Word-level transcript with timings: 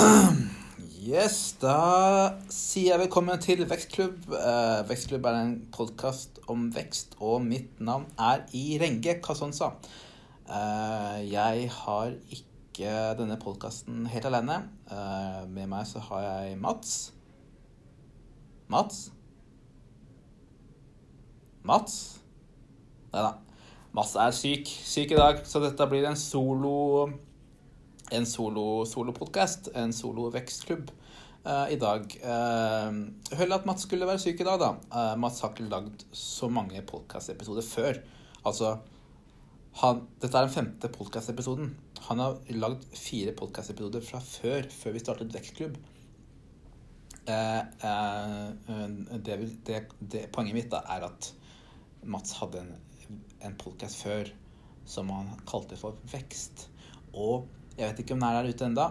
Yes, 1.10 1.56
da 1.60 2.38
sier 2.52 2.94
jeg 2.94 3.00
velkommen 3.02 3.40
til 3.42 3.62
Vekstklubb. 3.68 4.30
Eh, 4.36 4.82
Vekstklubb 4.88 5.26
er 5.28 5.38
en 5.40 5.54
podkast 5.74 6.38
om 6.50 6.68
vekst, 6.74 7.16
og 7.20 7.42
mitt 7.44 7.80
navn 7.82 8.06
er 8.20 8.44
Irenge 8.56 9.16
Kasonsa. 9.24 9.72
Eh, 10.46 11.18
jeg 11.32 11.68
har 11.74 12.14
ikke 12.36 12.92
denne 13.18 13.38
podkasten 13.42 14.06
helt 14.12 14.28
alene. 14.30 14.60
Eh, 14.90 15.40
med 15.52 15.68
meg 15.72 15.88
så 15.90 16.02
har 16.10 16.26
jeg 16.28 16.60
Mats. 16.60 16.94
Mats? 18.70 19.08
Mats? 21.66 21.96
Nei 23.10 23.26
da. 23.26 23.34
Mats 23.96 24.14
er 24.16 24.36
syk. 24.36 24.70
Syk 24.70 25.16
i 25.16 25.20
dag, 25.20 25.42
så 25.44 25.60
dette 25.64 25.90
blir 25.90 26.08
en 26.08 26.20
solo 26.20 27.10
en 28.16 28.26
solo 28.26 28.84
solopodkast, 28.88 29.70
en 29.78 29.92
solo-vekstklubb, 29.94 30.90
uh, 31.46 31.66
i 31.72 31.78
dag. 31.80 32.06
Uh, 32.22 33.36
Høll 33.38 33.56
at 33.56 33.68
Mats 33.68 33.86
skulle 33.86 34.08
være 34.08 34.22
syk 34.22 34.42
i 34.42 34.48
dag, 34.48 34.60
da. 34.62 34.72
Uh, 34.92 35.14
Mats 35.20 35.40
har 35.44 35.54
ikke 35.54 35.68
lagd 35.70 36.04
så 36.16 36.50
mange 36.52 36.82
podkastepisoder 36.86 37.66
før. 37.66 38.00
Altså 38.44 38.76
han, 39.80 40.04
Dette 40.20 40.34
er 40.34 40.48
den 40.48 40.54
femte 40.54 40.90
podkastepisoden. 40.92 41.72
Han 42.08 42.22
har 42.22 42.38
lagd 42.56 42.84
fire 42.96 43.34
podkastepisoder 43.38 44.04
fra 44.04 44.20
før, 44.24 44.68
før 44.72 44.96
vi 44.96 45.02
startet 45.02 45.34
vekstklubb. 45.36 45.78
Det, 47.30 47.36
det, 49.22 49.76
det, 50.00 50.22
poenget 50.34 50.56
mitt 50.56 50.70
da 50.72 50.80
er 50.90 51.04
at 51.06 51.28
Mats 52.10 52.32
hadde 52.40 52.64
en, 52.64 52.72
en 53.46 53.54
podkast 53.60 54.00
før 54.02 54.32
som 54.88 55.12
han 55.14 55.28
kalte 55.46 55.78
for 55.78 56.00
Vekst. 56.10 56.66
Og 57.12 57.46
jeg 57.80 57.88
vet 57.88 58.02
ikke 58.02 58.12
om 58.12 58.20
den 58.20 58.28
er 58.28 58.36
der 58.36 58.52
ute 58.52 58.66
enda. 58.68 58.86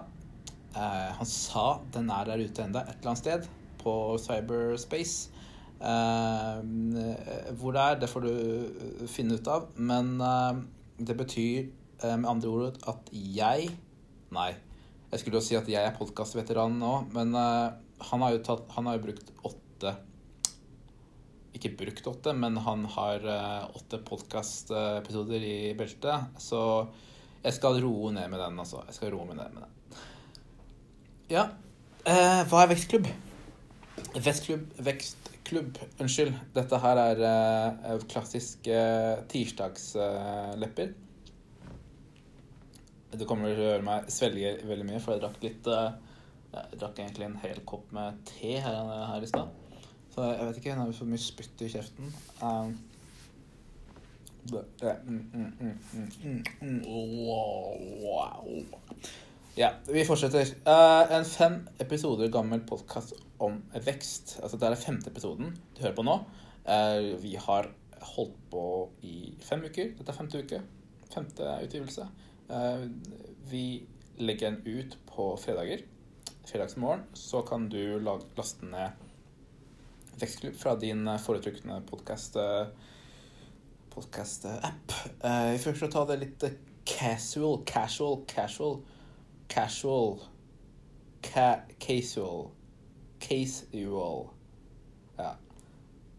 Uh, 0.74 1.10
han 1.18 1.28
sa 1.30 1.66
den 1.94 2.10
er 2.14 2.30
der 2.30 2.42
ute 2.42 2.64
enda 2.66 2.82
et 2.86 2.98
eller 2.98 3.12
annet 3.12 3.22
sted 3.22 3.46
på 3.82 3.94
cyberspace. 4.22 5.30
Uh, 5.80 6.60
hvor 7.60 7.76
det 7.76 7.84
er, 7.84 8.00
det 8.02 8.10
får 8.10 8.26
du 8.26 9.06
finne 9.10 9.38
ut 9.38 9.50
av. 9.50 9.70
Men 9.78 10.16
uh, 10.22 10.58
det 10.98 11.18
betyr 11.18 11.70
med 12.00 12.30
andre 12.32 12.50
ord 12.50 12.78
at 12.88 13.10
jeg 13.12 13.74
Nei, 14.32 14.54
jeg 15.10 15.20
skulle 15.20 15.40
jo 15.40 15.44
si 15.44 15.56
at 15.58 15.68
jeg 15.68 15.82
er 15.84 15.96
podkastveteran 15.98 16.76
nå, 16.80 16.92
men 17.16 17.34
han 17.34 18.22
har, 18.22 18.36
tatt, 18.46 18.62
han 18.76 18.86
har 18.86 19.00
jo 19.00 19.02
brukt 19.08 19.32
åtte 19.50 19.96
Ikke 21.58 21.72
brukt 21.82 22.08
åtte, 22.08 22.36
men 22.38 22.60
han 22.62 22.86
har 22.94 23.26
åtte 23.74 24.00
podkastepisoder 24.06 25.44
i 25.44 25.58
beltet. 25.76 26.30
Så 26.40 26.62
jeg 27.44 27.56
skal 27.56 27.80
roe 27.84 28.12
ned 28.16 28.28
med 28.32 28.42
den, 28.42 28.60
altså. 28.60 28.84
Jeg 28.88 28.98
skal 28.98 29.14
roe 29.16 29.28
ned 29.32 29.56
med 29.56 29.64
den. 29.64 30.00
Ja. 31.30 31.48
Eh, 32.08 32.42
hva 32.50 32.64
er 32.64 32.72
vekstklubb? 32.72 33.10
Vestklubb, 34.16 34.66
vekstklubb, 34.82 35.78
unnskyld. 36.02 36.34
Dette 36.56 36.80
her 36.82 37.02
er 37.04 37.24
eh, 37.30 38.08
klassiske 38.10 38.74
eh, 38.74 39.22
tirsdagslepper. 39.30 40.94
Du 43.18 43.26
kommer 43.26 43.50
til 43.50 43.64
å 43.64 43.72
høre 43.72 43.86
meg 43.86 44.10
svelge 44.14 44.54
veldig 44.70 44.86
mye, 44.88 45.02
for 45.02 45.16
jeg 45.16 45.24
drakk 45.24 45.40
litt 45.42 45.70
eh, 45.74 45.88
Jeg 46.54 46.82
drakk 46.82 47.02
egentlig 47.02 47.28
en 47.30 47.40
hel 47.44 47.64
kopp 47.70 47.90
med 47.96 48.22
te 48.30 48.56
her, 48.62 48.94
her 49.12 49.26
i 49.26 49.30
stad. 49.30 49.52
Så 50.14 50.26
jeg 50.26 50.46
vet 50.48 50.62
ikke, 50.62 50.76
nå 50.76 50.86
har 50.86 50.92
vi 50.92 50.98
så 50.98 51.08
mye 51.10 51.22
spytt 51.22 51.62
i 51.66 51.70
kjeften. 51.72 52.14
Um, 52.42 52.74
ja, 59.60 59.74
vi 59.88 60.06
fortsetter. 60.08 60.54
Uh, 60.64 61.12
en 61.18 61.26
fem 61.28 61.58
episoder 61.84 62.32
gammel 62.32 62.62
podkast 62.68 63.14
om 63.44 63.58
vekst. 63.86 64.38
Altså, 64.44 64.58
det 64.58 64.68
er 64.68 64.76
den 64.76 64.84
femte 64.86 65.12
episoden 65.12 65.52
du 65.76 65.82
hører 65.84 65.98
på 65.98 66.06
nå. 66.08 66.16
Uh, 66.64 67.16
vi 67.20 67.36
har 67.36 67.68
holdt 68.16 68.38
på 68.52 68.64
i 69.04 69.34
fem 69.44 69.66
uker. 69.66 69.94
Dette 69.98 70.14
er 70.14 70.18
femte 70.18 70.44
uke. 70.44 70.62
Femte 71.12 71.54
utgivelse. 71.66 72.08
Uh, 72.50 72.88
vi 73.52 73.84
legger 74.20 74.56
den 74.56 74.80
ut 74.80 74.98
på 75.10 75.34
fredager. 75.42 75.84
Fredagsmorgen 76.48 77.04
så 77.14 77.44
kan 77.46 77.68
du 77.70 78.00
laste 78.00 78.66
ned 78.66 79.06
Vekstklubb 80.20 80.56
fra 80.60 80.74
din 80.76 81.08
foretrukne 81.24 81.82
podkast. 81.88 82.36
Uh, 82.40 82.89
podkast-app. 83.94 84.98
Uh, 85.24 85.52
vi 85.52 85.76
får 85.80 85.92
ta 85.92 86.06
det 86.10 86.20
litt 86.22 86.44
casual, 86.90 87.62
casual, 87.66 88.22
casual, 88.28 88.82
casual 89.48 90.20
ca 91.22 91.60
Casual. 91.78 92.52
Casual. 93.20 94.30
Ja. 95.18 95.36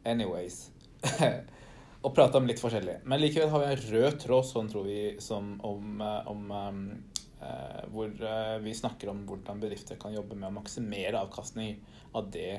Anyways. 0.04 0.70
og 2.02 2.14
prate 2.14 2.38
om 2.38 2.48
litt 2.48 2.60
forskjellig. 2.60 3.00
Men 3.04 3.20
likevel 3.20 3.52
har 3.52 3.64
vi 3.64 3.70
en 3.70 3.86
rød 3.94 4.18
tråd, 4.24 4.46
sånn 4.46 4.68
tror 4.72 4.86
vi, 4.88 5.00
som 5.20 5.54
om, 5.66 6.00
om 6.00 6.52
um, 6.52 6.82
uh, 7.40 7.80
Hvor 7.92 8.12
uh, 8.24 8.58
vi 8.64 8.74
snakker 8.76 9.12
om 9.12 9.24
hvordan 9.28 9.62
bedrifter 9.62 10.00
kan 10.00 10.14
jobbe 10.14 10.36
med 10.36 10.50
å 10.50 10.58
maksimere 10.60 11.20
avkastning 11.20 11.80
av 12.12 12.30
det 12.32 12.52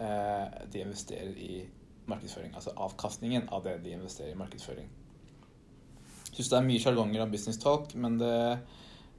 de 0.00 0.80
investerer 0.80 1.34
i 1.36 1.58
markedsføring. 2.10 2.52
Altså 2.56 2.74
avkastningen 2.76 3.48
av 3.54 3.64
det 3.66 3.78
de 3.84 3.94
investerer 3.96 4.34
i 4.34 4.38
markedsføring. 4.38 4.90
Jeg 6.30 6.36
syns 6.36 6.52
det 6.52 6.60
er 6.60 6.68
mye 6.68 6.82
sjargonger 6.82 7.24
av 7.24 7.32
business 7.32 7.58
talk, 7.60 7.90
men 7.98 8.18
det 8.20 8.34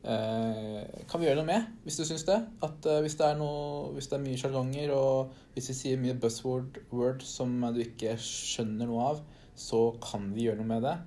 eh, 0.07 1.02
kan 1.09 1.22
vi 1.22 1.28
gjøre 1.28 1.41
noe 1.41 1.50
med, 1.50 1.68
hvis 1.84 2.00
du 2.00 2.06
syns 2.07 2.24
det. 2.28 2.38
At 2.63 2.88
eh, 2.88 3.02
hvis, 3.03 3.18
det 3.19 3.28
er 3.28 3.38
noe, 3.40 3.91
hvis 3.96 4.07
det 4.12 4.18
er 4.18 4.24
mye 4.24 4.40
sjargonger, 4.40 4.94
og 4.96 5.35
hvis 5.56 5.69
vi 5.74 5.78
sier 5.81 6.02
mye 6.02 6.16
buzzword 6.22 6.81
word 6.94 7.25
som 7.28 7.59
du 7.75 7.81
ikke 7.84 8.16
skjønner 8.22 8.90
noe 8.90 9.12
av, 9.12 9.22
så 9.59 9.84
kan 10.03 10.31
vi 10.35 10.47
gjøre 10.47 10.62
noe 10.62 10.72
med 10.72 10.88
det. 10.88 10.97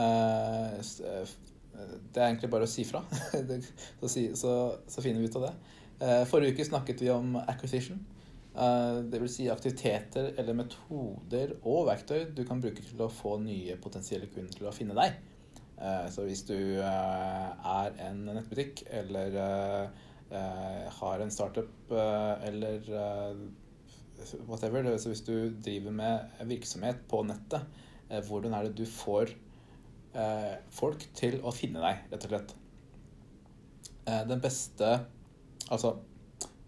Eh, 0.00 0.82
eh 1.12 1.38
det 1.80 2.20
er 2.20 2.26
egentlig 2.26 2.50
bare 2.52 2.66
å 2.66 2.68
si 2.68 2.82
fra, 2.84 3.00
så, 4.00 4.08
så, 4.10 4.50
så, 4.84 5.00
finner 5.00 5.22
vi 5.22 5.30
ut 5.30 5.36
av 5.38 5.46
det. 5.46 5.52
Eh, 6.00 6.22
forrige 6.28 6.52
uke 6.56 6.66
snakket 6.66 7.00
vi 7.00 7.08
om 7.14 7.38
acquisition. 7.40 8.00
Eh, 8.60 8.98
vil 9.08 9.30
si 9.32 9.46
aktiviteter 9.48 10.34
eller 10.36 10.56
metoder 10.58 11.54
og 11.64 11.86
verktøy 11.88 12.26
du 12.36 12.42
kan 12.44 12.60
bruke 12.60 12.82
til 12.84 12.98
å 13.00 13.08
få 13.08 13.38
nye 13.40 13.78
potensielle 13.80 14.28
kunder 14.28 14.52
til 14.52 14.68
å 14.68 14.74
finne 14.76 14.96
deg. 14.98 15.16
Eh, 15.80 16.08
så 16.12 16.26
hvis 16.26 16.42
du 16.50 16.58
eh, 16.58 17.70
er 17.72 17.96
en 18.04 18.26
nettbutikk 18.28 18.84
eller 19.00 19.40
har 20.30 21.22
en 21.24 21.32
startup 21.34 21.90
eller 21.90 22.84
whatever, 24.46 24.86
så 25.02 25.10
hvis 25.10 25.24
du 25.26 25.56
driver 25.58 25.96
med 25.96 26.44
virksomhet 26.46 27.00
på 27.10 27.24
nettet, 27.26 27.80
hvordan 28.28 28.54
er 28.54 28.68
det 28.68 28.76
du 28.78 28.84
får 28.86 29.32
folk 30.70 31.08
til 31.18 31.40
å 31.42 31.50
finne 31.50 31.82
deg, 31.82 32.04
rett 32.12 32.28
og 32.28 32.34
slett? 32.36 32.54
Den 34.30 34.44
beste 34.44 34.92
Altså 35.70 35.96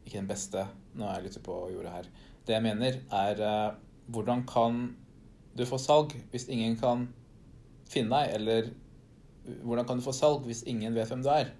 ikke 0.03 0.19
den 0.19 0.32
beste, 0.32 0.66
nå 0.98 1.06
er 1.08 1.20
jeg 1.20 1.28
litt 1.28 1.41
på 1.47 1.56
jordet 1.72 1.94
her. 1.94 2.10
Det 2.47 2.56
jeg 2.56 2.64
mener, 2.64 3.00
er 3.14 3.42
uh, 3.42 3.75
hvordan 4.12 4.44
kan 4.48 4.84
du 5.56 5.64
få 5.69 5.78
salg 5.80 6.14
hvis 6.32 6.48
ingen 6.48 6.76
kan 6.80 7.06
finne 7.92 8.22
deg? 8.22 8.36
Eller 8.38 8.70
hvordan 9.62 9.88
kan 9.88 9.98
du 10.00 10.04
få 10.04 10.14
salg 10.16 10.47
hvis 10.48 10.64
ingen 10.70 10.94
vet 10.97 11.10
hvem 11.10 11.25
du 11.25 11.30
er? 11.32 11.53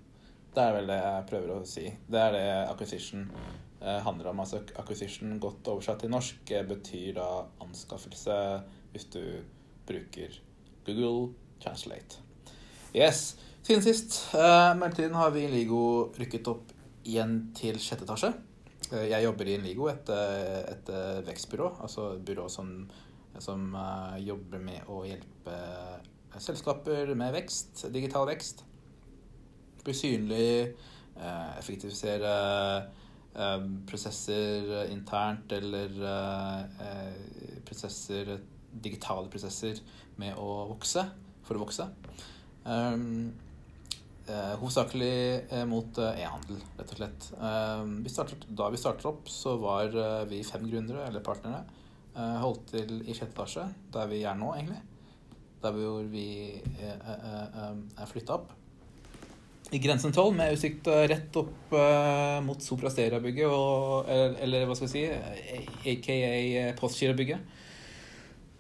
Det 0.53 0.63
er 0.63 0.75
vel 0.77 0.91
det 0.91 0.99
jeg 1.01 1.29
prøver 1.31 1.55
å 1.55 1.61
si. 1.69 1.87
Det 2.13 2.21
er 2.21 2.35
det 2.37 2.47
acquisition 2.69 3.25
uh, 3.81 4.01
handler 4.05 4.33
om. 4.33 4.43
Altså 4.45 4.63
acquisition 4.81 5.39
godt 5.41 5.71
oversatt 5.73 6.05
til 6.05 6.13
norsk 6.13 6.53
uh, 6.53 6.65
betyr 6.69 7.17
da 7.21 7.29
anskaffelse 7.65 8.37
hvis 8.93 9.09
du 9.15 9.23
bruker 9.89 10.37
Google 10.87 11.33
Translate. 11.63 12.21
Yes. 12.93 13.33
Siden 13.63 13.83
sist, 13.85 14.19
uh, 14.35 14.75
mellomtiden 14.77 15.17
har 15.17 15.31
vi 15.33 15.47
i 15.47 15.53
Ligo 15.53 16.13
rykket 16.19 16.49
opp 16.51 16.73
igjen 17.09 17.53
til 17.57 17.79
sjette 17.81 18.05
etasje. 18.05 18.33
Eh, 18.93 19.09
jeg 19.09 19.25
jobber 19.25 19.49
i 19.49 19.55
Inligo, 19.57 19.89
et, 19.89 20.11
eh, 20.13 20.61
et 20.73 20.93
eh, 20.93 21.21
vekstbyrå. 21.27 21.69
Altså 21.81 22.09
et 22.17 22.25
byrå 22.29 22.49
som, 22.53 22.73
som 23.41 23.77
jobber 24.21 24.61
med 24.61 24.89
å 24.93 25.03
hjelpe 25.09 25.57
selskaper 26.41 27.15
med 27.17 27.33
vekst, 27.37 27.87
digital 27.93 28.27
vekst. 28.29 28.65
Bli 29.83 29.95
synlig, 29.97 30.75
effektivisere 31.59 32.35
prosesser 33.89 34.71
internt 34.93 35.53
eller 35.57 35.97
prosesser, 37.67 38.37
digitale 38.73 39.33
prosesser 39.33 39.81
med 40.21 40.39
å 40.41 40.69
vokse, 40.71 41.05
for 41.45 41.59
å 41.59 41.65
vokse. 41.65 41.89
Um, 42.65 43.33
Eh, 44.23 44.55
hovedsakelig 44.61 45.15
eh, 45.51 45.65
mot 45.67 45.99
eh, 45.99 46.21
e-handel, 46.23 46.61
rett 46.79 46.93
og 46.95 47.01
slett. 47.01 47.29
Vi 48.05 48.13
startet, 48.13 48.47
da 48.55 48.69
vi 48.71 48.79
startet 48.79 49.09
opp, 49.11 49.27
så 49.31 49.57
var 49.59 49.97
vi 50.31 50.45
fem 50.47 50.69
gründere, 50.71 51.09
eller 51.09 51.25
partnere. 51.27 51.65
Holdt 52.15 52.75
til 52.75 53.01
i 53.09 53.15
sjette 53.17 53.33
etasje, 53.33 53.65
der 53.95 54.11
vi 54.11 54.21
er 54.29 54.37
nå, 54.39 54.53
egentlig. 54.55 54.83
Der 55.63 55.75
hvor 55.75 56.05
vi 56.13 56.27
er 56.83 58.11
flytta 58.11 58.37
opp. 58.37 58.53
i 59.73 59.79
Grensen 59.81 60.13
12 60.13 60.37
med 60.37 60.53
utsikt 60.53 60.87
eh, 60.93 61.07
rett 61.09 61.37
opp 61.41 61.73
eh, 61.73 62.39
mot 62.45 62.61
Sopra 62.63 62.91
Steria-bygget, 62.93 63.49
eller, 63.49 64.35
eller 64.45 64.67
hva 64.69 64.77
skal 64.77 64.91
vi 64.91 64.93
si, 64.93 65.95
aka 65.95 66.75
Postgirobygget. 66.77 67.41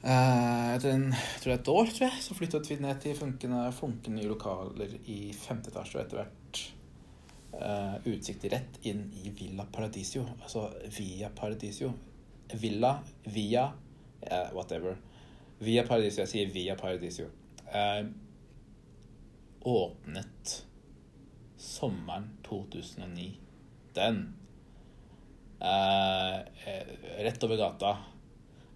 Eh, 0.02 0.68
etter 0.74 0.96
en, 0.96 1.10
jeg 1.14 1.42
tror 1.42 1.52
er 1.52 1.60
et 1.60 1.68
år, 1.70 1.90
tror 1.94 2.08
jeg, 2.08 2.22
så 2.24 2.34
flyttet 2.34 2.70
vi 2.70 2.78
ned 2.82 3.02
til 3.02 3.14
funkende, 3.14 3.60
funkende 3.76 4.18
nye 4.18 4.30
lokaler 4.32 4.96
i 5.12 5.18
femte 5.36 5.70
etasje, 5.70 5.94
og 5.98 6.02
etter 6.02 6.20
hvert 6.22 6.62
uh, 7.52 8.10
utsikt 8.10 8.48
rett 8.50 8.80
inn 8.88 9.04
i 9.22 9.30
Villa 9.38 9.68
Paradisio. 9.70 10.24
Altså 10.40 10.66
Via 10.96 11.30
Paradisio. 11.36 11.92
Villa, 12.58 12.96
Via, 13.30 13.68
uh, 14.26 14.50
whatever. 14.56 14.98
Via 15.62 15.86
Paradisio. 15.86 16.24
Jeg 16.24 16.32
sier 16.34 16.52
Via 16.52 16.76
Paradisio. 16.80 17.30
Uh, 17.70 18.10
åpnet 19.62 20.58
sommeren 21.62 22.30
2009. 22.42 23.30
Den. 23.94 24.24
Eh, 25.60 26.38
eh, 26.38 26.86
rett 27.18 27.44
over 27.44 27.56
gata. 27.56 27.96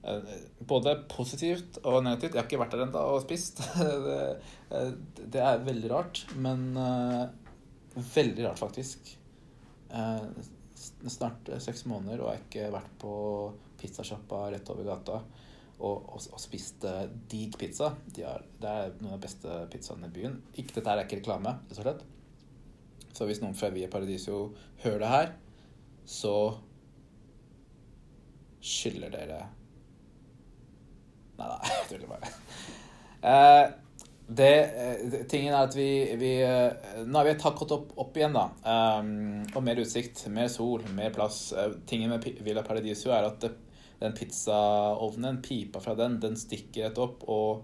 Eh, 0.06 0.34
både 0.58 0.94
positivt 1.10 1.81
og 1.82 2.02
negativt. 2.04 2.34
Jeg 2.34 2.40
har 2.40 2.48
ikke 2.48 2.60
vært 2.60 2.76
der 2.76 2.84
ennå 2.87 3.04
og 3.14 3.22
spist. 3.25 3.62
det, 4.06 4.19
eh, 4.70 4.93
det 5.19 5.43
er 5.43 5.64
veldig 5.66 5.90
rart, 5.93 6.22
men 6.38 6.69
eh, 6.78 7.25
veldig 7.96 8.46
rart, 8.46 8.60
faktisk. 8.60 9.14
Snart 11.06 11.48
seks 11.62 11.87
måneder, 11.88 12.20
og 12.20 12.28
jeg 12.28 12.37
har 12.37 12.44
ikke 12.44 12.70
vært 12.75 12.94
på 13.00 13.12
pizzasjappa 13.81 14.48
rett 14.52 14.70
over 14.72 14.88
gata 14.88 15.16
og, 15.16 15.94
og, 16.10 16.19
og 16.19 16.40
spist 16.42 16.84
digg 17.31 17.56
pizza. 17.60 17.92
De 18.12 18.26
har, 18.26 18.44
det 18.60 18.72
er 18.72 18.94
noen 18.99 19.14
av 19.14 19.20
de 19.20 19.25
beste 19.28 19.56
pizzaene 19.72 20.10
i 20.10 20.14
byen. 20.19 20.37
Ikke, 20.56 20.78
dette 20.78 20.92
er 20.92 21.04
ikke 21.04 21.20
reklame, 21.22 21.54
rett 21.70 21.81
slett. 21.81 22.04
Så 23.16 23.28
hvis 23.28 23.40
noen 23.40 23.56
fra 23.56 23.70
Via 23.72 23.88
Paradiso 23.88 24.50
hører 24.82 25.00
det 25.00 25.12
her, 25.14 25.31
så 26.04 26.37
skylder 28.66 29.14
dere 29.14 29.40
Nei 31.37 31.50
da, 31.50 31.59
jeg 31.69 31.91
tuller 31.91 32.11
bare. 32.11 32.31
Eh, 33.27 33.67
det, 34.27 34.53
eh, 34.83 35.19
tingen 35.31 35.53
er 35.53 35.69
at 35.69 35.77
vi, 35.77 35.88
vi 36.19 36.33
eh, 36.43 37.05
Nå 37.06 37.21
har 37.21 37.29
vi 37.29 37.37
tatt 37.41 37.62
opp, 37.62 37.93
opp 38.03 38.19
igjen, 38.19 38.37
da. 38.37 38.49
Um, 38.67 39.44
og 39.53 39.62
mer 39.67 39.83
utsikt, 39.83 40.25
mer 40.35 40.50
sol, 40.53 40.85
mer 40.97 41.15
plass. 41.15 41.50
Tingen 41.88 42.15
med 42.15 42.27
Villa 42.44 42.65
Paradiso 42.67 43.12
er 43.15 43.29
at 43.29 43.49
den 44.00 44.17
pizzaovnen, 44.17 45.41
pipa 45.44 45.81
fra 45.81 45.94
den, 45.97 46.19
den 46.21 46.37
stikker 46.37 46.88
rett 46.88 46.99
opp 47.00 47.23
og, 47.33 47.62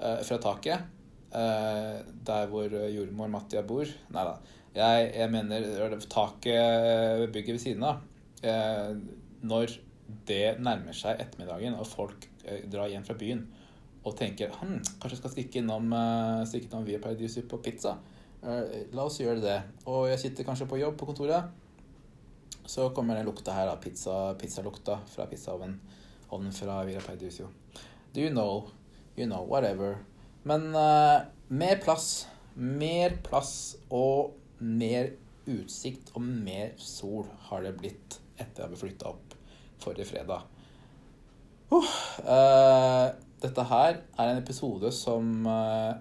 fra 0.00 0.38
taket. 0.42 0.88
der 1.30 2.48
hvor 2.50 2.72
jordmor 2.90 3.28
Mattia 3.30 3.62
bor. 3.62 3.86
Nei 4.10 4.24
da. 4.26 4.32
Jeg, 4.74 5.12
jeg 5.14 5.30
mener 5.30 5.94
taket 6.10 7.30
bygget 7.30 7.54
ved 7.54 7.62
siden 7.62 7.86
av. 7.86 8.02
Når 9.46 9.76
det 10.26 10.56
nærmer 10.58 10.96
seg 10.96 11.22
ettermiddagen 11.22 11.78
og 11.78 11.86
folk 11.86 12.29
eh, 12.50 12.64
drar 12.70 12.90
hjem 12.90 13.06
fra 13.06 13.16
byen 13.20 13.44
og 14.00 14.16
tenker 14.16 14.52
hm, 14.54 14.78
kanskje 15.00 15.12
jeg 15.12 15.20
skal 15.20 15.32
stikke 15.34 15.60
innom, 15.60 15.90
uh, 15.92 16.40
stikke 16.48 16.70
innom 16.70 16.86
Via 16.86 17.00
Paradiso 17.02 17.42
på 17.48 17.60
pizza. 17.60 17.98
Eh, 18.40 18.86
la 18.96 19.04
oss 19.04 19.18
gjøre 19.20 19.42
det. 19.44 19.58
Og 19.92 20.06
jeg 20.08 20.22
sitter 20.22 20.46
kanskje 20.48 20.68
på 20.70 20.80
jobb 20.80 20.96
på 21.00 21.10
kontoret. 21.10 21.50
Så 22.64 22.88
kommer 22.96 23.18
den 23.18 23.28
lukta 23.28 23.52
her 23.52 23.68
da. 23.68 23.76
pizza, 23.76 24.34
pizzalukta 24.40 25.00
fra 25.10 25.26
pizzaovnen 25.28 25.76
ovnen 26.30 26.54
fra 26.54 26.80
Via 26.88 27.00
Paradiso. 27.04 27.50
Do 28.14 28.20
you 28.20 28.30
know? 28.30 28.70
You 29.16 29.26
know, 29.26 29.44
whatever. 29.44 29.98
Men 30.44 30.70
uh, 30.74 31.26
mer 31.48 31.80
plass, 31.82 32.26
mer 32.54 33.18
plass 33.26 33.76
og 33.90 34.36
mer 34.60 35.12
utsikt 35.50 36.14
og 36.14 36.24
mer 36.24 36.72
sol 36.78 37.26
har 37.50 37.66
det 37.66 37.74
blitt 37.80 38.20
etter 38.40 38.64
at 38.64 38.72
vi 38.72 38.80
flytta 38.80 39.10
opp 39.10 39.36
forrige 39.82 40.08
fredag. 40.14 40.46
Uh, 41.70 43.14
dette 43.40 43.62
her 43.70 44.00
er 44.02 44.26
en 44.26 44.40
episode 44.40 44.90
som 44.90 45.46
uh, 45.46 45.92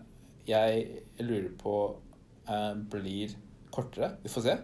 jeg 0.50 1.04
lurer 1.22 1.52
på 1.62 1.74
uh, 2.50 2.74
blir 2.90 3.36
kortere. 3.74 4.16
Vi 4.24 4.32
får 4.34 4.48
se. 4.48 4.56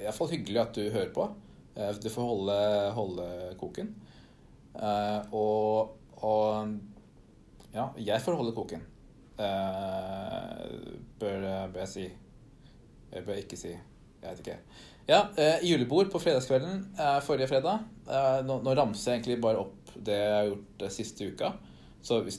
Iallfall 0.00 0.32
hyggelig 0.32 0.62
at 0.62 0.78
du 0.78 0.86
hører 0.88 1.12
på. 1.12 1.26
Du 2.00 2.08
får 2.12 2.24
holde, 2.24 2.56
holde 2.96 3.26
koken. 3.60 3.90
Og, 5.36 5.92
og 6.24 6.72
ja, 7.74 7.84
jeg 8.00 8.24
får 8.24 8.38
holde 8.40 8.54
koken. 8.56 8.86
Bør, 11.20 11.44
bør 11.68 11.80
jeg 11.84 11.92
si. 11.92 12.06
Jeg 13.12 13.28
bør 13.28 13.44
ikke 13.44 13.60
si. 13.60 13.76
Jeg 13.76 14.24
vet 14.24 14.40
ikke. 14.40 14.58
Ja, 15.12 15.26
eh, 15.36 15.64
julebord 15.68 16.08
på 16.12 16.20
fredagskvelden 16.22 16.86
eh, 16.98 17.18
forrige 17.20 17.50
fredag. 17.50 17.82
Eh, 18.08 18.38
nå, 18.48 18.54
nå 18.64 18.72
ramser 18.78 19.10
jeg 19.10 19.18
egentlig 19.18 19.42
bare 19.44 19.60
opp 19.60 19.90
det 19.92 20.16
jeg 20.16 20.32
har 20.38 20.48
gjort 20.48 20.84
eh, 20.86 20.92
siste 20.94 21.28
uka. 21.28 21.50
Så, 22.00 22.22
du, 22.24 22.30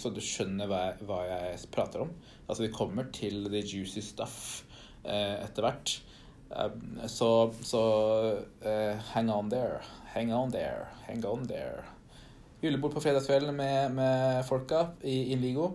så 0.00 0.10
du 0.10 0.22
skjønner 0.24 0.70
hva 0.70 0.80
hva 1.04 1.18
jeg 1.28 1.68
prater 1.74 2.06
om. 2.06 2.14
Altså, 2.46 2.64
vi 2.64 2.72
kommer 2.72 3.10
til 3.12 3.44
the 3.52 3.60
juicy 3.60 4.00
stuff 4.00 4.64
eh, 5.04 5.36
etter 5.44 5.68
hvert. 5.68 5.98
Eh, 6.48 6.80
så 7.12 7.30
så 7.60 7.84
hang 9.12 9.28
on 9.28 9.52
there. 9.52 9.84
Hang 10.16 10.32
on 10.32 10.54
there. 10.54 10.88
Hang 11.04 11.28
on 11.28 11.44
there. 11.50 11.84
Julebord 12.64 12.96
på 12.96 13.04
fredagskvelden 13.04 13.52
med, 13.52 13.98
med 14.00 14.44
folka 14.48 14.86
i 15.04 15.26
Inligo. 15.36 15.74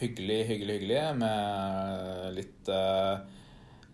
Hyggelig, 0.00 0.42
hyggelig, 0.48 0.80
hyggelig 0.80 1.02
med 1.22 2.32
litt 2.34 2.72
eh, 2.74 3.38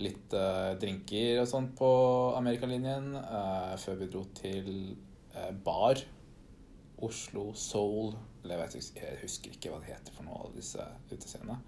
litt 0.02 0.34
eh, 0.36 0.72
drinker 0.80 1.42
og 1.42 1.48
sånt 1.50 1.72
på 1.78 1.88
Amerikalinjen 2.36 3.14
eh, 3.20 3.74
før 3.80 4.00
vi 4.00 4.10
dro 4.12 4.24
til 4.36 4.70
eh, 5.34 5.52
bar. 5.64 6.02
Oslo 7.06 7.50
Soul 7.52 8.14
Eller 8.40 8.62
jeg, 8.62 8.80
vet, 8.80 9.00
jeg 9.02 9.18
husker 9.20 9.52
ikke 9.52 9.68
hva 9.68 9.82
det 9.82 9.90
heter 9.90 10.14
for 10.16 10.24
noe 10.24 10.46
av 10.46 10.54
disse 10.56 10.80
utestedene. 11.10 11.58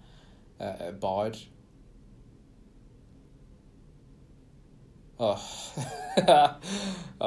Bar 0.99 1.37
Åh. 5.19 5.45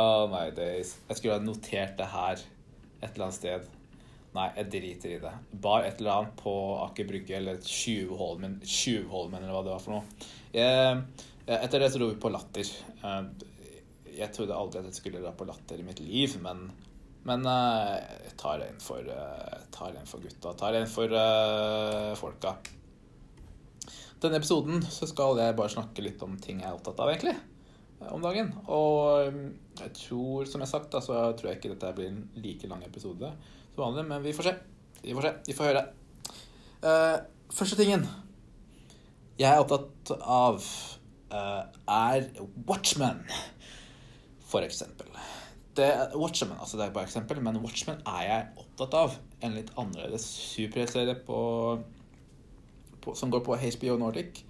oh 0.03 0.25
my 0.33 0.49
days. 0.57 0.97
Jeg 1.09 1.17
skulle 1.17 1.37
ha 1.37 1.45
notert 1.45 1.95
det 1.99 2.09
her 2.11 2.41
et 3.03 3.13
eller 3.13 3.29
annet 3.29 3.37
sted. 3.37 3.69
Nei, 4.33 4.47
jeg 4.57 4.69
driter 4.73 5.13
i 5.13 5.21
det. 5.21 5.33
Bar 5.61 5.85
et 5.85 5.99
eller 6.01 6.15
annet 6.15 6.39
på 6.41 6.53
Aker 6.87 7.09
Brygge 7.09 7.37
eller 7.37 7.59
Tjuvholmen, 7.61 8.63
Tjuvholmen 8.65 9.43
eller 9.43 9.53
hva 9.53 9.65
det 9.67 9.75
var 9.75 9.83
for 9.85 9.99
noe. 9.99 10.29
Jeg, 10.57 11.03
etter 11.53 11.83
det 11.83 11.91
så 11.93 12.01
dro 12.01 12.09
vi 12.15 12.21
på 12.21 12.33
Latter. 12.33 12.71
Eh, 13.05 13.49
Jeg 14.13 14.33
trodde 14.37 14.57
aldri 14.57 14.81
at 14.81 14.89
jeg 14.91 14.99
skulle 15.01 15.21
dra 15.21 15.35
på 15.37 15.47
Latter 15.49 15.81
i 15.81 15.85
mitt 15.85 16.01
liv, 16.05 16.39
men, 16.45 16.65
men 17.29 17.47
eh, 17.49 18.01
jeg 18.31 18.35
tar 18.41 18.65
en 18.65 18.81
for, 18.81 19.05
eh, 19.05 19.63
tar 19.73 20.01
en 20.01 20.09
for 20.09 20.25
gutta. 20.25 20.57
Tar 20.57 20.81
en 20.81 20.89
for 20.89 21.13
uh, 21.13 22.13
folka. 22.17 22.57
Denne 24.23 24.41
episoden 24.41 24.85
så 24.89 25.09
skal 25.11 25.41
jeg 25.41 25.61
bare 25.61 25.77
snakke 25.77 26.05
litt 26.05 26.21
om 26.25 26.37
ting 26.41 26.61
jeg 26.63 26.71
er 26.71 26.77
opptatt 26.77 27.01
av, 27.05 27.13
egentlig. 27.13 27.37
Om 28.03 28.23
dagen. 28.25 28.53
Og 28.73 29.29
jeg 29.79 29.93
tror, 29.99 30.49
som 30.49 30.63
jeg 30.63 30.69
har 30.69 30.73
sagt, 30.73 30.93
da, 30.95 31.03
så 31.05 31.25
tror 31.37 31.53
jeg 31.53 31.61
ikke 31.61 31.75
dette 31.75 31.93
blir 31.99 32.15
en 32.15 32.23
like 32.41 32.71
lang 32.71 32.85
episode 32.87 33.29
som 33.75 33.85
vanlig, 33.85 34.05
men 34.09 34.23
vi 34.23 34.33
får 34.37 34.51
se. 34.51 34.55
Vi 35.03 35.15
får 35.15 35.29
se. 35.29 35.33
Vi 35.47 35.57
får 35.57 35.71
høre. 35.71 35.87
Uh, 36.83 37.17
første 37.55 37.79
tingen 37.79 38.09
jeg 39.41 39.49
er 39.49 39.63
opptatt 39.63 40.13
av, 40.21 40.65
uh, 41.33 41.63
er 41.89 42.27
Watchmen, 42.69 43.23
for 44.47 44.63
eksempel. 44.67 45.09
Det, 45.77 45.89
Watchmen, 46.15 46.59
altså 46.61 46.77
det 46.77 46.87
er 46.87 46.95
bare 46.95 47.09
eksempel, 47.09 47.41
men 47.43 47.63
Watchmen 47.63 48.03
er 48.07 48.27
jeg 48.29 48.49
opptatt 48.61 48.97
av. 48.99 49.17
En 49.43 49.57
litt 49.57 49.73
annerledes 49.81 50.27
superheltserie 50.53 51.17
som 53.17 53.33
går 53.33 53.43
på 53.43 53.57
HBO 53.57 53.97
Nordic. 54.05 54.45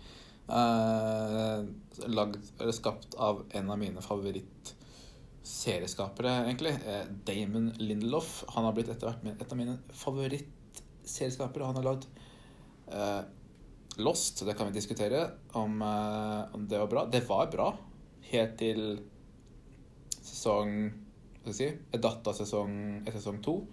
Uh, 0.50 1.62
lagd, 2.10 2.42
eller 2.58 2.74
skapt 2.74 3.14
av 3.14 3.44
en 3.54 3.70
av 3.70 3.78
mine 3.80 4.02
favorittserieskapere, 5.42 6.44
egentlig. 6.46 6.70
Eh, 6.86 7.06
Damon 7.24 7.72
Lindelof. 7.78 8.44
Han 8.48 8.64
har 8.64 8.72
blitt 8.72 8.88
etter 8.88 9.08
hvert 9.08 9.40
et 9.40 9.52
av 9.52 9.58
mine 9.58 9.78
favorittserieskapere. 9.92 11.64
Han 11.64 11.76
har 11.76 11.84
lagd 11.84 12.06
uh, 12.92 13.22
Lost, 13.98 14.44
det 14.46 14.54
kan 14.54 14.66
vi 14.68 14.72
diskutere 14.72 15.30
om, 15.52 15.82
uh, 15.82 16.54
om 16.54 16.66
det 16.68 16.78
var 16.78 16.86
bra. 16.86 17.06
Det 17.06 17.28
var 17.28 17.50
bra 17.50 17.72
helt 18.30 18.56
til 18.58 19.00
sesong 20.22 20.92
Hva 21.42 21.50
skal 21.52 21.52
jeg 21.52 21.56
si? 21.58 21.86
Jeg 21.90 22.02
datt 22.02 22.28
av 22.30 22.36
sesong, 22.38 23.02
sesong 23.10 23.42
to. 23.42 23.66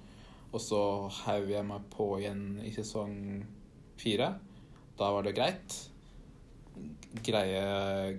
Og 0.50 0.62
så 0.62 0.82
heiv 1.24 1.52
jeg 1.52 1.66
meg 1.70 1.86
på 1.94 2.18
igjen 2.18 2.60
i 2.66 2.74
sesong 2.74 3.46
fire. 4.00 4.34
Da 4.98 5.12
var 5.14 5.24
det 5.24 5.36
greit. 5.38 5.76
Greie, 7.26 7.64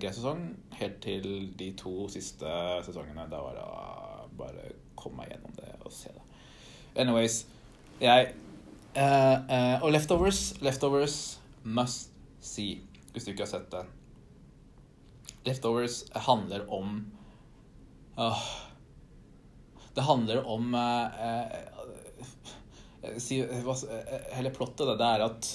grei 0.01 0.11
sesong. 0.13 0.43
Helt 0.79 0.99
til 1.03 1.27
de 1.57 1.71
to 1.79 2.07
siste 2.11 2.51
sesongene. 2.85 3.29
Da 3.31 3.39
var 3.43 3.57
det 3.57 3.65
å 3.65 4.27
bare 4.39 4.71
komme 4.99 5.23
meg 5.23 5.33
gjennom 5.33 5.55
det 5.57 5.71
og 5.79 5.93
se 5.95 6.11
det. 6.13 6.25
Anyways, 7.01 7.45
jeg 8.01 8.33
uh, 8.97 9.37
uh, 9.47 9.83
og 9.85 9.91
Leftovers, 9.95 10.41
Leftovers 10.61 11.17
must 11.63 12.11
see, 12.43 12.81
hvis 13.13 13.25
du 13.25 13.31
ikke 13.31 13.45
har 13.45 13.53
sett 13.53 13.71
det. 13.71 13.85
Leftovers 15.47 16.03
handler 16.27 16.67
om 16.69 16.99
uh, 18.19 18.43
Det 19.95 20.03
handler 20.05 20.45
om 20.47 20.75
eh, 20.77 21.55
si, 23.17 23.41
Hele 24.31 24.51
plottet 24.53 24.85
det, 24.87 24.97
det 25.01 25.07
er 25.07 25.23
at 25.25 25.49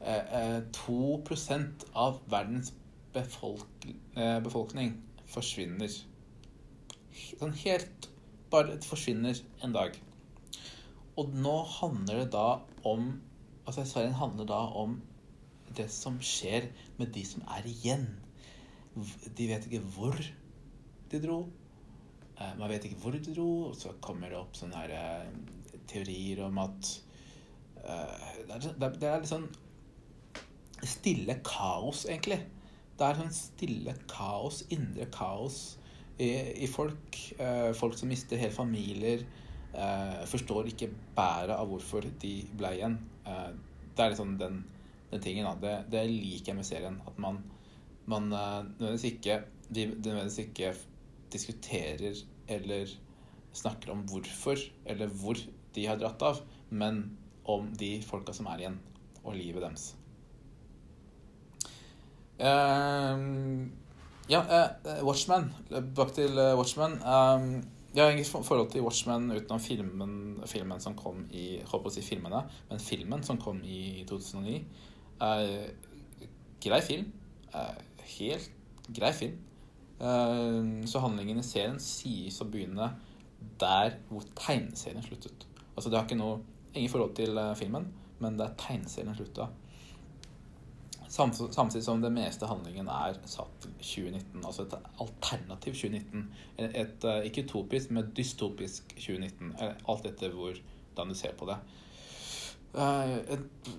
2% 0.00 1.84
av 1.98 2.20
verdens 2.30 2.72
befolk, 3.12 3.86
eh, 4.14 4.38
befolkning 4.44 4.94
forsvinner. 5.26 5.90
Sånn 7.38 7.56
helt 7.64 8.08
Bare 8.48 8.78
forsvinner 8.80 9.36
en 9.60 9.74
dag. 9.74 9.96
Og 11.20 11.34
nå 11.36 11.56
handler 11.68 12.22
det 12.22 12.30
da 12.32 12.60
om 12.88 13.10
Altså 13.68 13.82
serien 13.84 14.14
handler 14.16 14.46
da 14.48 14.62
om 14.80 14.94
det 15.76 15.90
som 15.92 16.14
skjer 16.24 16.70
med 16.96 17.10
de 17.12 17.24
som 17.28 17.42
er 17.52 17.66
igjen. 17.68 18.06
De 19.36 19.48
vet 19.50 19.66
ikke 19.68 19.82
hvor 19.92 20.16
de 20.16 21.20
dro. 21.20 21.42
Eh, 22.38 22.54
Man 22.56 22.70
vet 22.72 22.86
ikke 22.88 23.02
hvor 23.02 23.12
de 23.12 23.20
dro, 23.26 23.48
og 23.68 23.76
så 23.76 23.92
kommer 24.00 24.32
det 24.32 24.38
opp 24.40 24.56
sånne 24.56 24.80
her 24.80 24.94
eh, 24.96 25.76
teorier 25.90 26.40
om 26.46 26.62
at 26.64 26.94
eh, 27.84 28.40
det 28.48 29.10
er 29.10 29.20
litt 29.20 29.28
sånn 29.28 29.44
stille 30.86 31.38
kaos, 31.46 32.04
egentlig. 32.08 32.40
Det 32.98 33.06
er 33.06 33.20
sånn 33.20 33.34
stille 33.34 33.94
kaos, 34.10 34.62
indre 34.74 35.06
kaos 35.14 35.58
i, 36.18 36.30
i 36.64 36.70
folk. 36.70 37.18
Eh, 37.38 37.70
folk 37.78 37.98
som 37.98 38.10
mister 38.10 38.40
hele 38.40 38.54
familier. 38.54 39.26
Eh, 39.74 40.24
forstår 40.30 40.70
ikke 40.70 40.90
bæret 41.16 41.54
av 41.56 41.68
hvorfor 41.70 42.06
de 42.22 42.32
ble 42.58 42.74
igjen. 42.78 42.98
Eh, 43.26 43.52
det 43.94 44.04
er 44.04 44.14
liksom 44.14 44.34
den, 44.40 44.62
den 45.12 45.22
tingen. 45.24 45.46
Da. 45.46 45.54
Det, 45.62 45.76
det 45.94 46.08
liker 46.10 46.52
jeg 46.52 46.60
med 46.60 46.68
serien. 46.68 46.98
At 47.06 47.20
man, 47.22 47.42
man 48.10 48.32
eh, 48.32 48.58
nødvendigvis 48.78 49.10
ikke 49.12 49.42
de 49.68 49.86
nødvendigvis 49.86 50.38
ikke 50.38 50.74
diskuterer 51.32 52.14
eller 52.48 52.88
snakker 53.52 53.92
om 53.92 54.04
hvorfor 54.08 54.56
eller 54.86 55.06
hvor 55.06 55.36
de 55.74 55.86
har 55.86 56.00
dratt 56.00 56.22
av, 56.24 56.40
men 56.70 57.02
om 57.44 57.68
de 57.76 57.98
folka 58.04 58.32
som 58.32 58.48
er 58.48 58.64
igjen, 58.64 58.78
og 59.24 59.36
livet 59.36 59.64
deres. 59.64 59.90
Ehm, 62.38 63.72
ja, 64.28 64.42
uh, 64.44 65.06
Watchmen. 65.06 65.50
Bak 65.94 66.14
til 66.14 66.34
Watchman. 66.34 66.58
Watchmen. 66.58 66.92
Ehm, 67.02 67.64
jeg 67.94 68.04
har 68.04 68.10
ingen 68.10 68.24
forhold 68.24 68.70
til 68.70 68.82
Watchmen 68.82 69.30
utenom 69.32 69.60
filmen, 69.60 70.40
filmen 70.46 70.80
som 70.80 70.94
kom 70.94 71.24
i 71.32 71.58
Holdt 71.66 71.88
å 71.88 71.92
si 71.92 72.04
filmene, 72.04 72.44
men 72.68 72.82
filmen 72.84 73.24
som 73.24 73.40
kom 73.40 73.62
i 73.64 74.04
2009. 74.08 74.58
Uh, 75.18 75.66
grei 76.62 76.80
film. 76.84 77.08
Uh, 77.54 77.74
helt 78.18 78.50
grei 78.94 79.12
film. 79.16 79.40
Uh, 79.98 80.84
så 80.86 81.02
handlingen 81.02 81.40
i 81.40 81.46
serien 81.46 81.80
sies 81.82 82.38
å 82.44 82.46
begynne 82.46 82.92
der 83.58 83.96
hvor 84.10 84.22
tegneserien 84.38 85.02
sluttet. 85.02 85.48
Altså 85.74 85.90
det 85.90 85.98
har 85.98 86.06
ikke 86.06 86.20
noe 86.20 86.38
Ingen 86.76 86.90
forhold 86.92 87.14
til 87.16 87.38
eh, 87.40 87.54
filmen, 87.56 87.86
men 88.20 88.34
det 88.38 88.44
er 88.44 88.56
tegneserien 88.60 89.14
slutta. 89.16 89.48
Samtidig, 91.08 91.84
som 91.84 92.02
det 92.02 92.10
meste 92.12 92.46
handlingen 92.46 92.88
er 92.92 93.16
satt 93.28 93.62
til 93.62 93.72
2019. 93.80 94.44
Altså 94.44 94.66
et 94.66 94.74
alternativ 95.00 95.72
2019. 95.72 96.24
Et, 96.58 96.74
et 96.82 97.04
eh, 97.08 97.26
ikke 97.30 97.46
utopisk, 97.46 97.90
men 97.96 98.10
dystopisk 98.16 98.92
2019. 98.96 99.54
Eller 99.58 99.78
Alt 99.88 100.08
etter 100.10 100.34
hvordan 100.36 101.08
du 101.08 101.16
ser 101.16 101.32
på 101.38 101.48
det. 101.48 101.56
Eh, 102.74 103.14
et, 103.34 103.70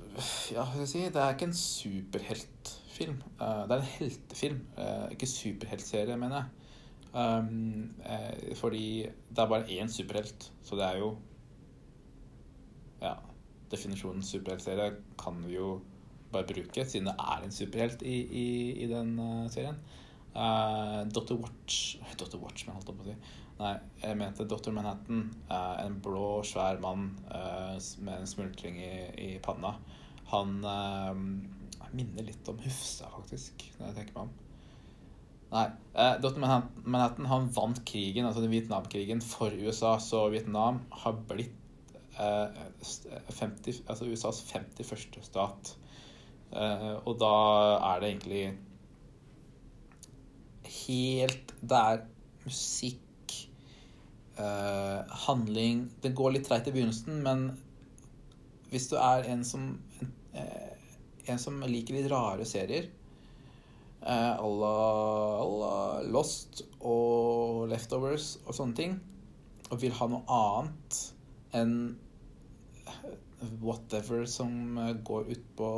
ja, 0.51 0.65
skal 0.65 0.79
jeg 0.81 0.89
si 0.89 1.03
Det 1.05 1.21
er 1.21 1.35
ikke 1.35 1.49
en 1.51 1.59
superheltfilm. 1.59 3.21
Eh, 3.37 3.61
det 3.69 3.77
er 3.77 3.83
en 3.83 3.93
heltefilm. 3.99 4.63
eh, 4.77 5.05
ikke 5.13 5.29
superheltserie, 5.29 6.17
mener 6.17 6.41
jeg. 6.41 6.45
Eh, 7.13 8.55
fordi 8.57 8.85
det 9.29 9.45
er 9.45 9.53
bare 9.53 9.69
én 9.69 9.89
superhelt, 9.89 10.51
så 10.63 10.75
det 10.75 10.85
er 10.85 10.97
jo 10.97 11.17
Ja, 13.01 13.13
definisjonen 13.71 14.23
superheltserie 14.23 14.95
kan 15.17 15.37
vi 15.47 15.53
jo 15.55 15.79
bare 16.33 16.47
bruke, 16.49 16.85
siden 16.85 17.09
det 17.09 17.15
er 17.19 17.45
en 17.45 17.55
superhelt 17.55 18.03
i, 18.05 18.17
i, 18.43 18.47
i 18.83 18.89
den 18.91 19.15
eh, 19.23 19.45
serien. 19.53 19.79
Uh, 20.29 21.03
Dr. 21.09 21.39
Watch 21.41 21.97
Dr. 22.21 22.37
Watchman, 22.41 22.77
holdt 22.77 22.91
jeg 22.91 22.99
på 22.99 23.07
å 23.07 23.09
si. 23.09 23.37
Nei, 23.59 23.73
jeg 24.03 24.15
mente 24.19 24.45
Dr. 24.47 24.71
Manhattan. 24.75 25.25
Uh, 25.49 25.79
en 25.83 25.97
blå, 26.03 26.27
svær 26.47 26.79
mann 26.83 27.09
uh, 27.31 27.75
med 28.05 28.13
en 28.21 28.29
smultring 28.29 28.77
i, 28.79 28.93
i 29.19 29.31
panna. 29.43 29.73
Han 30.29 30.59
eh, 30.63 31.15
minner 31.91 32.27
litt 32.27 32.49
om 32.51 32.59
Hufsa, 32.61 33.09
faktisk, 33.15 33.65
når 33.79 33.89
jeg 33.89 33.97
tenker 33.97 34.17
meg 34.17 34.27
om. 34.27 34.33
Nei. 35.49 35.65
Eh, 35.95 36.15
Dr. 36.21 36.37
Manhattan, 36.43 37.29
han 37.31 37.49
vant 37.55 37.81
krigen, 37.89 38.27
altså 38.29 38.43
den 38.43 38.53
Vietnamkrigen, 38.53 39.23
for 39.25 39.53
USA. 39.57 39.95
Så 40.03 40.27
Vietnam 40.33 40.83
har 41.01 41.17
blitt 41.31 41.95
eh, 42.21 42.61
50, 43.39 43.81
altså 43.89 44.09
USAs 44.11 44.43
51. 44.51 45.23
stat. 45.25 45.73
Eh, 46.49 46.95
og 47.05 47.19
da 47.21 47.35
er 47.91 48.01
det 48.01 48.09
egentlig 48.09 48.43
helt 50.69 51.51
Det 51.61 51.77
er 51.77 52.05
musikk, 52.45 53.35
eh, 54.37 55.17
handling. 55.27 55.89
Det 56.01 56.15
går 56.15 56.33
litt 56.33 56.47
treigt 56.47 56.69
i 56.69 56.73
begynnelsen, 56.73 57.21
men 57.23 57.49
hvis 58.71 58.87
du 58.89 58.95
er 58.97 59.27
en 59.29 59.43
som 59.43 59.75
eh, 60.33 60.73
en 61.29 61.41
som 61.41 61.59
liker 61.61 61.97
litt 61.97 62.09
rare 62.09 62.45
serier 62.45 62.89
à 64.01 64.47
la 64.47 66.01
Lost 66.07 66.63
og 66.79 67.67
Leftovers 67.67 68.37
og 68.45 68.55
sånne 68.55 68.77
ting, 68.77 68.93
og 69.69 69.81
vil 69.81 69.91
ha 69.91 70.07
noe 70.07 70.23
annet 70.31 70.99
enn 71.59 71.75
whatever 73.61 74.25
som 74.25 74.77
eh, 74.77 74.93
går 74.93 75.31
ut 75.31 75.55
på 75.55 75.69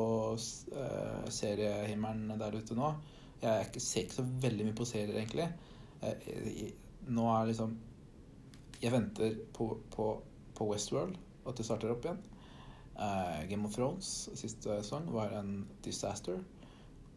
uh, 0.73 1.29
seriehimmelen 1.29 2.39
der 2.39 2.57
ute 2.57 2.77
nå. 2.77 2.93
Jeg 3.41 3.51
er 3.51 3.79
ser 3.79 4.05
ikke 4.05 4.19
så 4.19 4.25
veldig 4.43 4.67
mye 4.67 4.77
på 4.77 4.85
serier, 4.85 5.17
egentlig. 5.17 5.47
Eh, 6.01 6.73
nå 7.09 7.25
er 7.33 7.49
liksom 7.49 7.77
Jeg 8.81 8.93
venter 8.93 9.35
på, 9.53 9.75
på, 9.93 10.05
på 10.57 10.67
Westworld, 10.71 11.17
at 11.45 11.57
det 11.57 11.65
starter 11.65 11.93
opp 11.93 12.05
igjen. 12.05 12.21
Uh, 12.97 13.41
Game 13.49 13.65
of 13.65 13.75
Thrones, 13.75 14.29
siste 14.37 14.69
sesong, 14.81 15.09
var 15.13 15.33
en 15.37 15.65
disaster. 15.85 16.41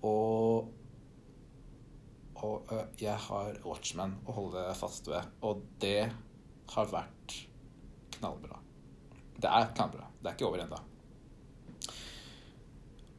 Og 0.05 0.73
og 2.45 2.69
uh, 2.69 2.83
jeg 3.01 3.17
har 3.29 3.57
Watchmen 3.65 4.19
å 4.29 4.35
holde 4.37 4.67
fast 4.77 5.09
ved, 5.09 5.25
og 5.41 5.63
det 5.81 6.11
har 6.75 6.91
vært 6.93 7.39
knallbra. 8.19 8.59
Det 9.41 9.49
er 9.49 9.71
knallbra. 9.73 10.11
Det 10.25 10.31
er 10.31 10.37
ikke 10.38 10.49
over 10.49 10.64
ennå. 10.64 10.81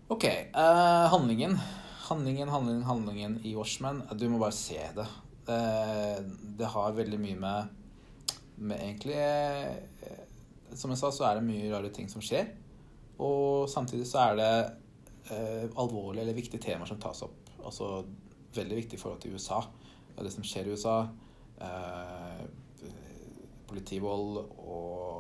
Ok, 0.09 0.25
Uh, 0.55 1.05
handlingen. 1.13 1.53
Handlingen, 2.09 2.49
handlingen, 2.49 2.83
handlingen 2.85 3.39
i 3.45 3.55
Watchmen. 3.55 4.03
Du 4.17 4.27
må 4.29 4.41
bare 4.41 4.57
se 4.57 4.81
det. 4.97 5.05
Uh, 5.45 6.17
det 6.57 6.73
har 6.73 6.97
veldig 6.97 7.21
mye 7.21 7.37
med, 7.37 7.73
med 8.57 8.81
egentlig 8.81 9.17
uh, 9.17 10.23
Som 10.73 10.93
jeg 10.93 11.01
sa, 11.01 11.11
så 11.13 11.27
er 11.29 11.37
det 11.37 11.45
mye 11.45 11.69
rare 11.73 11.93
ting 11.93 12.09
som 12.09 12.25
skjer. 12.25 12.49
Og 13.21 13.69
samtidig 13.69 14.07
så 14.09 14.25
er 14.25 14.39
det 14.39 14.51
eh, 15.31 15.69
alvorlige 15.79 16.23
eller 16.23 16.35
viktige 16.35 16.61
temaer 16.61 16.89
som 16.89 16.99
tas 17.01 17.23
opp. 17.25 17.51
Altså 17.65 18.03
veldig 18.55 18.79
viktig 18.81 18.97
i 18.97 19.01
forhold 19.01 19.21
til 19.23 19.35
USA. 19.35 19.61
Det 20.15 20.31
som 20.33 20.43
skjer 20.43 20.67
i 20.67 20.75
USA. 20.75 20.97
Eh, 21.63 22.43
politivold 23.69 24.37
og, 24.43 25.14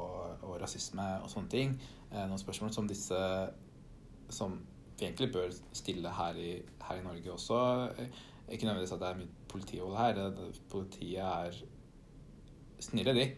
rasisme 0.61 1.05
og 1.23 1.29
sånne 1.31 1.51
ting. 1.51 1.75
Eh, 2.11 2.23
noen 2.25 2.41
spørsmål 2.41 2.73
som 2.73 2.87
disse 2.89 3.19
som 4.29 4.57
vi 4.95 5.05
egentlig 5.05 5.31
bør 5.33 5.51
stille 5.75 6.11
her 6.17 6.37
i, 6.39 6.51
her 6.87 7.01
i 7.01 7.05
Norge 7.05 7.33
også. 7.33 7.61
Eh, 7.97 8.23
Ikke 8.49 8.65
nødvendigvis 8.65 8.91
at 8.93 8.99
det 9.01 9.07
er 9.07 9.17
mye 9.17 9.47
politivold 9.49 9.97
her. 9.97 10.51
Politiet 10.69 11.17
er 11.23 11.55
snille, 12.79 13.13
de. 13.13 13.31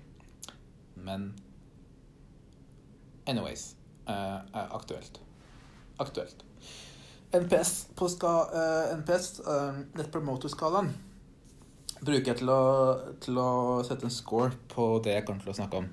Men 0.96 1.30
anyways 3.28 3.76
eh, 4.08 4.14
er 4.54 4.76
aktuelt. 4.76 5.22
Aktuelt. 6.00 6.44
NPS 7.34 7.88
på 7.96 8.10
ska, 8.10 8.50
eh, 8.54 8.98
NPS, 8.98 9.40
eh, 9.40 9.80
Net 9.96 10.12
Promoter-skalaen, 10.12 10.94
bruker 12.02 12.32
jeg 12.32 12.38
til 12.42 12.52
å, 12.54 12.62
til 13.24 13.40
å 13.42 13.50
sette 13.84 14.08
en 14.08 14.14
score 14.14 14.54
på 14.72 15.02
det 15.04 15.18
jeg 15.18 15.26
kommer 15.28 15.44
til 15.44 15.52
å 15.52 15.58
snakke 15.58 15.82
om. 15.82 15.90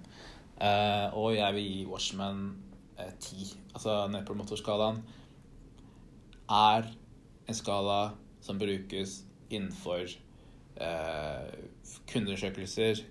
Eh, 0.61 1.07
og 1.15 1.35
jeg 1.35 1.55
vil 1.55 1.71
gi 1.71 1.87
Watchmen 1.91 2.45
ti. 3.21 3.45
10. 3.45 3.59
Altså 3.75 3.95
Net 4.09 4.27
Promoter-skalaen 4.27 5.01
er 6.51 6.87
en 7.49 7.57
skala 7.59 8.15
som 8.45 8.61
brukes 8.61 9.25
innenfor 9.51 10.05
uh, 10.79 11.49
kundeundersøkelser 12.11 13.03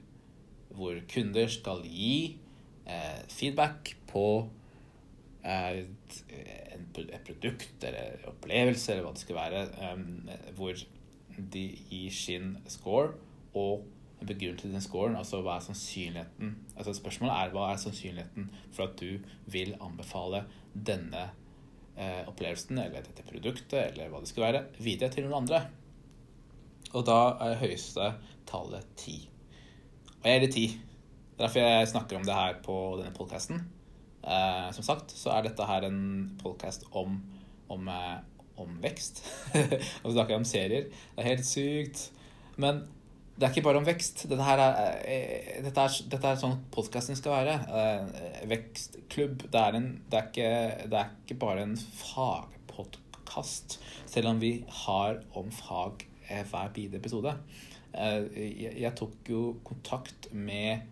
hvor 0.74 0.98
kunder 1.12 1.48
skal 1.52 1.84
gi 1.86 2.38
eh, 2.90 3.20
feedback 3.30 3.94
på 4.10 4.50
eh, 5.46 5.84
en, 5.84 6.88
et 7.04 7.22
produkt 7.28 7.86
eller 7.86 8.26
opplevelse 8.32 8.94
eller 8.94 9.06
hva 9.06 9.14
det 9.14 9.22
skal 9.22 9.38
være, 9.38 9.64
um, 9.92 10.32
hvor 10.58 10.82
de 11.54 11.66
gir 11.92 12.10
sin 12.14 12.56
score 12.70 13.14
og 13.54 13.86
begrunnelse 14.28 14.68
til 14.68 14.76
den 14.76 14.84
scoren. 14.84 15.16
Altså 15.20 15.42
hva 15.44 15.58
er 15.58 15.66
sannsynligheten 15.68 16.56
altså 16.78 16.96
Spørsmålet 16.98 17.36
er 17.36 17.54
hva 17.54 17.70
er 17.72 17.82
sannsynligheten 17.82 18.50
for 18.74 18.88
at 18.88 19.00
du 19.00 19.20
vil 19.54 19.76
anbefale 19.82 20.44
denne 20.74 21.28
eh, 21.98 22.24
opplevelsen 22.28 22.80
eller 22.82 23.06
dette 23.06 23.26
produktet 23.28 23.80
eller 23.92 24.12
hva 24.12 24.24
det 24.24 24.32
skal 24.32 24.48
være, 24.48 24.64
videre 24.80 25.14
til 25.14 25.28
noen 25.28 25.44
andre. 25.44 25.62
Og 26.94 27.06
da 27.08 27.20
er 27.42 27.62
høyeste 27.62 28.12
tallet 28.50 28.90
ti. 29.00 29.16
Og 30.20 30.28
jeg 30.30 30.36
er 30.36 30.44
det 30.46 30.52
ti. 30.54 30.66
Derfor 31.40 31.64
jeg 31.64 31.88
snakker 31.90 32.20
om 32.20 32.26
det 32.28 32.36
her 32.38 32.60
på 32.66 32.76
denne 33.00 33.14
podkasten. 33.16 33.64
Eh, 34.24 34.68
som 34.76 34.86
sagt 34.86 35.12
så 35.18 35.34
er 35.34 35.48
dette 35.48 35.66
her 35.68 35.88
en 35.88 36.04
podkast 36.40 36.86
om, 36.96 37.18
om, 37.74 37.88
eh, 37.90 38.20
om, 38.62 38.78
vekst. 38.84 39.24
og 40.04 40.12
så 40.12 40.14
snakker 40.16 40.38
om 40.38 40.48
serier. 40.48 40.92
Det 41.16 41.24
er 41.24 41.32
helt 41.34 41.48
sykt. 41.48 42.06
Men 42.62 42.86
det 43.34 43.48
er 43.48 43.50
ikke 43.50 43.64
bare 43.66 43.80
om 43.82 43.86
vekst. 43.88 44.28
Dette, 44.30 44.46
er, 44.46 44.60
eh, 45.10 45.62
dette, 45.66 45.82
er, 45.82 45.96
dette 46.12 46.30
er 46.30 46.38
sånn 46.38 46.60
podkasten 46.74 47.18
skal 47.18 47.34
være. 47.34 47.56
Eh, 47.80 48.44
vekstklubb. 48.52 49.48
Det 49.50 49.62
er, 49.62 49.78
en, 49.80 49.88
det, 50.06 50.20
er 50.20 50.28
ikke, 50.30 50.50
det 50.92 51.04
ikke 51.24 51.38
bare 51.42 51.64
en 51.66 51.74
fagpodkast, 51.74 53.80
selv 54.06 54.36
om 54.36 54.42
vi 54.44 54.52
har 54.84 55.24
om 55.40 55.50
fag 55.54 56.06
eh, 56.28 56.44
hver 56.52 56.70
bide 56.76 57.00
episode. 57.02 57.34
Jeg, 57.94 58.90
tok 58.98 59.30
jo 59.30 59.42
kontakt 59.66 60.32
med 60.34 60.90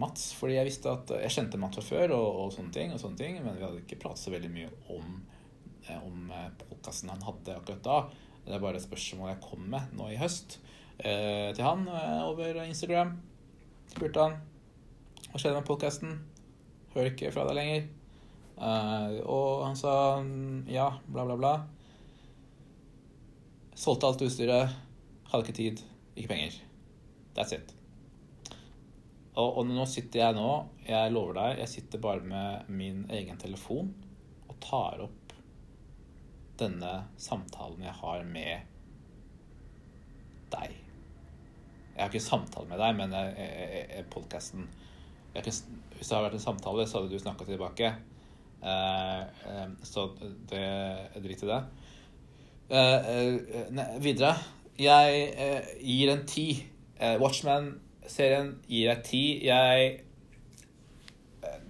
Mats, 0.00 0.26
fordi 0.36 0.58
jeg 0.58 0.68
visste 0.68 0.92
at 0.92 1.12
jeg 1.24 1.32
kjente 1.32 1.60
Mats 1.60 1.80
fra 1.80 1.86
før, 1.86 2.12
og, 2.16 2.40
og, 2.42 2.50
sånne 2.52 2.72
ting, 2.72 2.92
og 2.92 3.00
sånne 3.00 3.20
ting, 3.20 3.38
men 3.44 3.56
vi 3.56 3.64
hadde 3.64 3.80
ikke 3.80 4.00
pratet 4.02 4.20
så 4.20 4.32
veldig 4.34 4.50
mye 4.52 4.68
om, 4.92 5.14
om 5.96 6.34
podkasten 6.60 7.12
han 7.12 7.24
hadde 7.24 7.56
akkurat 7.56 7.84
da. 7.84 7.98
Det 8.44 8.56
er 8.56 8.64
bare 8.64 8.80
et 8.80 8.84
spørsmål 8.84 9.32
jeg 9.32 9.44
kom 9.44 9.64
med 9.76 9.96
nå 9.96 10.10
i 10.12 10.20
høst 10.20 10.58
til 10.98 11.64
han 11.64 11.86
eh, 11.88 12.20
over 12.26 12.62
Instagram. 12.64 13.14
Spurte 13.92 14.24
han 14.26 14.36
hva 15.28 15.40
skjedde 15.40 15.58
med 15.60 15.68
podkasten. 15.68 16.18
Hører 16.94 17.12
ikke 17.12 17.32
fra 17.34 17.46
deg 17.48 17.58
lenger. 17.58 17.88
Eh, 18.58 19.18
og 19.22 19.64
han 19.66 19.78
sa 19.78 19.94
ja, 20.70 20.90
bla, 21.06 21.26
bla, 21.28 21.36
bla. 21.38 21.54
Solgte 23.78 24.10
alt 24.10 24.24
utstyret. 24.26 24.78
Hadde 25.28 25.44
ikke 25.44 25.58
tid, 25.58 25.82
ikke 26.16 26.32
penger. 26.32 26.56
That's 27.36 27.54
it. 27.54 27.74
Og, 29.38 29.60
og, 29.60 29.62
nå 29.68 29.84
sitter 29.86 30.24
jeg 30.24 30.34
nå, 30.34 30.48
jeg 30.88 31.12
lover 31.14 31.36
deg, 31.36 31.60
jeg 31.60 31.70
sitter 31.76 32.02
bare 32.02 32.24
med 32.26 32.72
min 32.74 33.04
egen 33.14 33.38
telefon 33.38 33.92
og 34.48 34.56
tar 34.64 35.04
opp 35.04 35.36
denne 36.58 36.96
samtalen 37.22 37.86
jeg 37.86 37.94
har 38.00 38.26
med 38.26 38.66
deg. 40.50 40.87
Jeg 41.98 42.04
har 42.04 42.12
ikke 42.12 42.22
samtale 42.22 42.70
med 42.70 42.78
deg, 42.78 42.94
men 42.94 44.06
podkasten 44.12 44.68
Hvis 45.34 45.64
det 45.66 46.12
hadde 46.12 46.28
vært 46.28 46.36
en 46.38 46.44
samtale, 46.44 46.86
så 46.86 47.00
hadde 47.00 47.10
du 47.10 47.18
snakka 47.18 47.46
tilbake. 47.48 47.90
Eh, 48.62 49.20
eh, 49.20 49.68
så 49.82 50.10
det 50.50 51.22
Drit 51.22 51.42
i 51.42 51.46
det. 51.46 51.60
Eh, 52.70 54.00
videre. 54.02 54.34
Jeg 54.78 55.32
gir 55.82 56.12
en 56.12 56.26
ti. 56.26 56.66
Watchman-serien 56.98 58.52
gir 58.68 58.92
jeg 58.92 59.04
ti. 59.04 59.22
Jeg 59.46 60.04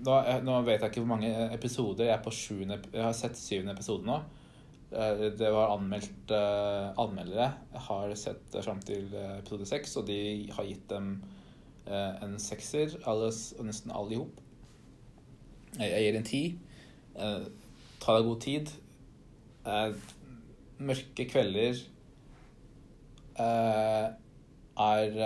nå, 0.05 0.17
nå, 0.45 0.61
vet 0.67 0.83
jeg 0.83 0.91
ikke 0.91 1.05
hvor 1.05 1.15
mange 1.17 1.33
episoder. 1.55 2.05
Jeg 2.05 2.17
er 2.19 2.25
på 2.25 2.33
sjuende 2.35 2.81
Jeg 2.93 3.05
har 3.05 3.17
sett 3.17 3.41
syvende 3.41 3.73
episode 3.73 4.05
nå. 4.05 4.21
Eh, 4.89 5.25
det 5.37 5.51
var 5.53 5.75
anmeldt 5.75 6.33
uh, 6.33 6.95
anmeldere. 6.97 7.51
Har 7.89 8.15
sett 8.17 8.57
fram 8.65 8.81
til 8.81 9.11
uh, 9.13 9.39
episode 9.39 9.67
seks, 9.69 9.97
og 10.01 10.07
de 10.09 10.49
har 10.55 10.69
gitt 10.69 10.89
dem 10.93 11.19
en 11.89 12.35
sekser, 12.37 12.99
alles, 13.09 13.55
nesten 13.65 13.95
alle 13.97 14.13
i 14.13 14.19
hop. 14.21 14.41
Jeg, 15.79 16.03
gir 16.05 16.19
en 16.19 16.27
ti. 16.27 16.41
ta 17.17 18.17
deg 18.19 18.27
god 18.27 18.43
tid. 18.45 18.73
mørke 20.77 21.25
kvelder 21.31 21.81
er 23.41 25.17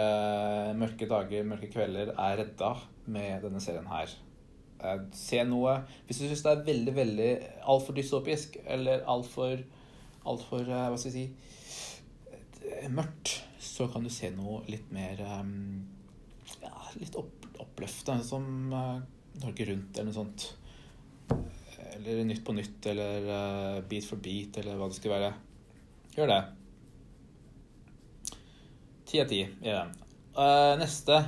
Mørke 0.78 1.10
dager, 1.10 1.42
mørke 1.50 1.72
kvelder 1.74 2.14
er 2.14 2.38
redda 2.44 2.76
med 3.10 3.42
denne 3.42 3.64
serien 3.66 3.90
her. 3.90 4.14
Eh, 4.82 5.02
se 5.14 5.42
noe 5.46 5.76
Hvis 6.08 6.18
du 6.18 6.26
syns 6.26 6.42
det 6.44 6.52
er 6.52 6.64
veldig, 6.66 6.94
veldig 6.96 7.30
altfor 7.70 7.94
dystopisk 7.96 8.58
eller 8.64 9.04
altfor 9.10 9.60
alt 10.26 10.46
for, 10.48 10.62
eh, 10.66 10.88
Hva 10.90 10.98
skal 10.98 11.12
jeg 11.12 11.18
si 11.18 12.66
eh, 12.66 12.88
Mørkt, 12.90 13.36
så 13.62 13.86
kan 13.92 14.02
du 14.02 14.10
se 14.12 14.32
noe 14.34 14.62
litt 14.70 14.90
mer 14.94 15.22
ja, 15.22 16.72
litt 16.98 17.14
opp, 17.18 17.46
oppløftende, 17.62 18.24
som 18.26 18.44
Norge 18.70 19.66
Rundt 19.68 19.96
eller 19.96 20.10
noe 20.10 20.16
sånt. 20.16 20.44
Eller 21.94 22.24
Nytt 22.26 22.42
på 22.44 22.54
nytt, 22.54 22.88
eller 22.90 23.80
Beat 23.88 24.06
for 24.06 24.22
beat, 24.22 24.58
eller 24.60 24.78
hva 24.78 24.90
det 24.90 24.98
skal 24.98 25.14
være. 25.14 25.30
Gjør 26.16 26.32
det. 26.32 26.40
Ti 29.08 29.22
av 29.22 29.30
ti 29.30 29.40
gjør 29.46 29.78
den. 29.80 29.96
Neste 30.82 31.22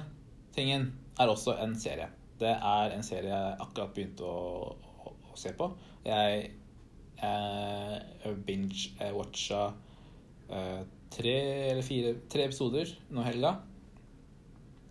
tingen 0.55 0.91
er 1.19 1.33
også 1.33 1.57
en 1.63 1.79
serie. 1.79 2.11
Det 2.41 2.51
er 2.51 2.95
en 2.95 3.07
serie 3.07 3.31
jeg 3.31 3.59
akkurat 3.63 3.95
begynte 3.95 4.27
å, 4.27 4.73
å, 4.75 5.15
å 5.33 5.39
se 5.39 5.53
på. 5.57 5.69
Jeg 6.05 6.49
eh, 7.23 8.33
binge-watcha 8.47 9.63
eh, 10.51 10.83
tre 11.15 11.37
eller 11.71 11.87
fire 11.87 12.17
tre 12.31 12.49
episoder 12.49 12.91
nå 13.11 13.23
i 13.23 13.29
helga. 13.29 13.55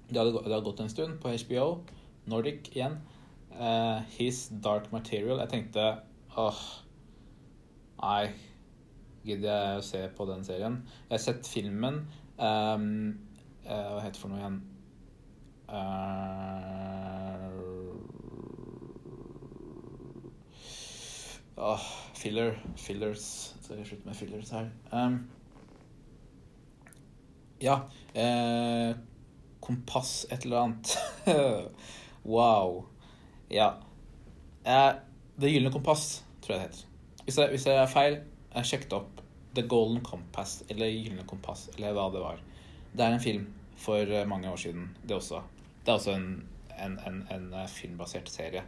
Det 0.10 0.20
hadde, 0.22 0.62
gått 0.66 0.84
en 0.84 0.92
stund 0.92 1.20
på 1.24 1.34
HBO. 1.44 1.68
Nordic 2.30 2.72
igjen. 2.76 3.00
Eh, 3.54 4.00
His 4.18 4.48
Dark 4.64 4.92
Material. 4.96 5.42
Jeg 5.44 5.54
tenkte 5.58 5.92
åh 6.40 6.64
Nei, 8.04 8.34
gidder 9.24 9.54
jeg 9.54 9.80
å 9.80 9.84
se 9.88 10.00
på 10.18 10.26
den 10.28 10.42
serien? 10.44 10.82
Jeg 11.08 11.14
har 11.14 11.22
sett 11.24 11.48
filmen. 11.48 12.02
Um, 12.36 13.14
uh, 13.64 13.94
hva 13.94 14.02
heter 14.04 14.18
det 14.18 14.20
for 14.20 14.34
noe 14.34 14.42
igjen? 14.42 14.58
Uh, 15.70 17.13
oh, 21.58 21.88
filler. 22.16 22.58
Fillers. 22.78 23.56
Så 23.62 23.78
jeg 23.78 23.88
slutter 23.88 24.08
med 24.08 24.16
fillers 24.16 24.52
her. 24.52 24.70
Um, 24.92 25.20
ja. 27.64 27.80
Eh, 28.14 28.96
kompass 29.60 30.26
et 30.32 30.46
eller 30.46 30.58
annet. 30.58 30.98
wow. 32.36 32.86
Ja. 33.50 33.74
Eh, 34.64 34.92
det 35.36 35.50
gylne 35.50 35.72
kompass, 35.72 36.24
tror 36.42 36.56
jeg 36.56 36.62
det 36.62 36.68
heter. 36.68 36.90
Hvis 37.24 37.38
jeg, 37.38 37.50
hvis 37.50 37.68
jeg 37.68 37.80
er 37.80 37.92
feil, 37.92 38.18
jeg 38.54 38.70
sjekket 38.70 38.96
opp 38.98 39.22
The 39.56 39.64
Golden 39.70 40.02
Compass, 40.04 40.64
eller 40.70 40.90
Gylne 40.92 41.24
kompass, 41.30 41.70
eller 41.76 41.94
hva 41.96 42.10
det 42.14 42.22
var. 42.24 42.42
Det 42.94 43.06
er 43.06 43.16
en 43.16 43.24
film 43.24 43.46
for 43.80 44.02
eh, 44.02 44.28
mange 44.28 44.50
år 44.52 44.60
siden, 44.60 44.90
det 45.04 45.16
også. 45.16 45.42
Det 45.86 45.92
er 45.92 46.00
også 46.00 46.16
en, 46.18 46.28
en, 46.80 47.00
en, 47.08 47.22
en 47.32 47.48
eh, 47.54 47.70
filmbasert 47.70 48.30
serie. 48.30 48.64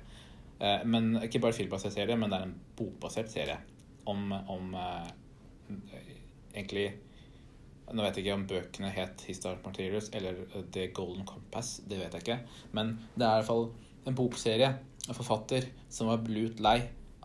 Eh, 0.59 0.85
men 0.85 1.15
Ikke 1.23 1.41
bare 1.43 1.55
filmbasert 1.57 1.95
serie, 1.95 2.17
men 2.19 2.31
det 2.31 2.39
er 2.39 2.47
en 2.47 2.59
bokbasert 2.77 3.31
serie 3.31 3.57
om, 4.05 4.31
om 4.31 4.75
egentlig 6.53 6.87
Nå 7.85 8.01
vet 8.01 8.17
jeg 8.17 8.25
ikke 8.25 8.35
om 8.39 8.45
bøkene 8.49 8.89
het 8.89 9.21
Historic 9.27 9.61
Materials 9.61 10.07
eller 10.17 10.39
The 10.73 10.87
Golden 10.89 11.25
Compass. 11.29 11.83
Det 11.85 11.99
vet 11.99 12.15
jeg 12.17 12.23
ikke. 12.23 12.37
Men 12.73 12.95
det 13.13 13.27
er 13.27 13.35
i 13.35 13.43
hvert 13.43 13.49
fall 13.51 13.67
en 14.09 14.17
bokserie, 14.17 14.71
en 15.05 15.17
forfatter, 15.17 15.67
som 15.93 16.09
var 16.09 16.23
blut 16.25 16.63
lei 16.65 16.79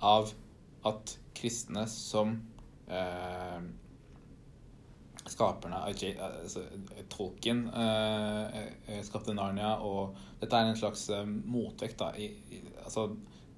av 0.04 0.34
at 0.84 1.14
kristne 1.36 1.86
som 1.88 2.34
eh, 2.92 3.56
skaperne 5.30 5.78
av 5.78 5.90
altså, 5.90 6.64
Tolkien 7.12 7.64
eh, 7.68 8.58
eh, 8.86 9.02
skapte 9.06 9.34
Narnia, 9.36 9.76
og 9.86 10.16
dette 10.40 10.58
er 10.58 10.70
en 10.70 10.78
slags 10.78 11.06
eh, 11.14 11.26
motvekt. 11.26 11.98
da, 12.00 12.10
i, 12.18 12.30
i, 12.50 12.62
altså, 12.84 13.10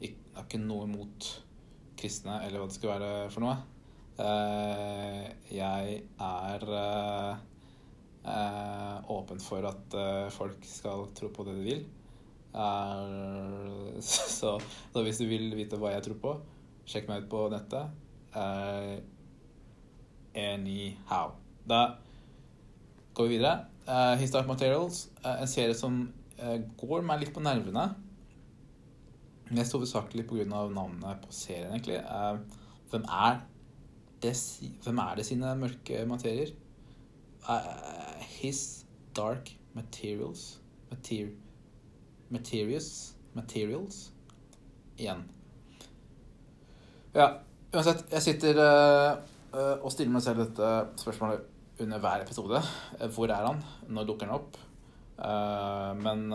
Jeg 0.02 0.16
har 0.34 0.46
ikke 0.46 0.60
noe 0.62 0.88
imot 0.88 1.30
kristne, 1.98 2.40
eller 2.44 2.60
hva 2.60 2.68
det 2.68 2.76
skal 2.76 2.94
være 2.96 3.12
for 3.32 3.46
noe. 3.46 3.56
Eh, 4.22 5.24
jeg 5.56 5.98
er 6.20 6.66
eh, 6.78 7.36
eh, 8.28 9.10
åpen 9.16 9.40
for 9.40 9.64
at 9.70 9.96
folk 10.34 10.66
skal 10.68 11.08
tro 11.16 11.32
på 11.32 11.48
det 11.48 11.58
de 11.60 11.66
vil. 11.70 11.84
Så, 14.02 14.58
så, 14.60 15.00
hvis 15.00 15.22
du 15.22 15.24
vil 15.24 15.54
vite 15.56 15.78
hva 15.80 15.94
jeg 15.94 16.04
tror 16.04 16.18
på, 16.20 16.32
sjekk 16.84 17.08
meg 17.08 17.24
ut 17.24 17.30
på 17.32 17.46
nettet. 17.48 17.94
anyhow. 20.36 21.41
Da 21.68 21.82
går 23.14 23.28
vi 23.28 23.36
videre. 23.36 23.66
Uh, 23.88 24.18
His 24.20 24.30
Dark 24.30 24.46
Materials, 24.46 25.08
uh, 25.24 25.40
en 25.42 25.48
serie 25.48 25.74
som 25.74 26.00
uh, 26.38 26.58
går 26.78 27.04
meg 27.06 27.22
litt 27.22 27.34
på 27.34 27.42
nervene. 27.42 27.88
Mest 29.52 29.74
hovedsakelig 29.76 30.26
pga. 30.30 30.46
navnet 30.46 31.24
på 31.24 31.32
serien, 31.34 31.72
egentlig. 31.74 31.98
Hvem 32.90 33.04
er 33.04 33.42
det, 34.22 34.32
hvem 34.84 34.98
er 35.02 35.18
det 35.18 35.26
sine 35.26 35.50
mørke 35.60 36.06
materier? 36.08 36.54
His 38.38 38.86
dark 39.16 39.50
materials 39.74 40.60
Mater 40.90 41.32
Materials 42.30 43.14
Materials 43.34 44.12
Igjen. 44.96 45.24
Ja, 47.12 47.28
uansett. 47.74 48.06
Jeg 48.12 48.22
sitter 48.22 48.62
og 48.62 49.92
stiller 49.92 50.14
meg 50.14 50.24
selv 50.24 50.46
dette 50.46 50.72
spørsmålet 51.02 51.51
under 51.80 51.98
hver 51.98 52.22
episode. 52.22 52.60
hvor 53.14 53.30
er 53.32 53.46
han? 53.46 53.62
Når 53.88 54.06
dukker 54.10 54.26
han 54.26 54.40
opp? 54.40 54.60
men 56.02 56.32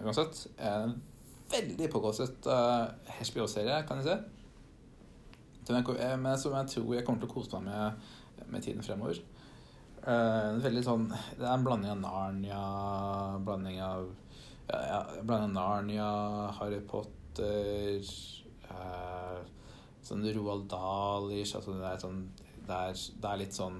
uansett 0.00 0.46
En 0.56 0.94
veldig 1.52 1.88
påkostet 1.92 2.46
HBO-serie, 2.46 3.82
kan 3.86 4.00
jeg 4.00 4.06
se. 4.06 4.16
Jeg, 5.68 6.18
men 6.18 6.38
som 6.38 6.56
jeg 6.56 6.70
tror 6.74 6.94
jeg 6.94 7.04
kommer 7.06 7.22
til 7.22 7.30
å 7.30 7.34
kose 7.34 7.60
meg 7.60 7.68
med, 7.70 8.46
med 8.50 8.64
tiden 8.64 8.82
fremover. 8.82 9.20
Uh, 10.02 10.58
veldig 10.58 10.80
sånn 10.82 11.04
Det 11.12 11.44
er 11.44 11.52
en 11.52 11.62
blanding 11.62 11.92
av 11.92 12.00
Narnia, 12.02 12.62
blanding 13.46 13.76
av 13.86 14.08
ja, 14.66 14.80
ja, 14.88 14.98
blanding 15.22 15.52
av 15.52 15.54
Narnia, 15.54 16.08
Harry 16.56 16.80
Potter 16.90 18.02
uh, 18.72 19.38
Sånn 20.02 20.26
Roald 20.34 20.66
Dahl-ish. 20.72 21.54
Altså 21.54 21.76
det 21.78 21.94
sånn 22.02 22.24
det 22.66 22.80
det 23.22 23.30
er 23.30 23.40
litt 23.44 23.54
sånn 23.54 23.78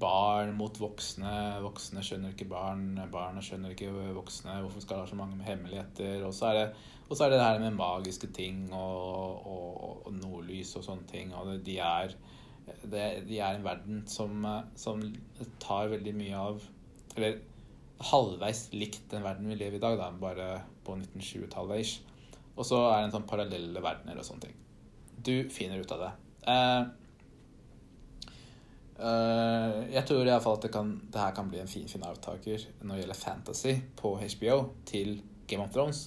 barn 0.00 0.54
mot 0.58 0.80
voksne. 0.80 1.34
Voksne 1.64 2.02
skjønner 2.04 2.34
ikke 2.34 2.48
barn, 2.50 2.98
barna 3.12 3.42
skjønner 3.44 3.74
ikke 3.74 3.92
voksne. 4.16 4.58
Hvorfor 4.64 4.82
skal 4.82 4.98
det 4.98 5.04
ha 5.04 5.10
så 5.12 5.18
mange 5.20 5.44
hemmeligheter? 5.46 6.24
Og 6.26 6.34
så 6.34 6.50
er 6.50 6.58
det, 6.58 6.66
og 7.08 7.16
er 7.16 7.30
det 7.30 7.38
det 7.38 7.46
her 7.46 7.62
med 7.62 7.78
magiske 7.78 8.30
ting 8.34 8.66
og, 8.72 9.46
og, 9.46 10.02
og 10.06 10.18
nordlys 10.18 10.74
og 10.78 10.86
sånne 10.86 11.06
ting. 11.10 11.34
Og 11.34 11.52
de 11.66 11.78
er, 11.78 12.14
det, 12.82 13.06
de 13.28 13.38
er 13.38 13.56
en 13.56 13.66
verden 13.66 14.04
som, 14.10 14.46
som, 14.78 15.02
tar 15.62 15.90
veldig 15.94 16.14
mye 16.16 16.44
av 16.50 16.60
Eller 17.16 17.40
halvveis 18.10 18.68
likt 18.72 19.10
den 19.10 19.24
verden 19.26 19.50
vi 19.50 19.58
lever 19.58 19.76
i 19.76 19.80
i 19.80 19.82
dag, 19.82 19.98
da, 20.00 20.08
bare 20.16 20.62
på 20.86 20.94
1920-tallet 20.96 21.82
ish. 21.82 21.98
Og 22.56 22.64
så 22.66 22.78
er 22.88 22.96
det 22.96 23.08
en 23.08 23.14
sånn 23.18 23.28
parallelle 23.28 23.82
verdener 23.84 24.18
og 24.18 24.26
sånne 24.26 24.46
ting. 24.46 24.56
Du 25.20 25.34
finner 25.52 25.82
ut 25.82 25.92
av 25.92 26.00
det. 26.04 26.10
Eh, 26.48 26.80
jeg 29.00 30.02
tror 30.08 30.28
iallfall 30.28 30.58
at 30.58 30.64
det, 30.66 30.72
kan, 30.74 30.90
det, 31.08 31.20
her 31.20 31.32
kan 31.36 31.48
bli 31.48 31.60
en 31.62 31.70
fin, 31.70 31.86
fin 31.88 32.02
avtaker 32.04 32.66
når 32.82 32.90
det 32.94 33.04
gjelder 33.04 33.16
fantasy 33.16 33.72
på 33.96 34.12
HBO 34.18 34.56
til 34.88 35.14
Game 35.48 35.64
of 35.64 35.72
Thrones 35.72 36.02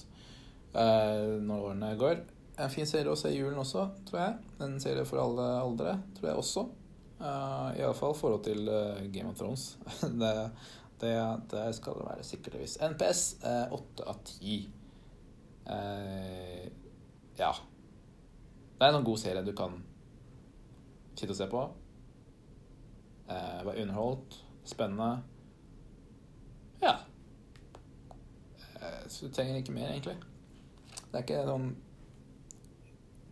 uh, 0.76 1.40
når 1.42 1.68
årene 1.70 1.90
går. 1.98 2.22
En 2.62 2.70
fin 2.70 2.86
serie 2.86 3.10
å 3.10 3.18
se 3.18 3.32
i 3.34 3.40
julen 3.40 3.58
også, 3.58 3.88
tror 4.06 4.20
jeg. 4.20 4.54
En 4.62 4.78
serie 4.82 5.04
for 5.08 5.22
alle 5.24 5.48
aldre, 5.58 5.96
tror 6.18 6.30
jeg 6.30 6.42
også. 6.44 6.66
Uh, 7.18 7.74
Iallfall 7.80 8.14
i 8.14 8.20
forhold 8.20 8.46
til 8.46 8.70
Game 9.14 9.32
of 9.32 9.38
Thrones. 9.40 9.66
det, 10.22 10.32
det, 11.02 11.14
det, 11.50 11.66
skal 11.80 11.98
det 11.98 12.08
være 12.12 12.26
sikkerligvis. 12.30 12.78
NPS 12.94 13.24
åtte 13.74 14.06
av 14.06 14.22
ti. 14.28 14.60
Ja. 17.38 17.50
Det 18.78 18.86
er 18.86 18.94
en 18.94 19.06
god 19.06 19.18
serie 19.18 19.42
du 19.46 19.54
kan 19.56 19.80
sitte 21.14 21.32
og 21.32 21.38
se 21.38 21.50
på. 21.50 21.64
Eh, 23.28 23.64
var 23.64 23.80
underholdt. 23.80 24.44
Spennende. 24.64 25.22
Ja. 26.80 26.94
Eh, 28.80 29.08
så 29.08 29.26
du 29.26 29.32
trenger 29.32 29.60
ikke 29.60 29.76
mer, 29.76 29.90
egentlig. 29.92 30.16
Det 31.14 31.20
er 31.20 31.24
ikke 31.24 31.46
noen 31.46 31.74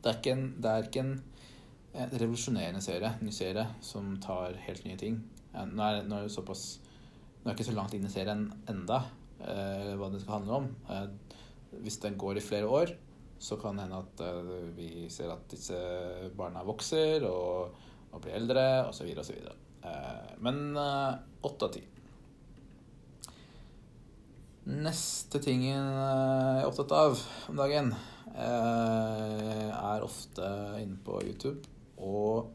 Det 0.03 0.11
er 0.11 0.17
ikke 0.19 0.33
en, 0.35 0.47
det 0.59 0.71
er 0.71 0.87
ikke 0.89 1.03
en, 1.05 1.13
en 1.95 2.15
revolusjonerende 2.21 2.81
serie, 2.83 3.13
ny 3.23 3.31
serie, 3.31 3.69
som 3.81 4.17
tar 4.23 4.57
helt 4.67 4.85
nye 4.85 4.99
ting. 4.99 5.21
Nå 5.53 5.85
er, 5.85 6.03
nå 6.09 6.17
er 6.17 6.27
det 6.27 6.33
såpass 6.35 6.81
Nå 7.43 7.45
er 7.45 7.53
det 7.53 7.59
ikke 7.59 7.69
så 7.69 7.77
langt 7.77 7.95
inn 7.95 8.07
i 8.07 8.11
serien 8.11 8.45
enda 8.71 9.01
eh, 9.43 9.93
hva 9.99 10.09
det 10.13 10.21
skal 10.23 10.41
handle 10.41 10.61
om. 10.61 10.69
Eh, 10.91 11.39
hvis 11.83 11.99
den 12.03 12.19
går 12.21 12.39
i 12.39 12.45
flere 12.45 12.69
år, 12.71 12.93
så 13.43 13.59
kan 13.59 13.77
det 13.77 13.89
hende 13.89 13.99
at 13.99 14.23
eh, 14.23 14.53
vi 14.77 14.91
ser 15.11 15.33
at 15.35 15.49
disse 15.51 15.79
barna 16.39 16.63
vokser 16.67 17.27
og, 17.27 17.75
og 18.13 18.23
blir 18.23 18.37
eldre, 18.39 18.65
osv., 18.93 19.11
osv. 19.19 19.41
Eh, 19.83 20.33
men 20.39 20.77
eh, 20.77 21.15
åtte 21.43 21.65
av 21.65 21.73
ti. 21.75 21.83
Neste 24.63 25.41
tingen 25.43 25.75
jeg 25.75 26.59
er 26.61 26.69
opptatt 26.69 26.93
av 26.95 27.19
om 27.51 27.59
dagen, 27.59 27.89
eh, 28.31 29.69
er 29.75 30.05
ofte 30.07 30.47
inne 30.79 31.01
på 31.03 31.19
YouTube 31.27 31.59
og 31.99 32.53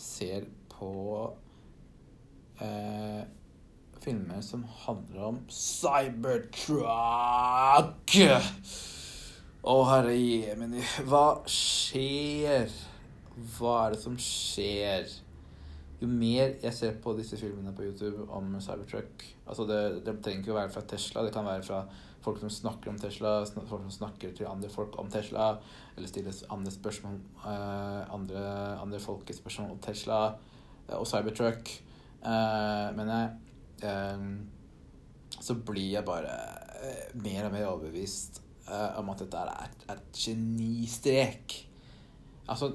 ser 0.00 0.46
på 0.72 0.92
eh, 2.64 3.20
filmer 4.02 4.40
som 4.40 4.64
handler 4.86 5.28
om 5.28 5.42
cybertruck. 5.52 6.88
Å, 9.62 9.76
herre 9.86 10.16
jemini, 10.16 10.82
hva 11.06 11.26
skjer? 11.46 12.72
Hva 13.58 13.76
er 13.84 13.94
det 13.94 14.00
som 14.02 14.16
skjer? 14.18 15.12
Jo 16.02 16.08
mer 16.10 16.56
jeg 16.62 16.74
ser 16.74 16.96
på 17.02 17.14
disse 17.14 17.38
filmene 17.38 17.74
på 17.76 17.84
YouTube 17.86 18.24
om 18.34 18.56
Cybertruck 18.62 19.22
altså 19.46 19.66
det, 19.68 19.78
det, 20.06 20.16
trenger 20.24 20.42
ikke 20.42 20.54
å 20.54 20.58
være 20.58 20.72
fra 20.74 20.82
Tesla, 20.90 21.22
det 21.22 21.34
kan 21.34 21.46
være 21.46 21.62
fra 21.66 21.84
folk 22.22 22.38
som 22.42 22.50
snakker 22.54 22.90
om 22.92 22.98
Tesla, 23.02 23.40
folk 23.54 23.82
som 23.82 23.94
snakker 23.94 24.34
til 24.36 24.46
andre 24.46 24.70
folk 24.70 24.94
om 25.00 25.08
Tesla, 25.10 25.56
eller 25.96 26.10
stiller 26.10 26.36
andre 26.54 26.70
spørsmål 26.70 27.16
uh, 27.42 28.14
andre, 28.14 28.42
andre 28.78 29.00
folkets 29.02 29.40
spørsmål 29.42 29.72
om 29.74 29.80
Tesla 29.82 30.20
uh, 30.30 31.00
og 31.00 31.06
Cybertruck. 31.10 31.72
Uh, 32.22 32.94
men 32.94 33.10
jeg 33.10 33.32
Så 35.42 35.56
blir 35.66 35.96
jeg 35.96 36.06
bare 36.06 36.36
mer 37.18 37.48
og 37.48 37.52
mer 37.52 37.66
overbevist 37.66 38.38
om 38.70 39.08
at 39.10 39.24
dette 39.24 39.40
er 39.42 39.72
et 39.90 40.04
genistrek. 40.14 41.56
Altså, 42.46 42.68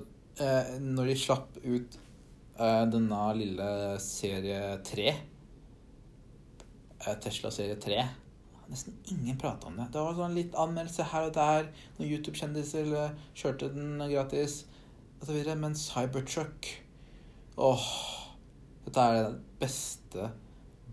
når 0.83 1.07
de 1.07 1.15
slapp 1.15 1.55
ut 1.63 1.95
Eh, 1.95 2.06
denne 2.57 3.19
lille 3.37 3.67
serie 4.01 4.79
3 4.85 5.09
eh, 5.11 5.19
Tesla 7.21 7.51
serie 7.53 7.77
3 7.81 7.99
Nesten 8.67 8.97
ingen 9.05 9.37
prata 9.39 9.69
om 9.69 9.77
det. 9.79 9.85
Det 9.93 10.01
var 10.03 10.17
sånn 10.17 10.33
litt 10.35 10.55
anmeldelse 10.59 11.05
her 11.13 11.29
og 11.29 11.35
der. 11.37 11.69
Noen 11.95 12.09
YouTube-kjendiser 12.09 12.89
kjørte 13.37 13.69
den 13.71 14.01
gratis. 14.11 14.53
Men 15.23 15.75
Cybertruck 15.75 16.67
Åh 17.57 17.85
Dette 18.85 19.01
er 19.01 19.15
den 19.17 19.39
beste 19.59 20.29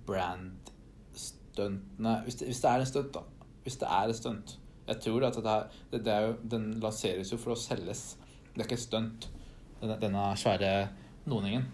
brand-stuntene 0.06 2.22
hvis, 2.24 2.34
hvis, 2.40 2.60
det 2.62 2.70
er 2.70 2.78
en 2.80 2.86
stunt, 2.88 3.14
da. 3.14 3.20
Hvis 3.66 3.76
det 3.82 3.88
er 3.90 4.08
et 4.08 4.16
stunt. 4.16 4.58
Jeg 4.88 4.96
tror 5.04 5.24
at 5.26 5.36
dette, 5.36 5.56
det, 5.92 6.04
det 6.06 6.22
jo, 6.24 6.30
Den 6.54 6.64
lanseres 6.80 7.32
jo 7.32 7.38
for 7.40 7.50
å 7.54 7.58
selges. 7.58 8.02
Det 8.54 8.60
er 8.60 8.66
ikke 8.68 8.80
et 8.80 8.86
stunt. 8.86 9.20
Denne, 9.80 9.96
denne 10.00 10.36
svære 10.40 10.88
noningen. 11.30 11.66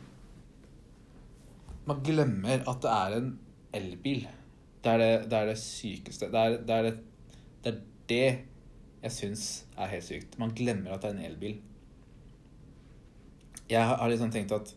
Man 1.88 2.02
glemmer 2.06 2.62
at 2.68 2.82
det 2.84 2.92
er 2.92 3.16
en 3.16 3.30
elbil. 3.74 4.26
Det 4.84 4.92
er 4.92 5.00
det, 5.02 5.10
det, 5.30 5.38
er 5.38 5.50
det 5.50 5.58
sykeste 5.60 6.30
det 6.32 6.40
er, 6.40 6.54
det 6.64 6.76
er 6.76 6.86
det, 6.86 6.92
det, 7.64 7.72
er 7.72 7.80
det 8.08 8.28
jeg 9.02 9.12
syns 9.16 9.46
er 9.76 9.90
helt 9.94 10.06
sykt. 10.06 10.38
Man 10.40 10.54
glemmer 10.56 10.94
at 10.94 11.02
det 11.02 11.10
er 11.10 11.18
en 11.18 11.26
elbil. 11.30 11.58
Jeg 13.70 13.86
har 13.86 14.08
liksom 14.10 14.32
tenkt 14.34 14.52
at 14.52 14.74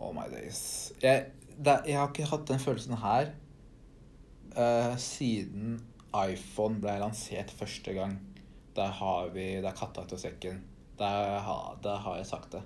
Oh 0.00 0.14
my 0.16 0.24
days. 0.32 0.92
Jeg, 1.02 1.26
jeg 1.60 1.98
har 1.98 2.08
ikke 2.08 2.28
hatt 2.30 2.48
den 2.48 2.60
følelsen 2.62 2.96
her 3.02 3.34
uh, 4.56 4.96
siden 4.96 5.76
iPhone 6.16 6.80
ble 6.80 6.96
lansert 7.02 7.52
første 7.52 7.92
gang. 7.92 8.16
Der 8.76 8.92
har 9.00 9.28
vi 9.34 9.46
Det 9.60 9.68
er 9.68 9.76
katta 9.76 10.06
av 10.06 10.20
sekken. 10.20 10.62
Der, 10.98 11.76
der 11.82 11.96
har 12.04 12.16
jeg 12.16 12.26
sagt 12.26 12.52
det. 12.56 12.62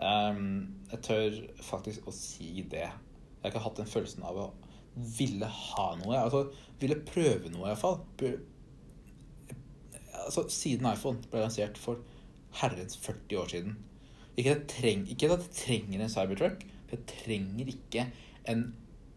Um, 0.00 0.80
jeg 0.90 1.02
tør 1.04 1.38
faktisk 1.64 2.08
å 2.08 2.14
si 2.14 2.64
det. 2.72 2.86
Jeg 2.88 3.42
har 3.44 3.52
ikke 3.52 3.64
hatt 3.66 3.80
den 3.82 3.90
følelsen 3.90 4.24
av 4.26 4.38
å 4.40 4.46
ville 5.18 5.48
ha 5.48 5.86
noe. 6.00 6.16
Altså, 6.16 6.46
ville 6.80 6.98
prøve 7.06 7.52
noe, 7.52 7.68
iallfall. 7.68 8.00
Altså, 10.24 10.46
siden 10.52 10.88
iPhone 10.90 11.22
ble 11.30 11.44
lansert 11.44 11.78
for 11.80 12.00
herrens 12.60 12.96
40 13.00 13.40
år 13.40 13.52
siden. 13.52 13.76
Ikke, 14.40 14.56
treng, 14.70 15.04
ikke 15.10 15.30
at 15.34 15.44
jeg 15.44 15.56
trenger 15.58 16.04
en 16.04 16.12
Cybertruck. 16.12 16.64
Jeg 16.90 17.04
trenger 17.10 17.70
ikke 17.70 18.06
en, 18.50 18.64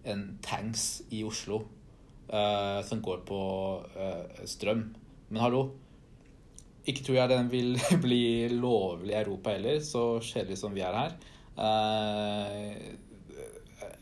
en 0.05 0.25
tanks 0.45 1.03
i 1.15 1.23
Oslo 1.25 1.63
uh, 2.29 2.83
som 2.85 3.01
går 3.03 3.23
på 3.27 3.39
uh, 3.95 4.43
strøm. 4.49 4.89
Men 5.29 5.41
hallo, 5.41 5.63
ikke 6.89 7.03
tror 7.05 7.17
jeg 7.17 7.31
den 7.31 7.51
vil 7.51 7.77
bli 8.05 8.23
lovlig 8.51 9.13
i 9.13 9.21
Europa 9.21 9.55
heller, 9.55 9.79
så 9.83 10.19
kjedelig 10.23 10.57
som 10.59 10.75
vi 10.75 10.83
er 10.83 10.97
her. 10.97 11.15
Eh, 11.63 12.71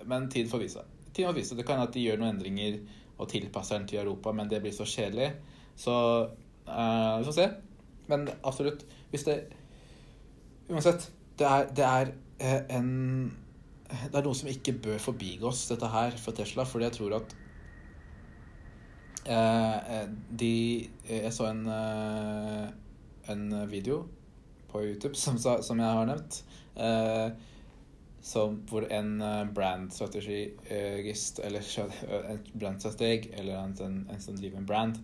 men 0.10 0.30
tid 0.32 0.50
får 0.50 0.60
vise. 0.64 0.84
Tid 1.14 1.26
får 1.28 1.38
vise. 1.38 1.56
Det 1.56 1.66
kan 1.68 1.78
hende 1.78 1.90
at 1.90 1.96
de 1.96 2.06
gjør 2.06 2.22
noen 2.22 2.36
endringer 2.36 2.80
og 3.22 3.30
tilpasser 3.30 3.78
den 3.78 3.90
til 3.90 4.02
Europa, 4.02 4.34
men 4.34 4.50
det 4.50 4.62
blir 4.64 4.74
så 4.74 4.88
kjedelig. 4.88 5.30
Så 5.78 5.94
uh, 6.68 7.20
vi 7.20 7.28
får 7.28 7.36
se. 7.38 7.48
Men 8.10 8.30
absolutt, 8.44 8.86
hvis 9.12 9.28
det 9.28 9.38
Uansett, 10.72 11.10
det 11.40 11.48
er, 11.48 11.68
det 11.76 11.86
er 11.86 12.12
uh, 12.42 12.78
en 12.78 12.90
Det 13.92 14.16
er 14.16 14.24
noe 14.24 14.38
som 14.40 14.48
ikke 14.48 14.78
bør 14.86 15.00
forbigås, 15.04 15.66
dette 15.68 15.88
her, 15.92 16.16
for 16.16 16.32
Tesla, 16.32 16.64
fordi 16.64 16.88
jeg 16.88 16.96
tror 16.96 17.18
at 17.18 17.34
de 19.26 20.54
Jeg 21.10 21.34
så 21.34 21.46
en, 21.52 21.68
en 23.30 23.44
video 23.70 24.08
på 24.72 24.82
YouTube 24.82 25.16
som, 25.16 25.38
som 25.38 25.80
jeg 25.80 25.98
har 25.98 26.10
nevnt. 26.10 26.40
Som, 28.22 28.56
hvor 28.70 28.86
en 28.90 29.22
brandstrategist, 29.54 31.40
eller 31.44 31.66
en 32.32 32.42
brandstrateg, 32.54 33.30
eller 33.38 33.62
en, 33.62 33.78
en, 33.86 34.22
som 34.22 34.38
driver 34.38 34.58
en 34.62 34.70
brand, 34.70 34.98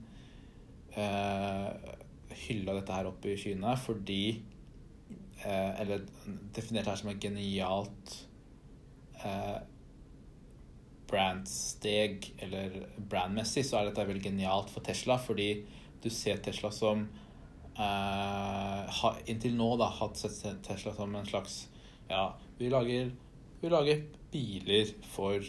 eh, 0.97 1.95
hylla 2.47 2.75
dette 2.77 2.93
her 2.93 3.09
opp 3.09 3.25
i 3.25 3.37
skyene 3.39 3.73
fordi 3.79 4.21
eh, 5.45 5.81
Eller 5.81 6.05
definerte 6.55 6.85
det 6.85 6.91
her 6.91 7.01
som 7.01 7.11
et 7.11 7.23
genialt 7.23 8.13
eh, 9.23 9.57
brandsteg, 11.07 12.31
eller 12.43 12.81
brandmessig, 12.97 13.65
så 13.65 13.79
er 13.79 13.89
dette 13.89 14.07
veldig 14.07 14.25
genialt 14.29 14.71
for 14.73 14.85
Tesla, 14.85 15.17
fordi 15.21 15.51
du 16.03 16.09
ser 16.13 16.41
Tesla 16.43 16.71
som 16.73 17.05
eh, 17.77 18.83
har, 18.99 19.21
Inntil 19.25 19.55
nå 19.57 19.69
da, 19.79 19.89
hatt 19.99 20.19
sett 20.19 20.61
Tesla 20.67 20.93
som 20.97 21.15
en 21.15 21.29
slags 21.29 21.65
Ja, 22.09 22.35
vi 22.59 22.69
lager, 22.71 23.09
vi 23.61 23.71
lager 23.71 24.03
biler 24.31 24.91
for 25.13 25.41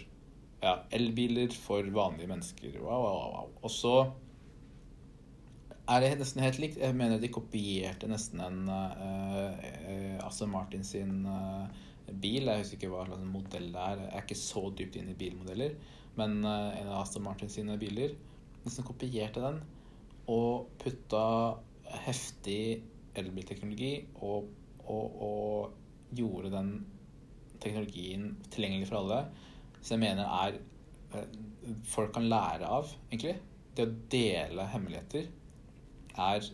ja, 0.62 0.78
elbiler 0.90 1.52
for 1.54 1.86
vanlige 1.94 2.30
mennesker. 2.30 2.80
Wow, 2.82 3.02
wow, 3.04 3.28
wow. 3.34 3.52
Og 3.62 3.70
så 3.70 3.94
er 5.88 6.02
det 6.02 6.16
nesten 6.20 6.42
helt 6.44 6.58
likt. 6.60 6.80
Jeg 6.82 6.96
mener 6.98 7.20
de 7.22 7.30
kopierte 7.32 8.08
nesten 8.10 8.42
en 8.44 8.64
uh, 8.68 10.26
Aston 10.26 10.50
Martin 10.52 10.84
sin 10.84 11.22
uh, 11.26 11.68
bil. 12.12 12.48
Jeg 12.48 12.62
husker 12.62 12.78
ikke 12.78 12.92
hva 12.92 13.06
slags 13.08 13.26
modell 13.28 13.70
det 13.74 13.84
er. 13.84 14.04
Jeg 14.04 14.12
er 14.12 14.26
ikke 14.26 14.40
så 14.40 14.64
dypt 14.78 14.98
inn 15.00 15.10
i 15.12 15.16
bilmodeller. 15.18 15.74
Men 16.18 16.38
uh, 16.44 16.70
en 16.74 16.92
av 16.92 17.02
Aston 17.02 17.26
Martin 17.26 17.52
sine 17.52 17.78
biler 17.80 18.16
nesten 18.64 18.86
kopierte 18.86 19.40
den 19.40 19.60
og 20.28 20.72
putta 20.82 21.24
heftig 22.04 22.82
elbilteknologi 23.16 23.92
og, 24.26 24.48
og, 24.84 25.22
og 25.24 26.16
gjorde 26.18 26.50
den 26.52 26.72
teknologien 27.62 28.34
tilgjengelig 28.52 28.90
for 28.90 29.00
alle. 29.00 29.22
Så 29.80 29.94
jeg 29.94 30.02
mener 30.02 30.28
er 30.28 30.58
folk 31.88 32.12
kan 32.14 32.28
lære 32.28 32.68
av, 32.68 32.90
egentlig. 33.10 33.36
Det 33.76 33.86
å 33.86 33.96
dele 34.10 34.66
hemmeligheter 34.72 35.28
er 36.18 36.46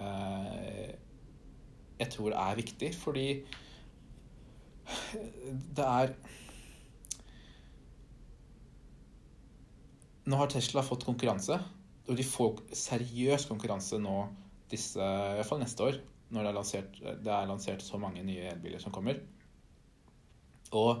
eh, 0.00 0.92
Jeg 2.00 2.12
tror 2.14 2.32
er 2.32 2.56
viktig, 2.56 2.94
fordi 2.96 3.26
det 5.76 5.86
er 5.86 6.14
Nå 10.30 10.36
har 10.38 10.50
Tesla 10.52 10.82
fått 10.86 11.02
konkurranse, 11.08 11.56
og 12.06 12.14
de 12.14 12.22
får 12.22 12.60
seriøs 12.76 13.48
konkurranse 13.48 13.98
nå 13.98 14.14
disse, 14.70 15.00
i 15.00 15.38
hvert 15.40 15.48
fall 15.48 15.62
neste 15.62 15.82
år, 15.82 15.96
når 16.30 16.44
det 16.44 16.50
er, 16.50 16.54
lansert, 16.54 16.98
det 17.24 17.32
er 17.34 17.48
lansert 17.50 17.82
så 17.82 17.98
mange 17.98 18.22
nye 18.22 18.44
elbiler 18.52 18.78
som 18.82 18.94
kommer. 18.94 19.18
Og 20.76 21.00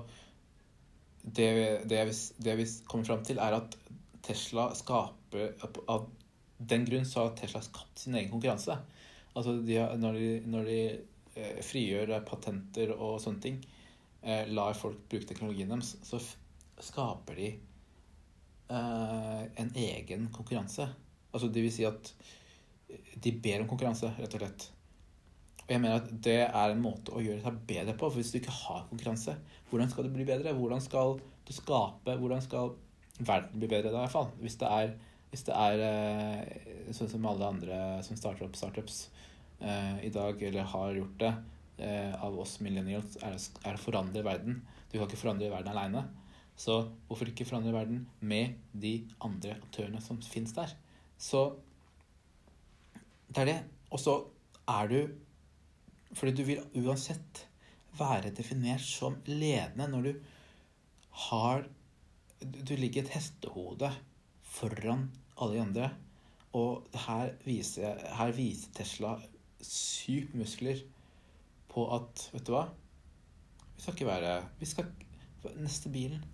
det, 1.22 1.50
det, 1.86 2.00
det 2.42 2.56
vi 2.58 2.66
kommer 2.88 3.06
fram 3.06 3.22
til, 3.26 3.38
er 3.38 3.60
at 3.60 3.76
Tesla 4.24 4.70
skaper 4.76 5.52
Av 5.88 6.08
den 6.58 6.84
grunn 6.84 7.06
så 7.06 7.22
har 7.22 7.36
Tesla 7.38 7.62
skapt 7.64 8.02
sin 8.02 8.16
egen 8.18 8.32
konkurranse. 8.32 8.74
Altså 9.32 9.54
de 9.64 9.78
når 10.00 10.18
de, 10.18 10.30
når 10.50 10.66
de 10.66 10.80
eh, 11.38 11.60
frigjør 11.64 12.16
patenter 12.26 12.92
og 12.96 13.20
sånne 13.22 13.44
ting, 13.44 13.60
eh, 13.62 13.79
lar 14.22 14.76
folk 14.76 14.98
bruke 15.08 15.28
teknologien 15.28 15.70
deres, 15.72 15.94
så 16.04 16.20
skaper 16.80 17.38
de 17.40 17.48
eh, 18.68 19.42
en 19.62 19.72
egen 19.74 20.28
konkurranse. 20.34 20.88
Altså 21.30 21.48
det 21.52 21.64
vil 21.64 21.72
si 21.72 21.86
at 21.88 22.12
de 23.22 23.32
ber 23.32 23.62
om 23.62 23.70
konkurranse, 23.70 24.12
rett 24.18 24.36
og 24.36 24.42
slett. 24.42 24.68
Og 25.64 25.74
jeg 25.76 25.82
mener 25.82 26.00
at 26.00 26.08
det 26.26 26.40
er 26.44 26.72
en 26.72 26.82
måte 26.82 27.14
å 27.14 27.22
gjøre 27.22 27.44
seg 27.44 27.60
bedre 27.68 27.94
på. 27.94 28.08
For 28.08 28.18
hvis 28.18 28.32
du 28.34 28.40
ikke 28.40 28.56
har 28.64 28.88
konkurranse, 28.90 29.36
hvordan 29.70 29.92
skal 29.92 30.08
det 30.08 30.14
bli 30.16 30.26
bedre? 30.28 30.56
Hvordan 30.56 30.82
skal 30.82 31.20
du 31.20 31.52
skape 31.54 32.16
Hvordan 32.18 32.42
skal 32.42 32.74
verden 33.20 33.60
bli 33.60 33.68
bedre 33.70 33.92
da, 33.92 34.00
i 34.00 34.04
hvert 34.06 34.16
fall? 34.16 34.32
Hvis 34.42 34.58
det 34.60 34.68
er 34.70 34.92
hvis 35.30 35.44
det 35.46 35.54
er 35.54 35.80
eh, 35.86 36.94
sånn 36.94 37.10
som 37.12 37.26
alle 37.30 37.46
andre 37.46 37.76
som 38.02 38.18
starter 38.18 38.48
opp 38.48 38.56
startups 38.58 39.04
eh, 39.62 40.00
i 40.08 40.10
dag, 40.10 40.40
eller 40.42 40.66
har 40.72 40.96
gjort 40.96 41.20
det, 41.22 41.30
eh, 41.30 41.59
av 41.80 42.36
oss 42.42 42.58
millennials, 42.64 43.16
er, 43.24 43.36
å 43.74 43.80
forandre 43.80 44.24
verden. 44.26 44.60
Du 44.90 44.98
kan 44.98 45.06
ikke 45.06 45.20
forandre 45.20 45.50
verden 45.52 45.72
aleine. 45.72 46.04
Så 46.60 46.76
hvorfor 47.08 47.30
ikke 47.30 47.46
forandre 47.48 47.72
verden 47.72 48.02
med 48.20 48.58
de 48.76 48.98
andre 49.24 49.54
aktørene 49.56 50.02
som 50.04 50.18
finnes 50.20 50.52
der? 50.56 50.74
Så 51.20 51.44
det 53.30 53.44
er 53.44 53.48
det. 53.48 53.58
Og 53.90 54.02
så 54.02 54.16
er 54.68 54.90
du 54.90 55.00
Fordi 56.10 56.32
du 56.34 56.42
vil 56.42 56.64
uansett 56.74 57.44
være 57.94 58.32
definert 58.34 58.82
som 58.82 59.20
ledende 59.30 59.86
når 59.86 60.08
du 60.08 60.14
har 61.28 61.68
Du 62.40 62.72
ligger 62.74 63.04
et 63.04 63.12
hestehode 63.14 63.92
foran 64.42 65.06
alle 65.38 65.54
de 65.54 65.60
andre. 65.62 65.90
Og 66.58 66.88
her 67.06 67.30
viser, 67.44 68.00
her 68.18 68.32
viser 68.34 68.72
Tesla 68.74 69.12
sykt 69.62 70.34
muskler 70.34 70.80
på 71.70 71.86
at 71.96 72.26
Vet 72.34 72.46
du 72.46 72.54
hva? 72.54 72.66
Vi 73.76 73.82
skal 73.82 73.96
ikke 73.96 74.10
være 74.10 74.34
vi 74.60 74.68
skal, 74.68 74.90
Neste 75.56 75.92
bilen 75.92 76.24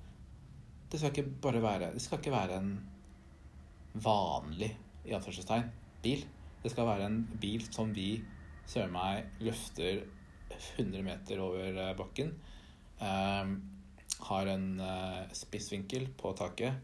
Det 0.90 1.00
skal 1.00 1.12
ikke 1.12 1.28
bare 1.44 1.62
være 1.62 1.92
Det 1.94 2.02
skal 2.02 2.20
ikke 2.20 2.34
være 2.34 2.60
en 2.60 2.72
vanlig 3.96 4.68
i 5.06 5.14
anførselstegn 5.16 5.70
bil. 6.02 6.26
Det 6.62 6.70
skal 6.70 6.86
være 6.86 7.06
en 7.06 7.22
bil 7.40 7.62
som 7.72 7.94
vi 7.96 8.18
søren 8.68 8.92
meg 8.92 9.40
løfter 9.40 10.02
100 10.76 11.02
meter 11.06 11.40
over 11.40 11.80
eh, 11.80 11.94
bakken. 11.96 12.34
Um, 13.00 13.56
har 14.26 14.50
en 14.50 14.66
uh, 14.80 15.24
spissvinkel 15.36 16.08
på 16.18 16.32
taket. 16.38 16.78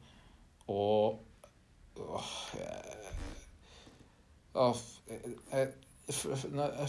Og 0.73 1.21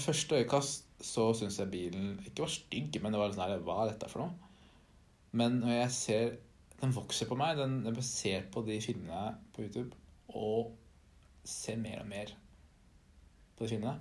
Første 0.04 0.36
øyekast 0.36 0.93
så 1.04 1.28
syns 1.36 1.60
jeg 1.60 1.72
bilen 1.72 2.16
ikke 2.24 2.46
var 2.46 2.54
stygg, 2.54 2.98
men 3.04 3.14
det 3.14 3.20
var 3.20 3.34
sånn 3.34 3.44
her 3.44 3.64
Hva 3.66 3.82
er 3.84 3.92
dette 3.92 4.10
for 4.12 4.24
noe? 4.24 4.52
Men 5.36 5.60
når 5.64 5.76
jeg 5.76 5.92
ser 5.98 6.36
Den 6.84 6.94
vokser 6.96 7.30
på 7.30 7.38
meg. 7.40 7.56
Den, 7.56 7.78
jeg 7.88 8.04
ser 8.04 8.48
på 8.52 8.64
de 8.68 8.76
filmene 8.84 9.38
på 9.56 9.64
YouTube 9.64 9.96
og 10.34 10.74
ser 11.48 11.78
mer 11.80 12.02
og 12.02 12.08
mer 12.10 12.32
på 13.56 13.64
de 13.64 13.70
filmene, 13.70 13.94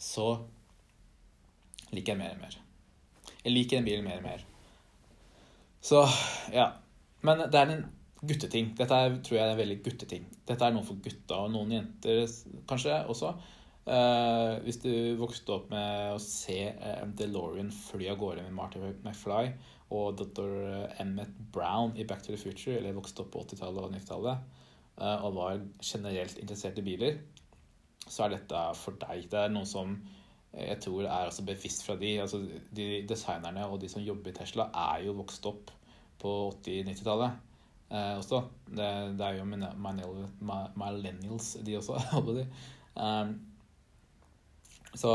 så 0.00 0.26
liker 1.90 2.14
jeg 2.14 2.20
mer 2.20 2.36
og 2.36 2.40
mer. 2.44 2.56
Jeg 3.42 3.52
liker 3.52 3.76
den 3.76 3.88
bilen 3.88 4.06
mer 4.06 4.22
og 4.22 4.24
mer. 4.28 4.44
Så 5.84 6.04
ja. 6.54 6.70
Men 7.20 7.44
det 7.52 7.60
er 7.60 7.74
en 7.74 7.84
gutteting. 8.20 8.72
Dette 8.78 8.94
er, 8.94 9.16
tror 9.24 9.36
jeg 9.36 9.44
er 9.44 9.54
en 9.54 9.60
veldig 9.60 9.78
gutteting. 9.84 10.24
Dette 10.48 10.64
er 10.64 10.76
noe 10.76 10.86
for 10.86 11.00
gutta 11.04 11.42
og 11.44 11.52
noen 11.52 11.74
jenter 11.76 12.24
kanskje 12.68 13.02
også. 13.12 13.34
Uh, 13.90 14.60
hvis 14.62 14.78
du 14.84 14.92
vokste 15.18 15.56
opp 15.56 15.64
med 15.72 16.14
å 16.14 16.20
se 16.22 16.60
uh, 16.78 17.02
DeLorean 17.18 17.72
fly 17.74 18.06
av 18.12 18.20
gårde 18.20 18.44
med 18.44 18.54
Marty 18.54 18.78
McFly 18.78 19.48
og 19.90 20.20
dr. 20.20 20.52
Emmet 21.02 21.32
Brown 21.50 21.96
i 21.98 22.06
Back 22.06 22.22
to 22.22 22.30
the 22.30 22.38
Future, 22.38 22.76
eller 22.78 22.94
vokste 22.94 23.24
opp 23.24 23.32
på 23.34 23.42
80-tallet 23.48 23.88
og 23.88 23.96
90-tallet 23.96 24.46
uh, 25.02 25.26
og 25.26 25.34
var 25.40 25.64
generelt 25.82 26.38
interessert 26.38 26.78
i 26.78 26.86
biler, 26.86 27.18
så 28.06 28.28
er 28.28 28.36
dette 28.36 28.62
for 28.78 28.94
deg. 29.02 29.26
Det 29.32 29.42
er 29.42 29.50
noe 29.50 29.66
som 29.66 29.98
jeg 30.50 30.80
tror 30.82 31.06
er 31.06 31.28
også 31.28 31.44
bevisst 31.46 31.84
fra 31.86 31.94
de. 31.98 32.20
Altså, 32.22 32.40
de 32.74 33.06
designerne 33.08 33.66
og 33.70 33.80
de 33.82 33.88
som 33.90 34.02
jobber 34.02 34.30
i 34.32 34.38
Tesla, 34.38 34.64
er 34.94 35.04
jo 35.06 35.18
vokst 35.20 35.46
opp 35.46 35.70
på 36.20 36.30
80-90-tallet 36.64 37.30
eh, 37.90 38.18
også. 38.18 38.42
Det, 38.66 38.88
det, 39.18 39.26
er 39.26 39.34
jo 39.38 39.44
millennials, 39.46 41.56
de 41.66 41.76
også, 41.78 41.94
de. 42.38 42.44
Um, 42.98 43.28
så 44.98 45.14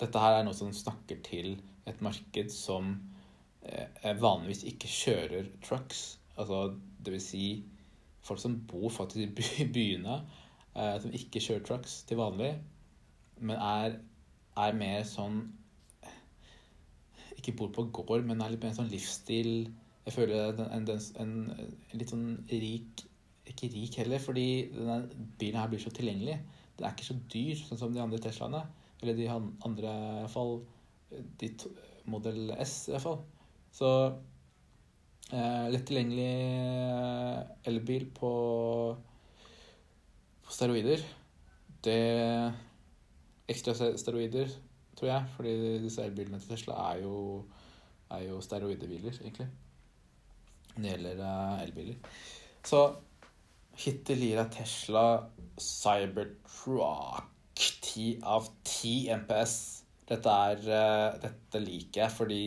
dette 0.00 0.22
her 0.22 0.38
er 0.38 0.46
noe 0.46 0.56
som 0.56 0.72
snakker 0.74 1.20
til 1.26 1.56
et 1.90 2.02
marked 2.04 2.52
som 2.54 2.94
eh, 3.66 4.12
vanligvis 4.18 4.64
ikke 4.70 4.90
kjører 4.90 5.50
trucks. 5.64 6.18
Altså 6.36 6.74
vil 7.04 7.20
si 7.22 7.46
folk 8.22 8.40
som 8.40 8.60
bor 8.70 8.90
faktisk 8.94 9.42
i 9.62 9.68
byene, 9.76 10.20
eh, 10.76 10.96
som 11.02 11.14
ikke 11.14 11.42
kjører 11.42 11.66
trucks 11.66 12.02
til 12.08 12.20
vanlig, 12.22 12.54
men 13.42 13.58
er, 13.58 13.98
er 14.56 14.78
mer 14.78 15.02
sånn 15.08 15.42
Ikke 17.42 17.56
bor 17.58 17.72
på 17.74 17.88
gård, 17.90 18.22
men 18.22 18.38
er 18.40 18.52
litt 18.52 18.62
mer 18.62 18.74
sånn 18.76 18.90
livsstil 18.92 19.64
jeg 20.02 20.14
føler 20.14 20.52
en, 20.52 20.86
en, 20.86 21.00
en, 21.22 21.32
litt 21.94 22.10
sånn 22.10 22.26
rik 22.50 23.04
ikke 23.52 23.68
rik 23.72 23.98
heller, 24.00 24.22
fordi 24.22 24.46
denne 24.74 25.26
bilen 25.38 25.58
her 25.60 25.70
blir 25.70 25.82
så 25.82 25.90
tilgjengelig. 25.94 26.38
Den 26.78 26.86
er 26.86 26.94
ikke 26.94 27.06
så 27.06 27.16
dyr, 27.32 27.58
sånn 27.58 27.80
som 27.80 27.94
de 27.94 28.02
andre 28.02 28.20
Teslaene. 28.22 28.62
Eller 29.02 29.18
de 29.18 29.28
andre, 29.28 29.92
i 29.92 30.20
hvert 30.22 30.30
fall. 30.30 30.60
De 31.40 31.48
to, 31.58 31.72
S, 32.62 32.88
i 32.88 32.94
hvert 32.94 33.02
fall. 33.02 33.18
Så 33.74 33.88
eh, 35.32 35.66
lett 35.72 35.86
tilgjengelig 35.88 36.28
eh, 36.28 37.40
elbil 37.70 38.06
på, 38.14 38.32
på 40.44 40.54
steroider. 40.54 41.02
Det 41.82 41.98
Ekstra 43.52 43.74
steroider, 43.98 44.48
tror 44.96 45.08
jeg, 45.10 45.30
fordi 45.34 45.52
disse 45.82 46.04
elbilene 46.06 46.38
til 46.40 46.54
Tesla 46.54 46.76
er 46.92 47.02
jo, 47.02 47.16
er 48.14 48.22
jo 48.28 48.38
steroidebiler, 48.40 49.18
egentlig. 49.18 49.48
Når 50.76 50.82
det 50.82 50.92
gjelder 50.92 51.24
eh, 51.26 51.64
elbiler. 51.66 52.14
Så 52.64 52.84
hittil 53.82 54.22
gir 54.22 54.38
jeg 54.38 54.54
Tesla 54.54 55.04
Cybertruck 55.58 57.31
10 57.92 58.22
av 58.24 58.48
10 58.64 59.10
MPS. 59.22 59.56
Dette, 60.08 60.36
er, 60.48 60.62
eh, 60.66 61.18
dette 61.22 61.62
liker 61.62 62.04
jeg 62.04 62.14
fordi 62.16 62.44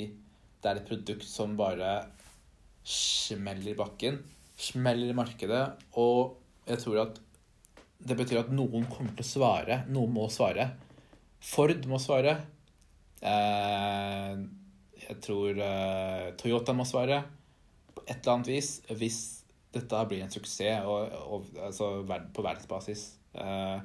det 0.62 0.72
er 0.72 0.82
et 0.82 0.88
produkt 0.90 1.28
som 1.30 1.56
bare 1.58 1.92
smeller 2.86 3.74
i 3.74 3.78
bakken. 3.78 4.20
Smeller 4.58 5.12
i 5.12 5.18
markedet. 5.18 5.64
Og 6.02 6.36
jeg 6.68 6.82
tror 6.82 7.02
at 7.06 7.22
det 8.06 8.18
betyr 8.18 8.44
at 8.44 8.52
noen 8.54 8.86
kommer 8.90 9.16
til 9.16 9.26
å 9.26 9.32
svare. 9.32 9.80
Noen 9.90 10.14
må 10.14 10.28
svare. 10.34 10.70
Ford 11.46 11.88
må 11.90 12.00
svare. 12.02 12.36
Eh, 13.22 14.36
jeg 15.06 15.18
tror 15.22 15.62
eh, 15.62 16.28
Toyota 16.40 16.74
må 16.78 16.86
svare 16.88 17.22
på 17.96 18.04
et 18.06 18.18
eller 18.18 18.34
annet 18.36 18.52
vis 18.52 18.70
hvis 18.90 19.20
dette 19.76 20.02
blir 20.10 20.24
en 20.24 20.32
suksess 20.32 20.86
og, 20.88 21.14
og, 21.26 21.48
altså, 21.62 21.92
på 22.06 22.46
verdensbasis. 22.46 23.08
Eh, 23.36 23.80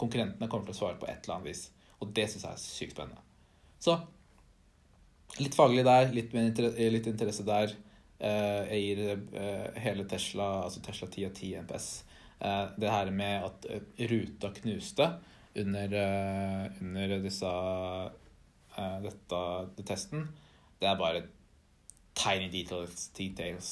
konkurrentene 0.00 0.48
kommer 0.48 0.68
til 0.68 0.74
å 0.74 0.78
svare 0.78 0.98
på 1.00 1.08
et 1.10 1.24
eller 1.24 1.38
annet 1.38 1.50
vis, 1.50 1.66
og 2.00 2.12
det 2.16 2.28
syns 2.30 2.46
jeg 2.46 2.56
er 2.56 2.62
sykt 2.62 2.96
spennende. 2.96 3.24
Så 3.82 3.98
litt 5.40 5.56
faglig 5.56 5.84
der, 5.86 6.12
litt, 6.14 6.32
litt 6.32 7.10
interesse 7.10 7.44
der. 7.48 7.74
Eh, 8.22 8.72
jeg 8.72 8.86
gir 8.86 9.02
eh, 9.12 9.82
hele 9.84 10.06
Tesla, 10.08 10.48
altså 10.64 10.82
Tesla 10.84 11.10
10 11.10 11.28
og 11.28 11.36
10 11.36 11.52
MPS. 11.66 11.92
Det 12.42 12.88
her 12.90 13.10
med 13.14 13.44
at 13.46 13.66
ruta 14.10 14.48
knuste 14.56 15.06
under, 15.62 15.92
under 16.80 17.12
disse 17.22 17.52
dette, 19.04 19.42
det 19.76 19.84
testen, 19.86 20.24
det 20.80 20.88
er 20.90 20.98
bare 20.98 21.20
tiny 22.18 22.48
details. 22.50 23.04
details. 23.14 23.68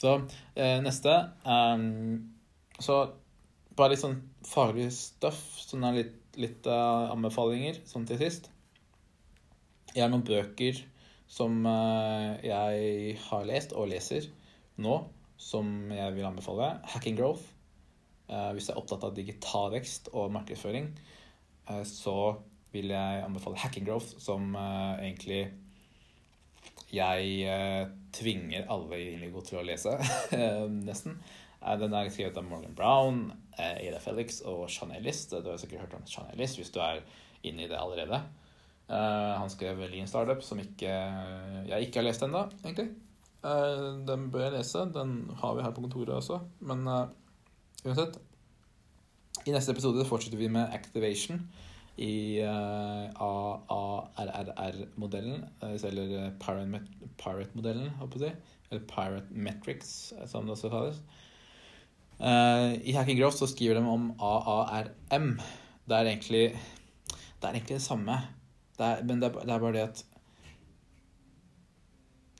Så 0.00 0.14
neste 0.56 1.18
Så 2.80 2.96
bare 3.78 3.94
litt 3.94 4.02
sånn 4.02 4.20
faglig 4.46 4.88
stuff. 4.94 5.38
Sånn 5.62 5.86
er 5.86 6.00
litt, 6.00 6.16
litt 6.40 6.66
uh, 6.70 7.10
anbefalinger 7.12 7.80
sånn 7.88 8.06
til 8.08 8.20
sist. 8.20 8.50
Jeg 9.94 10.04
har 10.04 10.10
noen 10.12 10.26
bøker 10.26 10.80
som 11.28 11.60
uh, 11.68 12.34
jeg 12.44 13.14
har 13.28 13.46
lest 13.48 13.74
og 13.76 13.90
leser 13.92 14.28
nå, 14.80 14.98
som 15.38 15.92
jeg 15.94 16.16
vil 16.16 16.28
anbefale. 16.28 16.74
Hacking 16.94 17.18
Growth. 17.18 17.46
Uh, 18.28 18.50
hvis 18.56 18.68
jeg 18.68 18.74
er 18.74 18.82
opptatt 18.82 19.06
av 19.08 19.16
digital 19.16 19.72
vekst 19.72 20.10
og 20.12 20.32
markedsføring, 20.34 20.90
eh, 21.70 21.84
så 21.88 22.34
vil 22.74 22.92
jeg 22.92 23.22
anbefale 23.24 23.56
Hacking 23.56 23.86
Growth, 23.86 24.18
som 24.20 24.52
egentlig 24.58 25.46
jeg 26.92 27.86
tvinger 28.12 28.66
alle 28.72 28.98
i 29.00 29.06
Indigo 29.14 29.40
til 29.44 29.62
å 29.62 29.64
lese, 29.64 29.94
nesten. 30.88 31.16
Eh, 31.62 31.76
den 31.80 31.94
er 31.94 32.10
skrevet 32.12 32.36
av 32.38 32.44
Morgan 32.46 32.74
Brown, 32.78 33.22
eh, 33.58 33.88
Ada 33.88 33.98
Felix 34.02 34.40
og 34.46 34.68
Chanelist. 34.70 35.32
Ellis. 35.32 35.44
Du 35.44 35.50
har 35.50 35.58
sikkert 35.60 35.80
hørt 35.86 35.98
om 35.98 36.06
Chanelist 36.06 36.56
hvis 36.60 36.72
du 36.74 36.80
er 36.80 37.02
inne 37.46 37.64
i 37.64 37.68
det 37.70 37.78
allerede. 37.78 38.22
Eh, 38.88 39.34
han 39.38 39.50
skrev 39.52 39.78
Lean 39.90 40.08
Startup, 40.08 40.42
som 40.42 40.58
ikke, 40.62 40.92
jeg 41.68 41.86
ikke 41.86 42.00
har 42.00 42.08
lest 42.08 42.22
ennå, 42.24 42.46
egentlig. 42.64 42.88
Eh, 43.44 43.88
den 44.08 44.30
bør 44.32 44.48
jeg 44.48 44.56
lese. 44.58 44.86
Den 44.94 45.10
har 45.42 45.54
vi 45.54 45.62
her 45.62 45.74
på 45.76 45.84
kontoret 45.84 46.14
også. 46.16 46.40
Men 46.60 46.86
eh, 46.88 47.06
uansett. 47.84 48.18
I 49.46 49.52
neste 49.54 49.72
episode 49.72 50.04
fortsetter 50.04 50.38
vi 50.40 50.48
med 50.52 50.72
Activation 50.74 51.38
i 51.98 52.38
AARRR-modellen, 53.18 55.44
eller 55.62 56.12
eh, 56.18 56.32
Pirate- 56.42 57.08
Pirate-modellen, 57.18 57.88
holdt 57.98 58.12
på 58.14 58.20
å 58.20 58.24
si. 58.26 58.32
Eller 58.68 58.84
Pirate 58.90 59.30
Metrics, 59.46 59.90
som 60.30 60.46
det 60.46 60.54
også 60.54 60.70
kalles. 60.72 60.98
Eh, 62.18 62.88
I 62.90 62.92
Hacking 62.92 63.18
Growth 63.18 63.36
så 63.36 63.46
skriver 63.46 63.78
de 63.78 63.86
om 63.86 64.10
AARM. 64.18 65.38
Det 65.88 65.96
er 65.96 66.10
egentlig 66.10 66.44
det, 67.40 67.44
er 67.44 67.52
egentlig 67.52 67.76
det 67.76 67.82
samme, 67.82 68.18
det 68.78 68.86
er, 68.86 69.04
men 69.04 69.20
det 69.22 69.28
er, 69.28 69.40
det 69.40 69.54
er 69.54 69.58
bare 69.62 69.72
det 69.72 69.84
at 69.86 70.04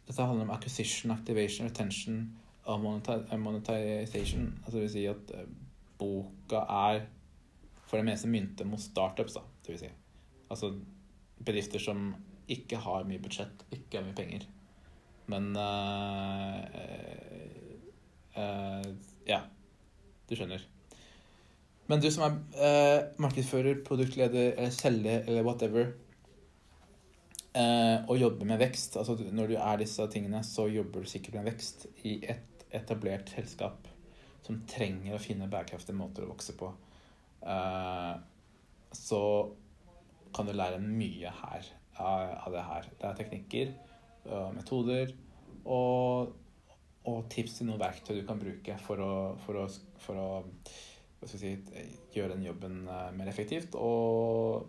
dette 0.09 0.25
handler 0.25 0.45
om 0.45 0.51
acquisition, 0.51 1.13
activation, 1.13 1.67
retention 1.67 2.39
og 2.65 2.81
monetization. 3.39 4.55
Altså 4.65 4.77
det 4.77 4.83
vil 4.83 4.91
si 4.91 5.05
at 5.07 5.33
eh, 5.35 5.49
boka 5.99 6.57
er 6.57 7.01
for 7.87 7.97
det 7.97 8.05
meste 8.05 8.29
mynte 8.29 8.65
mot 8.69 8.81
startups, 8.81 9.37
da, 9.39 9.41
det 9.65 9.75
vil 9.75 9.83
si. 9.85 9.91
Altså 10.51 10.73
bedrifter 11.45 11.79
som 11.79 12.15
ikke 12.49 12.77
har 12.83 13.07
mye 13.09 13.23
budsjett, 13.23 13.65
ikke 13.73 14.01
har 14.01 14.05
mye 14.05 14.17
penger. 14.17 14.49
Men 15.29 15.57
uh, 15.57 16.61
uh, 18.37 18.83
Ja, 19.18 19.18
du 20.29 20.37
skjønner. 20.37 20.65
Men 21.89 22.03
du 22.05 22.11
som 22.13 22.27
er 22.27 22.37
eh, 22.61 23.07
markedsfører, 23.23 23.81
produktleder 23.87 24.53
eller 24.53 24.75
selger 24.75 25.25
eller 25.25 25.47
whatever, 25.47 25.93
eh, 27.57 27.97
og 28.05 28.21
jobber 28.21 28.49
med 28.51 28.61
vekst 28.61 28.99
altså 29.01 29.17
Når 29.33 29.55
du 29.55 29.57
er 29.57 29.81
disse 29.81 30.09
tingene, 30.13 30.43
så 30.45 30.69
jobber 30.69 31.05
du 31.05 31.09
sikkert 31.09 31.41
med 31.41 31.49
vekst 31.53 31.87
i 32.05 32.19
et 32.29 32.67
etablert 32.77 33.33
selskap 33.33 33.89
som 34.45 34.61
trenger 34.69 35.17
å 35.17 35.23
finne 35.23 35.49
bærekraftige 35.49 35.97
måter 35.97 36.25
å 36.25 36.31
vokse 36.31 36.55
på. 36.57 36.69
Eh, 37.41 38.15
så 38.97 39.23
kan 40.37 40.49
du 40.49 40.53
lære 40.53 40.81
mye 40.83 41.33
her 41.41 41.73
av, 41.97 42.37
av 42.47 42.53
det 42.53 42.67
her. 42.69 42.91
Det 43.01 43.09
er 43.09 43.19
teknikker, 43.19 43.73
og 44.29 44.53
metoder 44.57 45.13
og, 45.65 46.35
og 47.07 47.29
tips 47.33 47.59
til 47.59 47.69
noen 47.69 47.81
verktøy 47.81 48.17
du 48.19 48.25
kan 48.27 48.41
bruke 48.41 48.75
for 48.83 49.03
å, 49.03 49.13
for 49.45 49.61
å, 49.61 49.67
for 50.03 50.19
å 50.19 51.31
si, 51.31 51.55
gjøre 52.15 52.35
den 52.35 52.47
jobben 52.49 52.83
eh, 52.89 53.09
mer 53.17 53.31
effektivt 53.31 53.77
og, 53.79 54.69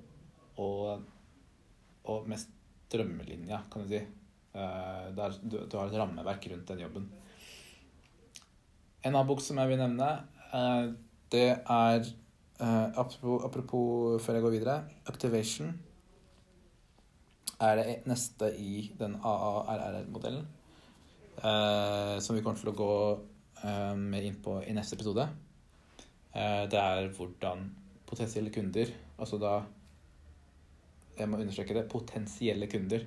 og, 0.61 1.03
og 2.09 2.29
med 2.29 2.41
strømlinja, 2.41 3.63
kan 3.71 3.83
du 3.83 3.91
si. 3.91 4.01
Eh, 4.53 5.09
Der 5.17 5.35
du, 5.41 5.59
du 5.65 5.77
har 5.77 5.89
et 5.89 5.99
rammeverk 5.99 6.49
rundt 6.53 6.71
den 6.71 6.85
jobben. 6.85 7.09
En 9.03 9.13
annen 9.13 9.29
bok 9.29 9.43
som 9.43 9.59
jeg 9.61 9.71
vil 9.71 9.81
nevne, 9.81 10.09
eh, 10.53 10.89
det 11.33 11.49
er 11.59 12.09
apropos, 12.59 13.45
apropos 13.45 14.23
før 14.25 14.35
jeg 14.35 14.43
går 14.43 14.53
videre, 14.57 14.73
Activation 15.07 15.69
er 17.63 17.75
det 17.79 17.93
neste 18.07 18.49
i 18.59 18.89
den 18.99 19.15
AARR-modellen. 19.23 20.47
Eh, 21.43 22.19
som 22.19 22.35
vi 22.35 22.43
kommer 22.43 22.59
til 22.59 22.71
å 22.71 22.77
gå 22.77 22.93
eh, 23.63 23.95
mer 23.95 24.25
inn 24.27 24.39
på 24.43 24.59
i 24.65 24.75
neste 24.75 24.97
episode. 24.97 25.25
Eh, 26.33 26.63
det 26.71 26.79
er 26.79 27.09
hvordan 27.15 27.65
potensielle 28.09 28.53
kunder, 28.53 28.93
altså 29.19 29.41
da 29.41 29.59
Jeg 31.19 31.27
må 31.27 31.41
understreke 31.41 31.75
det. 31.75 31.89
Potensielle 31.91 32.69
kunder 32.71 33.01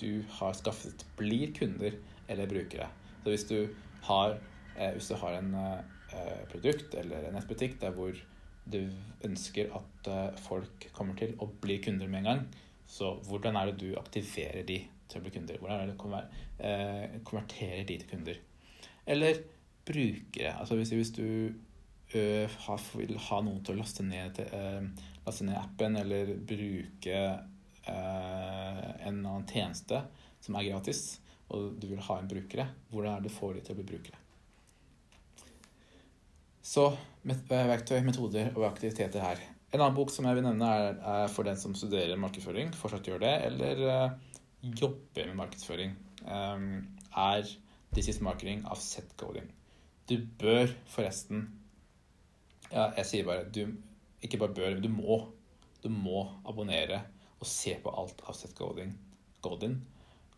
du 0.00 0.22
har 0.38 0.54
skaffet, 0.56 1.02
blir 1.18 1.50
kunder 1.52 1.98
eller 2.32 2.48
brukere. 2.48 2.86
Så 3.20 3.34
hvis 3.34 3.44
du 3.44 3.58
har, 4.06 4.38
hvis 4.94 5.10
du 5.10 5.18
har 5.20 5.36
en 5.36 5.50
produkt 6.48 6.94
eller 6.96 7.26
en 7.28 7.36
nettbutikk 7.36 7.76
der 7.82 7.92
hvor 7.92 8.16
du 8.64 8.78
ønsker 9.28 9.68
at 9.76 10.08
folk 10.40 10.88
kommer 10.96 11.18
til 11.20 11.36
å 11.44 11.50
bli 11.60 11.76
kunder 11.84 12.08
med 12.08 12.22
en 12.22 12.30
gang, 12.30 12.40
så 12.88 13.18
hvordan 13.28 13.60
er 13.60 13.68
det 13.68 13.82
du 13.82 13.98
aktiverer 14.00 14.64
de 14.64 14.80
til 15.08 15.20
å 15.20 15.24
bli 15.24 15.32
kunder? 15.34 15.60
Hvordan 15.60 15.82
er 15.82 15.90
det 15.90 15.98
konver 16.00 16.28
eh, 16.58 17.18
konverterer 17.26 17.86
de 17.88 17.98
til 18.00 18.10
kunder? 18.10 18.40
Eller 19.08 19.40
brukere. 19.88 20.52
Altså 20.60 20.76
hvis, 20.76 20.92
hvis 20.92 21.14
du 21.16 21.24
ø, 22.14 22.22
har, 22.66 22.82
vil 22.94 23.16
ha 23.28 23.40
noen 23.44 23.62
til 23.64 23.76
å 23.76 23.80
laste 23.80 24.04
ned, 24.06 24.36
til, 24.36 24.52
eh, 24.52 25.08
laste 25.26 25.48
ned 25.48 25.58
appen 25.60 25.96
eller 26.00 26.34
bruke 26.48 27.18
eh, 27.18 28.86
en 29.08 29.20
annen 29.24 29.48
tjeneste 29.48 30.02
som 30.44 30.56
er 30.58 30.68
gratis, 30.68 31.18
og 31.48 31.78
du 31.80 31.88
vil 31.88 32.04
ha 32.04 32.18
en 32.20 32.28
brukere, 32.28 32.68
hvordan 32.92 33.14
er 33.14 33.22
det 33.24 33.32
du 33.32 33.38
får 33.38 33.56
de 33.56 33.66
til 33.66 33.74
å 33.76 33.80
bli 33.80 33.90
brukere? 33.94 34.24
Så 36.68 36.90
verktøy, 37.24 38.02
metoder 38.04 38.50
og 38.52 38.66
aktiviteter 38.68 39.24
her. 39.24 39.40
En 39.72 39.80
annen 39.80 39.96
bok 39.96 40.12
som 40.12 40.26
jeg 40.28 40.36
vil 40.36 40.44
nevne, 40.44 40.68
er, 40.68 40.98
er 41.00 41.32
for 41.32 41.48
den 41.48 41.56
som 41.60 41.74
studerer 41.76 42.20
markedsføring, 42.20 42.74
fortsatt 42.76 43.08
gjør 43.08 43.22
det, 43.24 43.34
eller 43.48 43.82
eh, 43.88 44.27
jobber 44.62 45.26
med 45.30 45.38
markedsføring, 45.38 45.96
um, 46.24 46.86
er 47.16 47.48
This 47.92 48.08
is 48.08 48.20
Marketing 48.20 48.64
av 48.66 48.80
Set 48.82 49.14
Coding. 49.16 49.48
Du 50.08 50.18
bør 50.40 50.72
forresten 50.88 51.46
Ja, 52.68 52.90
jeg 52.98 53.06
sier 53.08 53.24
bare 53.24 53.46
du 53.48 53.62
ikke 54.22 54.40
bare 54.40 54.54
bør, 54.54 54.74
men 54.74 54.82
du 54.82 54.90
må. 54.92 55.20
Du 55.82 55.88
må 55.88 56.24
abonnere 56.48 57.02
og 57.38 57.46
se 57.46 57.76
på 57.82 57.92
alt 58.00 58.22
av 58.26 58.36
Seth 58.36 58.56
Godin. 58.58 58.96
Godin. 59.42 59.78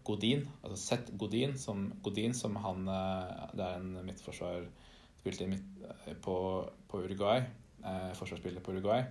Godin, 0.04 0.44
altså 0.62 0.76
Seth 0.80 1.16
Godin, 1.18 1.56
som, 1.58 1.88
Godin, 2.04 2.34
som 2.34 2.56
han 2.60 2.88
eh, 2.88 3.48
Det 3.56 3.64
er 3.64 3.80
en 3.80 4.06
midtforsvar 4.06 4.68
Spilte 5.20 5.48
midt, 5.48 5.64
eh, 5.84 6.14
på, 6.24 6.34
på 6.88 7.02
Uruguay. 7.04 7.42
Eh, 7.84 8.12
forsvarsspiller 8.16 8.64
på 8.64 8.72
Uruguay. 8.72 9.04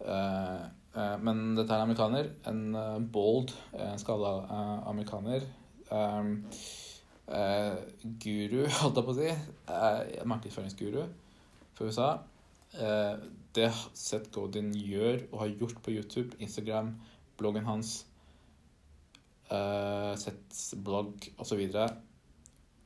Eh, 0.00 0.64
men 0.94 1.54
dette 1.54 1.70
er 1.70 1.78
en 1.78 1.86
amerikaner. 1.86 2.30
En 2.50 2.62
uh, 2.74 2.98
bold, 2.98 3.52
uh, 3.76 3.94
skalla 4.00 4.32
uh, 4.46 4.88
amerikaner. 4.90 5.46
guru, 8.24 8.60
holdt 8.80 8.98
jeg 8.98 9.06
på 9.06 9.14
å 9.14 9.18
si. 9.18 9.30
markedsføringsguru 10.26 11.02
for 11.74 11.90
USA. 11.90 12.10
det 13.54 13.68
Seth 13.98 14.30
Godin 14.34 14.70
gjør 14.74 15.24
og 15.32 15.40
har 15.42 15.56
gjort 15.62 15.82
på 15.82 15.94
YouTube, 15.94 16.38
Instagram, 16.38 16.92
bloggen 17.38 17.66
hans, 17.66 18.04
Seths 19.50 20.74
blogg 20.78 21.26
osv. 21.42 21.64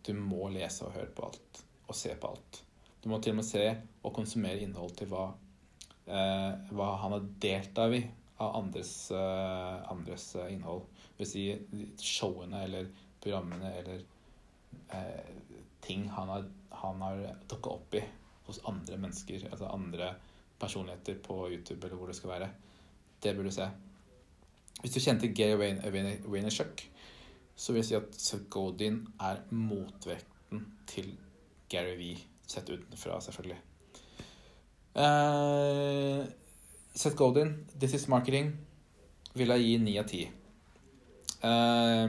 Du 0.05 0.13
må 0.17 0.49
lese 0.53 0.85
og 0.87 0.97
høre 0.97 1.13
på 1.13 1.29
alt 1.29 1.65
og 1.89 1.97
se 1.97 2.15
på 2.17 2.33
alt. 2.33 2.65
Du 3.05 3.11
må 3.13 3.21
til 3.21 3.35
og 3.35 3.41
med 3.43 3.45
se 3.45 3.65
og 4.01 4.15
konsumere 4.17 4.63
innhold 4.65 4.95
til 4.97 5.11
hva 5.11 5.27
eh, 5.29 5.44
hva 6.05 6.89
han 7.01 7.15
har 7.15 7.27
delt 7.41 7.79
av 7.81 7.95
i 7.97 8.01
av 8.37 8.57
andres, 8.57 9.11
eh, 9.11 9.93
andres 9.93 10.37
eh, 10.37 10.53
innhold. 10.53 10.83
Vil 11.17 11.29
si 11.29 11.45
showene 12.01 12.65
eller 12.65 12.89
programmene 13.23 13.73
eller 13.79 14.03
eh, 14.89 15.33
ting 15.81 16.09
han 16.09 16.29
har, 16.29 16.49
han 16.71 17.03
har 17.03 17.25
dukka 17.49 17.71
opp 17.71 17.95
i 17.95 18.03
hos 18.45 18.61
andre 18.69 18.99
mennesker, 19.01 19.49
altså 19.51 19.71
andre 19.73 20.15
personligheter 20.59 21.21
på 21.25 21.39
YouTube 21.51 21.87
eller 21.87 21.97
hvor 22.01 22.11
det 22.11 22.19
skal 22.19 22.35
være. 22.35 22.51
Det 23.23 23.35
burde 23.37 23.53
du 23.53 23.57
se. 23.57 23.69
Hvis 24.83 24.97
du 24.97 25.01
kjente 25.01 25.33
Gary 25.33 25.57
Vaynerchuk, 26.29 26.83
så 27.57 27.73
vil 27.73 27.81
jeg 27.81 27.89
si 27.89 27.97
at 27.97 28.19
Seth 28.19 28.49
Godin 28.53 29.05
er 29.23 29.45
motvekten 29.55 30.67
til 30.91 31.15
Gary 31.71 31.95
V, 31.97 32.11
sett 32.47 32.69
utenfra, 32.69 33.21
selvfølgelig. 33.25 33.61
Uh, 34.95 36.23
Seth 36.95 37.17
Godin, 37.19 37.67
This 37.79 37.95
Is 37.95 38.09
Marketing, 38.09 38.53
vil 39.35 39.51
jeg 39.51 39.65
gi 39.67 39.79
ni 39.83 39.97
av 39.99 40.07
ti. 40.07 40.23
Uh, 41.43 42.07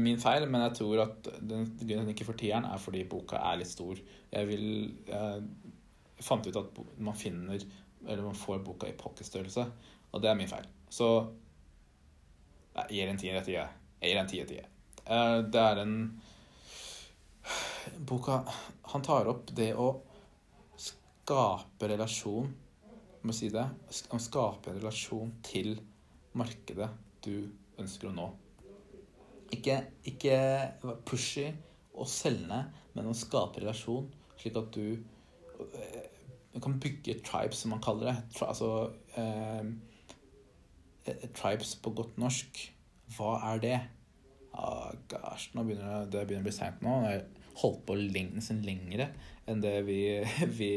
min 0.00 0.18
feil, 0.18 0.48
men 0.50 0.64
jeg 0.66 0.76
tror 0.80 1.04
at 1.04 1.28
den 1.44 1.68
grunnen 1.78 2.10
ikke 2.10 2.26
får 2.26 2.38
tieren, 2.40 2.66
er 2.66 2.82
fordi 2.82 3.04
boka 3.06 3.38
er 3.38 3.60
litt 3.60 3.70
stor. 3.70 4.00
Jeg 4.32 4.48
vil 4.48 4.66
Jeg 5.06 6.24
fant 6.24 6.46
ut 6.46 6.56
at 6.56 6.78
man 7.04 7.16
finner 7.18 7.58
Eller 8.06 8.22
man 8.22 8.36
får 8.38 8.62
boka 8.64 8.88
i 8.88 8.96
pocketstørrelse, 8.96 9.64
og 10.12 10.22
det 10.22 10.30
er 10.30 10.38
min 10.38 10.48
feil. 10.48 10.66
Så 10.90 11.08
jeg 12.74 12.98
gir 12.98 13.10
en 13.10 13.20
tier 13.20 13.38
av 13.38 13.46
ti. 13.46 13.54
Jeg 13.54 14.10
gir 14.10 14.20
en 14.20 14.30
tier 14.30 14.48
ti. 14.48 14.58
Uh, 15.04 15.40
det 15.46 15.60
er 15.60 15.82
en 15.84 15.94
Boka 18.08 18.38
Han 18.92 19.02
tar 19.04 19.28
opp 19.28 19.50
det 19.56 19.74
å 19.76 19.90
skape 21.24 21.88
relasjon 21.88 22.52
må 23.24 23.32
si 23.32 23.48
det, 23.52 23.64
å 24.12 24.20
skape 24.20 24.68
en 24.68 24.80
relasjon 24.82 25.30
til 25.44 25.78
markedet 26.36 26.90
du 27.24 27.48
ønsker 27.80 28.10
å 28.10 28.16
nå. 28.16 28.26
Ikke, 29.54 29.78
ikke 30.04 30.36
pushy 31.08 31.46
og 31.94 32.08
selgende, 32.10 32.66
men 32.92 33.08
å 33.08 33.16
skape 33.16 33.62
relasjon, 33.62 34.10
slik 34.36 34.58
at 34.60 34.76
du, 34.76 34.98
du 36.52 36.60
kan 36.60 36.76
bygge 36.82 37.22
tribes, 37.24 37.62
som 37.62 37.72
man 37.72 37.82
kaller 37.84 38.10
det. 38.10 38.16
Tri, 38.34 38.50
altså 38.50 38.70
eh, 39.16 39.64
Tribes 41.36 41.74
på 41.80 41.94
godt 41.96 42.20
norsk. 42.20 42.60
Hva 43.16 43.38
er 43.52 43.64
det? 43.64 43.78
Ah, 44.52 44.92
gosh, 45.08 45.48
nå 45.54 45.64
begynner 45.64 46.04
det, 46.04 46.12
det 46.12 46.26
begynner 46.28 46.44
å 46.44 46.50
bli 46.50 46.56
seint 46.56 46.84
nå. 46.84 46.98
Holdt 47.60 47.84
på 47.86 47.96
nesten 47.98 48.64
lengre 48.66 49.10
enn 49.50 49.60
det 49.62 49.76
vi, 49.86 50.00
vi 50.60 50.72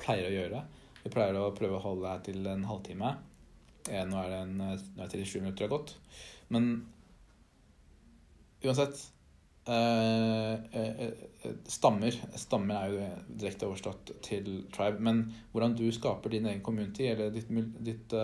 pleier 0.00 0.30
å 0.30 0.34
gjøre. 0.34 0.64
Vi 1.04 1.12
pleier 1.14 1.38
å 1.38 1.54
prøve 1.54 1.78
å 1.78 1.84
holde 1.84 2.12
det 2.12 2.32
til 2.32 2.46
en 2.50 2.64
halvtime. 2.66 3.12
Eh, 3.90 4.02
nå 4.08 4.18
er 4.22 4.32
det, 4.32 4.40
en, 4.42 4.56
nå 4.58 5.04
er 5.04 5.12
37 5.12 5.42
minutter 5.42 5.66
har 5.66 5.74
gått. 5.76 5.94
Men 6.54 6.70
uansett 8.64 9.00
eh, 9.68 10.52
eh, 10.52 11.00
eh, 11.06 11.56
Stammer 11.70 12.14
Stammer 12.38 12.78
er 12.78 12.94
jo 12.94 13.08
direkte 13.28 13.68
overstått 13.68 14.14
til 14.26 14.64
tribe. 14.74 15.02
Men 15.02 15.26
hvordan 15.52 15.76
du 15.78 15.86
skaper 15.94 16.32
din 16.32 16.48
egen 16.50 16.64
community, 16.66 17.08
eller 17.12 17.34
ditt, 17.34 17.50
ditt, 17.84 18.16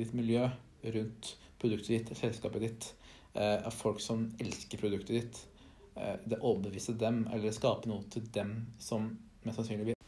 ditt 0.00 0.16
miljø 0.16 0.48
rundt 0.96 1.34
produktet 1.60 1.92
ditt, 1.92 2.16
selskapet 2.16 2.64
ditt, 2.64 2.90
folk 3.76 4.00
som 4.02 4.24
elsker 4.42 4.80
produktet 4.80 5.16
ditt, 5.16 5.40
det 5.94 6.38
overbevise 6.38 6.94
dem, 6.96 7.24
eller 7.32 7.52
skape 7.52 7.90
noe 7.90 8.06
til 8.12 8.28
dem 8.32 8.54
som 8.80 9.10
mest 9.44 9.58
sannsynlig 9.58 9.90
vil 9.90 10.00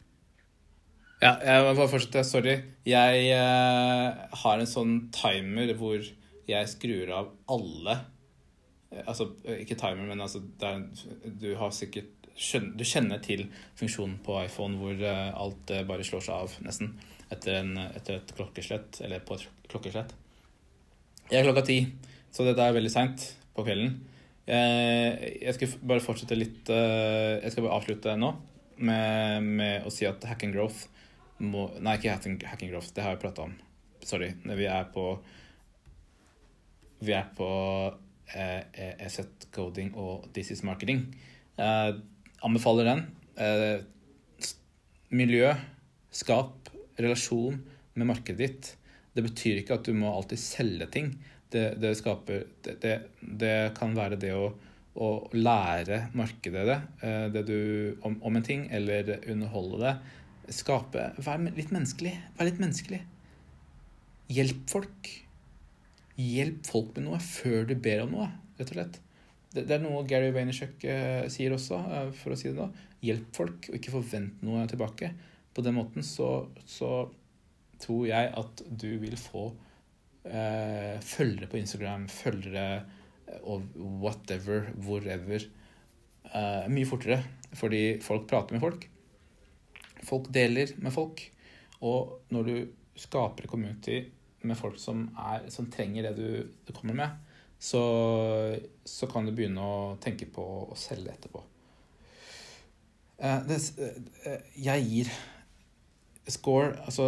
ja, 1.22 1.37
jeg 1.39 1.74
må 1.78 1.87
fortsette. 1.87 2.24
Sorry. 2.26 2.57
Jeg 2.87 3.28
uh, 3.39 4.24
har 4.43 4.59
en 4.59 4.68
sånn 4.68 4.97
timer 5.14 5.70
hvor 5.78 6.03
jeg 6.49 6.70
skrur 6.72 7.12
av 7.14 7.28
alle 7.55 7.95
uh, 7.95 9.05
Altså 9.05 9.28
ikke 9.55 9.78
timer, 9.78 10.09
men 10.09 10.24
altså 10.24 10.43
er, 10.66 10.83
Du 11.39 11.53
har 11.61 11.70
sikkert 11.74 12.26
skjønner, 12.35 12.74
Du 12.74 12.83
kjenner 12.89 13.22
til 13.22 13.45
funksjonen 13.78 14.18
på 14.26 14.41
iPhone 14.43 14.80
hvor 14.80 14.99
uh, 14.99 15.30
alt 15.45 15.70
bare 15.87 16.07
slår 16.07 16.26
seg 16.26 16.35
av, 16.49 16.57
nesten, 16.66 16.97
etter, 17.30 17.61
en, 17.61 17.76
etter, 17.85 18.18
et 18.18 18.35
klokkeslett, 18.35 18.99
eller 19.07 19.22
på 19.22 19.39
et 19.39 19.47
klokkeslett. 19.70 20.16
Jeg 21.30 21.39
er 21.39 21.47
klokka 21.47 21.62
ti, 21.70 21.78
så 22.35 22.45
dette 22.49 22.66
er 22.66 22.74
veldig 22.74 22.91
seint 22.93 23.30
på 23.55 23.62
kvelden. 23.64 23.95
Jeg 24.47 25.55
skal 25.55 25.74
bare 25.86 26.03
fortsette 26.03 26.34
litt 26.34 26.66
Jeg 26.66 27.53
skal 27.53 27.62
bare 27.62 27.76
avslutte 27.76 28.16
nå 28.18 28.32
med, 28.82 29.45
med 29.47 29.86
å 29.86 29.93
si 29.95 30.03
at 30.09 30.24
Hack 30.26 30.43
and 30.43 30.57
Growth 30.57 30.88
må, 31.43 31.66
Nei, 31.82 31.97
ikke 31.99 32.14
hack 32.14 32.26
and 32.28 32.70
growth, 32.70 32.93
det 32.95 33.05
har 33.05 33.16
jeg 33.16 33.22
prata 33.24 33.47
om. 33.47 33.55
Sorry. 34.07 34.32
Vi 34.45 34.66
er 34.68 34.88
på 34.95 35.07
Vi 37.03 37.14
er 37.16 37.30
på 37.34 37.49
eh, 38.34 38.93
Asset 39.03 39.49
Coding 39.55 39.93
og 39.99 40.28
This 40.34 40.53
is 40.55 40.62
Marketing. 40.66 41.09
Eh, 41.59 41.90
anbefaler 42.47 42.86
den. 42.86 43.03
Eh, 43.34 43.82
miljø, 45.11 45.51
skap, 46.14 46.70
relasjon 47.01 47.59
med 47.99 48.09
markedet 48.09 48.38
ditt. 48.38 48.70
Det 49.12 49.26
betyr 49.26 49.61
ikke 49.61 49.80
at 49.80 49.88
du 49.88 49.97
må 49.99 50.12
alltid 50.14 50.40
selge 50.40 50.88
ting. 50.95 51.11
Det, 51.53 51.65
det, 51.77 51.93
skaper, 51.99 52.47
det, 52.65 52.95
det, 53.21 53.55
kan 53.77 53.93
være 53.97 54.17
det 54.17 54.31
å, 54.33 54.47
å 54.97 55.09
lære 55.37 56.07
markedet 56.17 56.63
det, 56.65 56.79
eh, 57.05 57.43
du, 57.45 57.59
om, 58.09 58.17
om, 58.25 58.39
en 58.39 58.47
ting, 58.47 58.65
eller 58.73 59.19
underholde 59.29 59.83
det 59.83 59.93
skape 60.53 61.11
Vær 61.23 61.43
litt 61.55 61.73
menneskelig. 61.75 62.13
Vær 62.39 62.49
litt 62.49 62.61
menneskelig. 62.63 63.01
Hjelp 64.33 64.65
folk. 64.71 65.11
Hjelp 66.19 66.67
folk 66.69 66.93
med 66.97 67.07
noe 67.07 67.21
før 67.23 67.67
du 67.69 67.75
ber 67.81 68.05
om 68.05 68.15
noe, 68.17 68.29
rett 68.59 68.73
og 68.73 68.79
slett. 68.79 68.99
Det, 69.53 69.67
er 69.69 69.83
noe 69.83 70.05
Gary 70.09 70.31
Vaynerchuk 70.33 70.85
uh, 70.89 71.29
sier 71.33 71.53
også, 71.53 71.79
uh, 71.85 72.09
for 72.17 72.35
å 72.35 72.39
si 72.39 72.49
det 72.49 72.57
da. 72.57 72.71
Hjelp 73.05 73.29
folk, 73.37 73.69
og 73.69 73.77
ikke 73.79 73.95
forvent 73.95 74.45
noe 74.47 74.65
tilbake. 74.71 75.13
På 75.53 75.65
den 75.65 75.77
måten 75.77 76.05
så, 76.07 76.47
så 76.69 77.05
tror 77.83 78.07
jeg 78.09 78.31
at 78.39 78.63
du 78.69 78.89
vil 79.03 79.19
få 79.21 79.51
uh, 80.27 80.97
følgere 81.03 81.51
på 81.51 81.61
Instagram, 81.61 82.09
følgere 82.12 82.66
og 83.49 83.64
whatever, 84.03 84.66
wherever, 84.77 85.45
mye 86.68 86.89
fortere. 86.89 87.23
Fordi 87.57 88.01
folk 88.05 88.27
prater 88.29 88.57
med 88.57 88.61
folk. 88.61 88.85
Folk 90.05 90.29
deler 90.35 90.75
med 90.83 90.93
folk. 90.93 91.23
Og 91.81 92.27
når 92.35 92.49
du 92.49 92.57
skaper 92.99 93.49
community 93.49 94.03
med 94.43 94.59
folk 94.59 94.79
som, 94.81 95.07
er, 95.18 95.47
som 95.51 95.70
trenger 95.70 96.09
det 96.09 96.14
du, 96.18 96.55
du 96.66 96.73
kommer 96.77 96.97
med, 96.99 97.16
så, 97.62 97.83
så, 98.85 99.07
kan 99.07 99.27
du 99.27 99.35
begynne 99.35 99.62
å 99.62 99.95
tenke 100.03 100.27
på 100.35 100.43
å 100.43 100.79
selge 100.79 101.12
etterpå. 101.14 101.43
Eh, 103.23 103.45
det, 103.47 103.59
eh, 104.27 104.49
jeg 104.64 104.89
gir 104.89 105.12
score 106.33 106.73
Altså, 106.87 107.07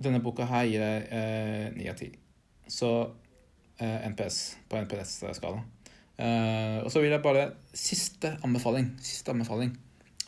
denne 0.00 0.22
boka 0.22 0.46
her 0.50 0.66
gir 0.66 0.82
jeg 0.82 1.74
ni 1.76 1.88
av 1.90 1.98
ti. 1.98 2.10
Så 2.66 2.90
eh, 3.78 4.08
NPS 4.10 4.40
på 4.68 4.80
NPS-skala. 4.82 5.62
Eh, 6.14 6.78
og 6.84 6.92
så 6.94 7.02
vil 7.02 7.10
jeg 7.10 7.24
bare 7.24 7.48
Siste 7.74 8.36
anbefaling. 8.46 8.92
Siste 9.02 9.34
anbefaling 9.34 9.74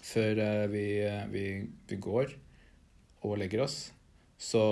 før 0.06 0.40
eh, 0.42 0.64
vi, 0.70 0.86
eh, 1.02 1.22
vi, 1.32 1.44
vi, 1.88 1.98
går 2.02 2.34
og 3.26 3.38
legger 3.40 3.64
oss, 3.64 3.90
så 4.38 4.62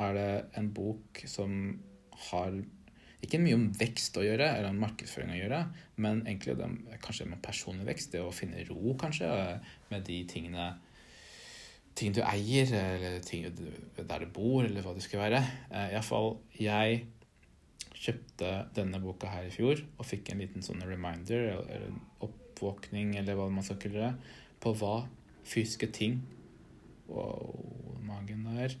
er 0.00 0.14
det 0.16 0.28
en 0.56 0.70
bok 0.72 1.20
som 1.28 1.50
har 2.30 2.54
ikke 3.20 3.40
mye 3.42 3.58
om 3.58 3.66
vekst 3.76 4.16
å 4.16 4.24
gjøre, 4.24 4.46
eller 4.46 4.70
om 4.70 4.80
markedsføring 4.80 5.34
å 5.34 5.40
gjøre, 5.42 5.58
men 6.00 6.22
egentlig 6.22 6.54
det, 6.56 6.68
kanskje 7.04 7.26
med 7.28 7.42
personlig 7.44 7.84
vekst, 7.90 8.14
det 8.14 8.22
å 8.24 8.32
finne 8.32 8.64
ro, 8.70 8.94
kanskje, 9.00 9.28
med 9.92 10.06
de 10.08 10.22
tingene 10.30 10.70
ting 11.98 12.14
du 12.14 12.20
eier, 12.24 12.70
eller 12.72 13.20
ting 13.24 13.46
der 13.50 14.24
du 14.24 14.28
bor, 14.32 14.64
eller 14.64 14.84
hva 14.84 14.94
det 14.96 15.04
skal 15.04 15.24
være. 15.24 15.40
Eh, 15.70 15.94
Iallfall, 15.94 16.36
jeg 16.58 17.04
kjøpte 18.00 18.52
denne 18.76 19.00
boka 19.02 19.28
her 19.28 19.48
i 19.48 19.52
fjor 19.52 19.82
og 19.98 20.06
fikk 20.08 20.32
en 20.32 20.40
liten 20.40 20.64
sånn 20.64 20.84
reminder, 20.88 21.50
eller 21.58 21.90
oppvåkning, 22.24 23.16
eller 23.20 23.36
hva 23.36 23.50
man 23.52 23.66
skal 23.66 23.80
kalle 23.82 24.06
det, 24.06 24.36
på 24.60 24.74
hva 24.80 25.00
fysiske 25.48 25.90
ting 25.96 26.20
Wow, 27.10 27.56
magen 28.06 28.44
der. 28.46 28.76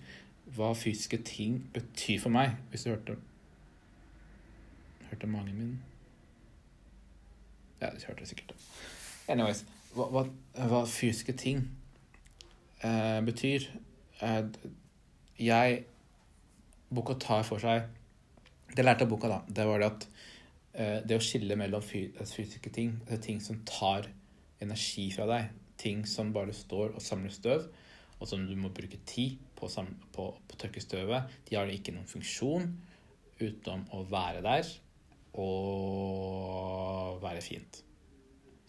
Hva 0.54 0.68
fysiske 0.78 1.18
ting 1.26 1.56
betyr 1.74 2.20
for 2.22 2.30
meg, 2.30 2.52
hvis 2.70 2.84
du 2.86 2.92
hørte 2.92 3.16
Hørte 5.08 5.26
magen 5.26 5.56
min? 5.58 5.72
Ja, 7.80 7.88
du 7.90 8.04
hørte 8.06 8.20
det 8.20 8.28
sikkert. 8.30 8.54
Anyways, 9.26 9.64
hva, 9.96 10.06
hva, 10.14 10.22
hva 10.70 10.84
fysiske 10.86 11.34
ting 11.34 11.64
eh, 12.84 13.20
betyr 13.26 13.66
eh, 14.24 14.44
Jeg 15.40 15.80
Boka 16.90 17.14
tar 17.22 17.44
for 17.46 17.62
seg 17.62 17.86
Det 18.74 18.84
lærte 18.84 19.06
av 19.06 19.10
boka, 19.12 19.30
da, 19.30 19.40
det 19.46 19.66
var 19.66 19.82
det 19.82 19.90
at 19.90 20.06
eh, 20.74 20.98
det 21.06 21.18
å 21.18 21.22
skille 21.24 21.58
mellom 21.58 21.82
fysiske 21.82 22.70
ting, 22.74 22.96
det 23.06 23.18
er 23.18 23.24
ting 23.24 23.40
som 23.42 23.58
tar 23.66 24.06
energi 24.62 25.08
fra 25.14 25.26
deg, 25.26 25.48
ting 25.80 26.04
som 26.06 26.30
bare 26.34 26.54
står 26.54 26.94
og 26.94 27.02
samler 27.02 27.34
støv, 27.34 27.66
og 28.20 28.28
som 28.28 28.44
du 28.46 28.52
må 28.60 28.70
bruke 28.76 29.00
tid 29.08 29.40
på 29.58 29.66
å, 29.66 29.84
på, 30.14 30.26
på 30.46 30.60
tørke 30.60 30.82
støvet, 30.84 31.34
de 31.48 31.58
har 31.58 31.72
ikke 31.72 31.96
noen 31.96 32.06
funksjon 32.06 32.68
utenom 33.40 33.86
å 33.96 34.04
være 34.06 34.44
der 34.44 34.70
og 35.40 37.18
være 37.24 37.42
fint. 37.42 37.82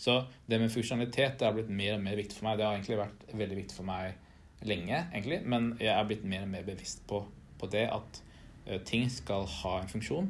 Så 0.01 0.17
det 0.49 0.57
med 0.57 0.71
funksjonalitet 0.73 1.37
det 1.37 1.45
har 1.45 1.53
blitt 1.53 1.69
mer 1.69 1.99
og 1.99 2.05
mer 2.05 2.17
viktig 2.17 2.39
for 2.39 2.47
meg. 2.47 2.57
Det 2.57 2.65
har 2.65 2.77
egentlig 2.77 2.99
vært 3.03 3.25
veldig 3.37 3.57
viktig 3.59 3.77
for 3.77 3.89
meg 3.89 4.65
lenge, 4.65 4.97
egentlig, 5.11 5.41
men 5.49 5.71
jeg 5.81 5.91
er 5.93 6.07
blitt 6.09 6.25
mer 6.29 6.45
og 6.45 6.51
mer 6.53 6.65
bevisst 6.65 7.03
på, 7.09 7.19
på 7.61 7.69
det 7.73 7.87
at 7.89 8.19
uh, 8.67 8.79
ting 8.85 9.07
skal 9.13 9.47
ha 9.49 9.75
en 9.81 9.89
funksjon, 9.89 10.27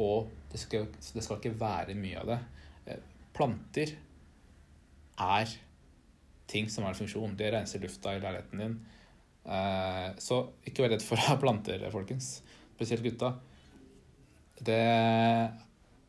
og 0.00 0.32
det 0.52 0.60
skal, 0.60 0.88
det 0.88 1.24
skal 1.24 1.40
ikke 1.40 1.54
være 1.60 1.96
mye 1.96 2.20
av 2.20 2.32
det. 2.32 2.40
Uh, 2.88 2.98
planter 3.36 3.94
er 5.24 5.54
ting 6.50 6.68
som 6.72 6.84
har 6.84 6.92
en 6.92 7.00
funksjon. 7.00 7.36
Det 7.38 7.52
renser 7.52 7.84
lufta 7.84 8.12
i 8.14 8.20
leiligheten 8.20 8.64
din. 8.64 8.78
Uh, 9.44 10.12
så 10.20 10.42
ikke 10.64 10.84
vær 10.84 10.94
redd 10.94 11.04
for 11.04 11.20
å 11.20 11.28
ha 11.28 11.38
planter, 11.40 11.84
folkens. 11.92 12.38
Spesielt 12.76 13.04
gutta. 13.04 13.34
Det 14.64 14.80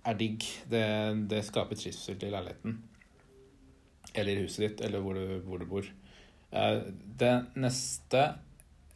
er 0.06 0.18
digg. 0.20 0.45
Det, 0.72 0.86
det 1.30 1.43
skaper 1.45 1.80
trivsel 1.80 2.20
til 2.22 2.34
leiligheten. 2.34 2.80
Eller 4.16 4.38
i 4.38 4.45
huset 4.45 4.64
ditt, 4.66 4.84
eller 4.86 5.03
hvor 5.03 5.18
du, 5.18 5.39
hvor 5.45 5.62
du 5.62 5.68
bor. 5.70 5.88
Eh, 6.56 6.82
det 7.20 7.34
neste 7.60 8.22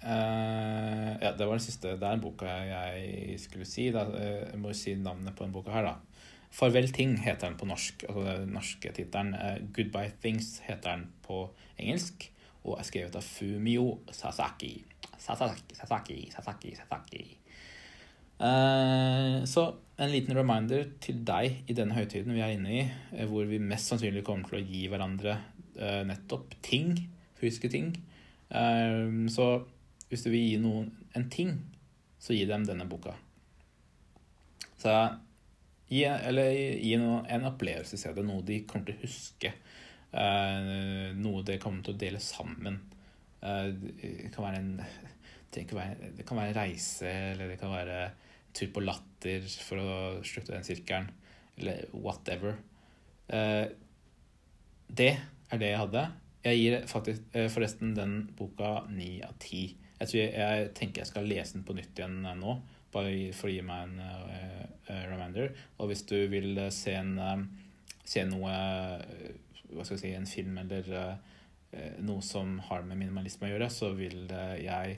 uh, 0.04 1.12
Ja, 1.20 1.34
det 1.36 1.48
var 1.48 1.58
den 1.58 1.66
siste. 1.66 1.96
Det 2.00 2.08
er 2.08 2.18
en 2.18 2.24
boka 2.24 2.46
jeg 2.70 3.40
skulle 3.42 3.68
si. 3.68 3.90
Eh, 3.90 4.14
jeg 4.46 4.62
må 4.62 4.74
si 4.78 4.96
navnet 4.96 5.36
på 5.36 5.48
den 5.48 5.56
boka 5.56 5.76
her, 5.76 5.90
da. 5.90 5.96
'Farvel 6.50 6.88
ting' 6.90 7.20
heter 7.22 7.46
den 7.46 7.58
på 7.58 7.68
norsk. 7.70 8.04
Altså 8.10 8.22
den 8.40 8.54
norske 8.56 8.92
tittelen. 8.92 9.36
'Goodbye 9.74 10.14
Things' 10.24 10.62
heter 10.66 10.96
den 10.96 11.12
på 11.22 11.50
engelsk. 11.78 12.32
Og 12.64 12.80
er 12.80 12.84
skrevet 12.84 13.16
av 13.16 13.22
Fumio 13.22 14.00
Sasaki. 14.12 14.84
Sasaki, 15.18 15.76
Sasaki, 15.76 16.32
Sasaki, 16.32 16.76
Sasaki. 16.76 17.38
Uh, 18.40 19.46
så 19.46 19.74
en 20.00 20.12
liten 20.14 20.36
reminder 20.38 20.86
til 21.04 21.24
deg 21.28 21.66
i 21.68 21.76
denne 21.76 21.96
høytiden 21.98 22.32
vi 22.36 22.44
er 22.44 22.54
inne 22.56 22.72
i, 22.72 22.84
eh, 23.16 23.28
hvor 23.28 23.48
vi 23.50 23.60
mest 23.60 23.92
sannsynlig 23.92 24.24
kommer 24.28 24.48
til 24.48 24.62
å 24.62 24.68
gi 24.68 24.86
hverandre 24.92 25.36
uh, 25.80 26.04
nettopp 26.08 26.56
ting, 26.66 26.94
fysiske 27.40 27.72
ting. 27.74 27.92
Uh, 28.48 29.28
så 29.32 29.50
hvis 30.10 30.24
du 30.24 30.30
vil 30.32 30.46
gi 30.46 30.62
noen 30.64 30.88
en 31.18 31.28
ting, 31.32 31.58
så 32.20 32.36
gi 32.36 32.46
dem 32.48 32.64
denne 32.68 32.88
boka. 32.90 33.16
Så 34.80 34.94
gi, 35.92 36.06
eller 36.08 36.54
gi 36.54 36.96
noe, 37.02 37.26
en 37.28 37.48
opplevelse 37.52 37.98
i 37.98 38.02
stedet, 38.02 38.24
noe 38.26 38.46
de 38.48 38.62
kommer 38.70 38.90
til 38.90 39.00
å 39.00 39.04
huske. 39.04 39.54
noe 41.20 41.44
de 41.46 41.58
kommer 41.62 41.84
til 41.86 41.94
å 41.94 42.00
dele 42.02 42.20
sammen. 42.24 42.80
det 43.40 44.32
kan 44.34 44.46
være 44.48 44.62
en 44.64 44.72
det 45.54 45.66
kan 45.70 45.80
være, 45.80 46.10
det 46.18 46.26
kan 46.28 46.38
være 46.38 46.56
reise, 46.58 47.10
eller 47.10 47.50
det 47.50 47.60
kan 47.62 47.72
være 47.74 48.00
tur 48.56 48.72
på 48.74 48.84
latter 48.84 49.46
for 49.64 49.82
å 49.82 49.98
slutte 50.26 50.56
den 50.56 50.66
sirkelen, 50.68 51.10
eller 51.60 51.86
whatever. 51.94 52.58
Eh, 53.30 53.68
det 54.90 55.12
er 55.52 55.62
det 55.62 55.72
jeg 55.72 55.82
hadde. 55.84 56.04
Jeg 56.44 56.60
gir 56.60 56.88
faktisk, 56.88 57.24
eh, 57.34 57.50
forresten 57.52 57.94
den 57.96 58.20
boka 58.38 58.86
ni 58.90 59.20
av 59.22 59.36
ti. 59.40 59.76
Jeg, 60.00 60.14
jeg, 60.16 60.34
jeg, 60.34 60.70
tenker 60.74 61.04
jeg 61.04 61.12
skal 61.12 61.28
lese 61.28 61.58
den 61.58 61.66
på 61.68 61.76
nytt 61.76 62.00
igjen 62.00 62.22
nå, 62.24 62.56
bare 62.94 63.34
for 63.36 63.50
å 63.50 63.54
gi 63.54 63.62
meg 63.62 63.90
en 63.90 64.00
uh, 64.00 65.10
reminder. 65.12 65.52
Og 65.78 65.92
hvis 65.92 66.06
du 66.10 66.16
vil 66.32 66.56
se, 66.72 66.96
en, 66.96 67.44
se 68.08 68.24
noe 68.26 68.54
Hva 69.70 69.84
skal 69.84 70.00
jeg 70.00 70.02
si 70.02 70.14
En 70.18 70.26
film 70.26 70.56
eller 70.64 70.88
uh, 70.96 71.20
noe 72.02 72.24
som 72.26 72.56
har 72.72 72.88
med 72.88 72.98
minimalisme 72.98 73.46
å 73.46 73.52
gjøre, 73.52 73.68
så 73.70 73.92
vil 73.94 74.32
jeg 74.64 74.98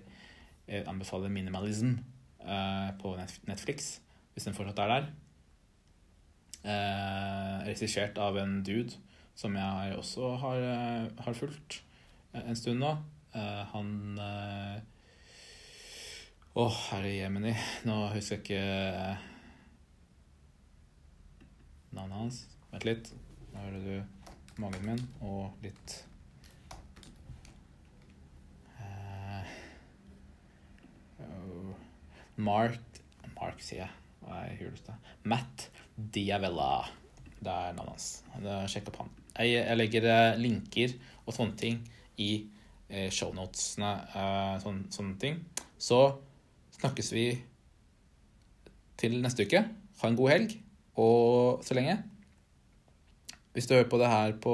anbefale 0.88 1.28
Minimalism 1.34 1.98
uh, 1.98 2.11
på 3.02 3.14
Netflix, 3.48 4.00
hvis 4.34 4.48
den 4.48 4.56
fortsatt 4.58 4.80
er 4.84 4.92
der. 4.92 5.10
Uh, 6.62 7.66
Regissert 7.66 8.20
av 8.22 8.38
en 8.38 8.60
dude 8.66 8.94
som 9.38 9.56
jeg 9.58 9.96
også 9.98 10.36
har, 10.42 10.58
uh, 10.62 11.24
har 11.26 11.38
fulgt 11.38 11.82
en 12.38 12.58
stund 12.58 12.82
nå. 12.84 12.96
Han 13.72 13.92
Å, 16.52 16.64
oh, 16.66 16.80
herre 16.92 17.14
jemini, 17.14 17.54
nå 17.88 17.96
husker 18.12 18.36
jeg 18.36 18.42
ikke 18.44 18.64
navnet 21.96 22.18
hans. 22.18 22.42
Vent 22.74 22.88
litt. 22.88 23.12
Nå 23.54 23.64
hører 23.64 23.86
du 23.86 24.60
magen 24.60 24.84
min 24.86 25.00
og 25.24 25.64
litt 25.64 26.02
Mark 32.42 32.92
Mark, 33.42 33.62
sier 33.64 33.84
jeg. 33.84 33.94
Hva 34.22 34.44
er 34.46 34.58
huleste? 34.60 34.96
Matt 35.30 35.68
Diavella. 36.14 36.86
Det 37.42 37.50
er 37.50 37.74
navnet 37.74 37.96
hans. 37.96 38.10
Sjekk 38.70 38.92
opp 38.92 39.00
han. 39.02 39.14
Jeg, 39.34 39.56
jeg, 39.56 39.78
legger 39.80 40.08
eh, 40.12 40.40
linker 40.42 40.94
og 41.26 41.34
sånne 41.34 41.58
ting 41.58 41.80
i 42.22 42.32
eh, 42.86 43.10
shownotene. 43.10 43.92
Eh, 44.14 44.54
sånne, 44.62 44.92
sånne 44.94 45.18
ting. 45.22 45.40
Så 45.82 46.04
snakkes 46.78 47.10
vi 47.16 47.26
til 49.02 49.18
neste 49.24 49.48
uke. 49.50 49.64
Ha 50.04 50.12
en 50.12 50.20
god 50.20 50.34
helg. 50.36 50.56
Og 51.02 51.66
så 51.66 51.74
lenge 51.78 51.96
Hvis 53.56 53.66
du 53.68 53.74
hører 53.74 53.90
på 53.90 53.98
det 54.00 54.08
her 54.12 54.34
på, 54.44 54.54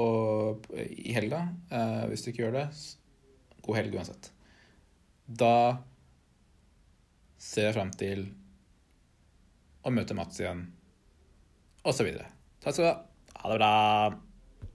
i 0.74 1.12
helga, 1.14 1.44
eh, 1.70 2.06
hvis 2.10 2.24
du 2.24 2.32
ikke 2.32 2.42
gjør 2.46 2.56
det, 2.56 2.64
god 3.62 3.76
helg 3.78 3.94
uansett. 3.94 4.30
Da 5.28 5.52
ser 7.48 7.68
jeg 7.68 7.76
fram 7.78 7.90
til 7.96 8.26
å 9.88 9.92
møte 9.94 10.16
Mats 10.16 10.40
igjen, 10.42 10.66
osv. 11.88 12.10
Takk 12.60 12.74
skal 12.74 12.84
du 12.84 12.88
ha. 12.90 12.96
Ha 13.38 13.52
det 13.52 13.58
bra. 13.60 13.74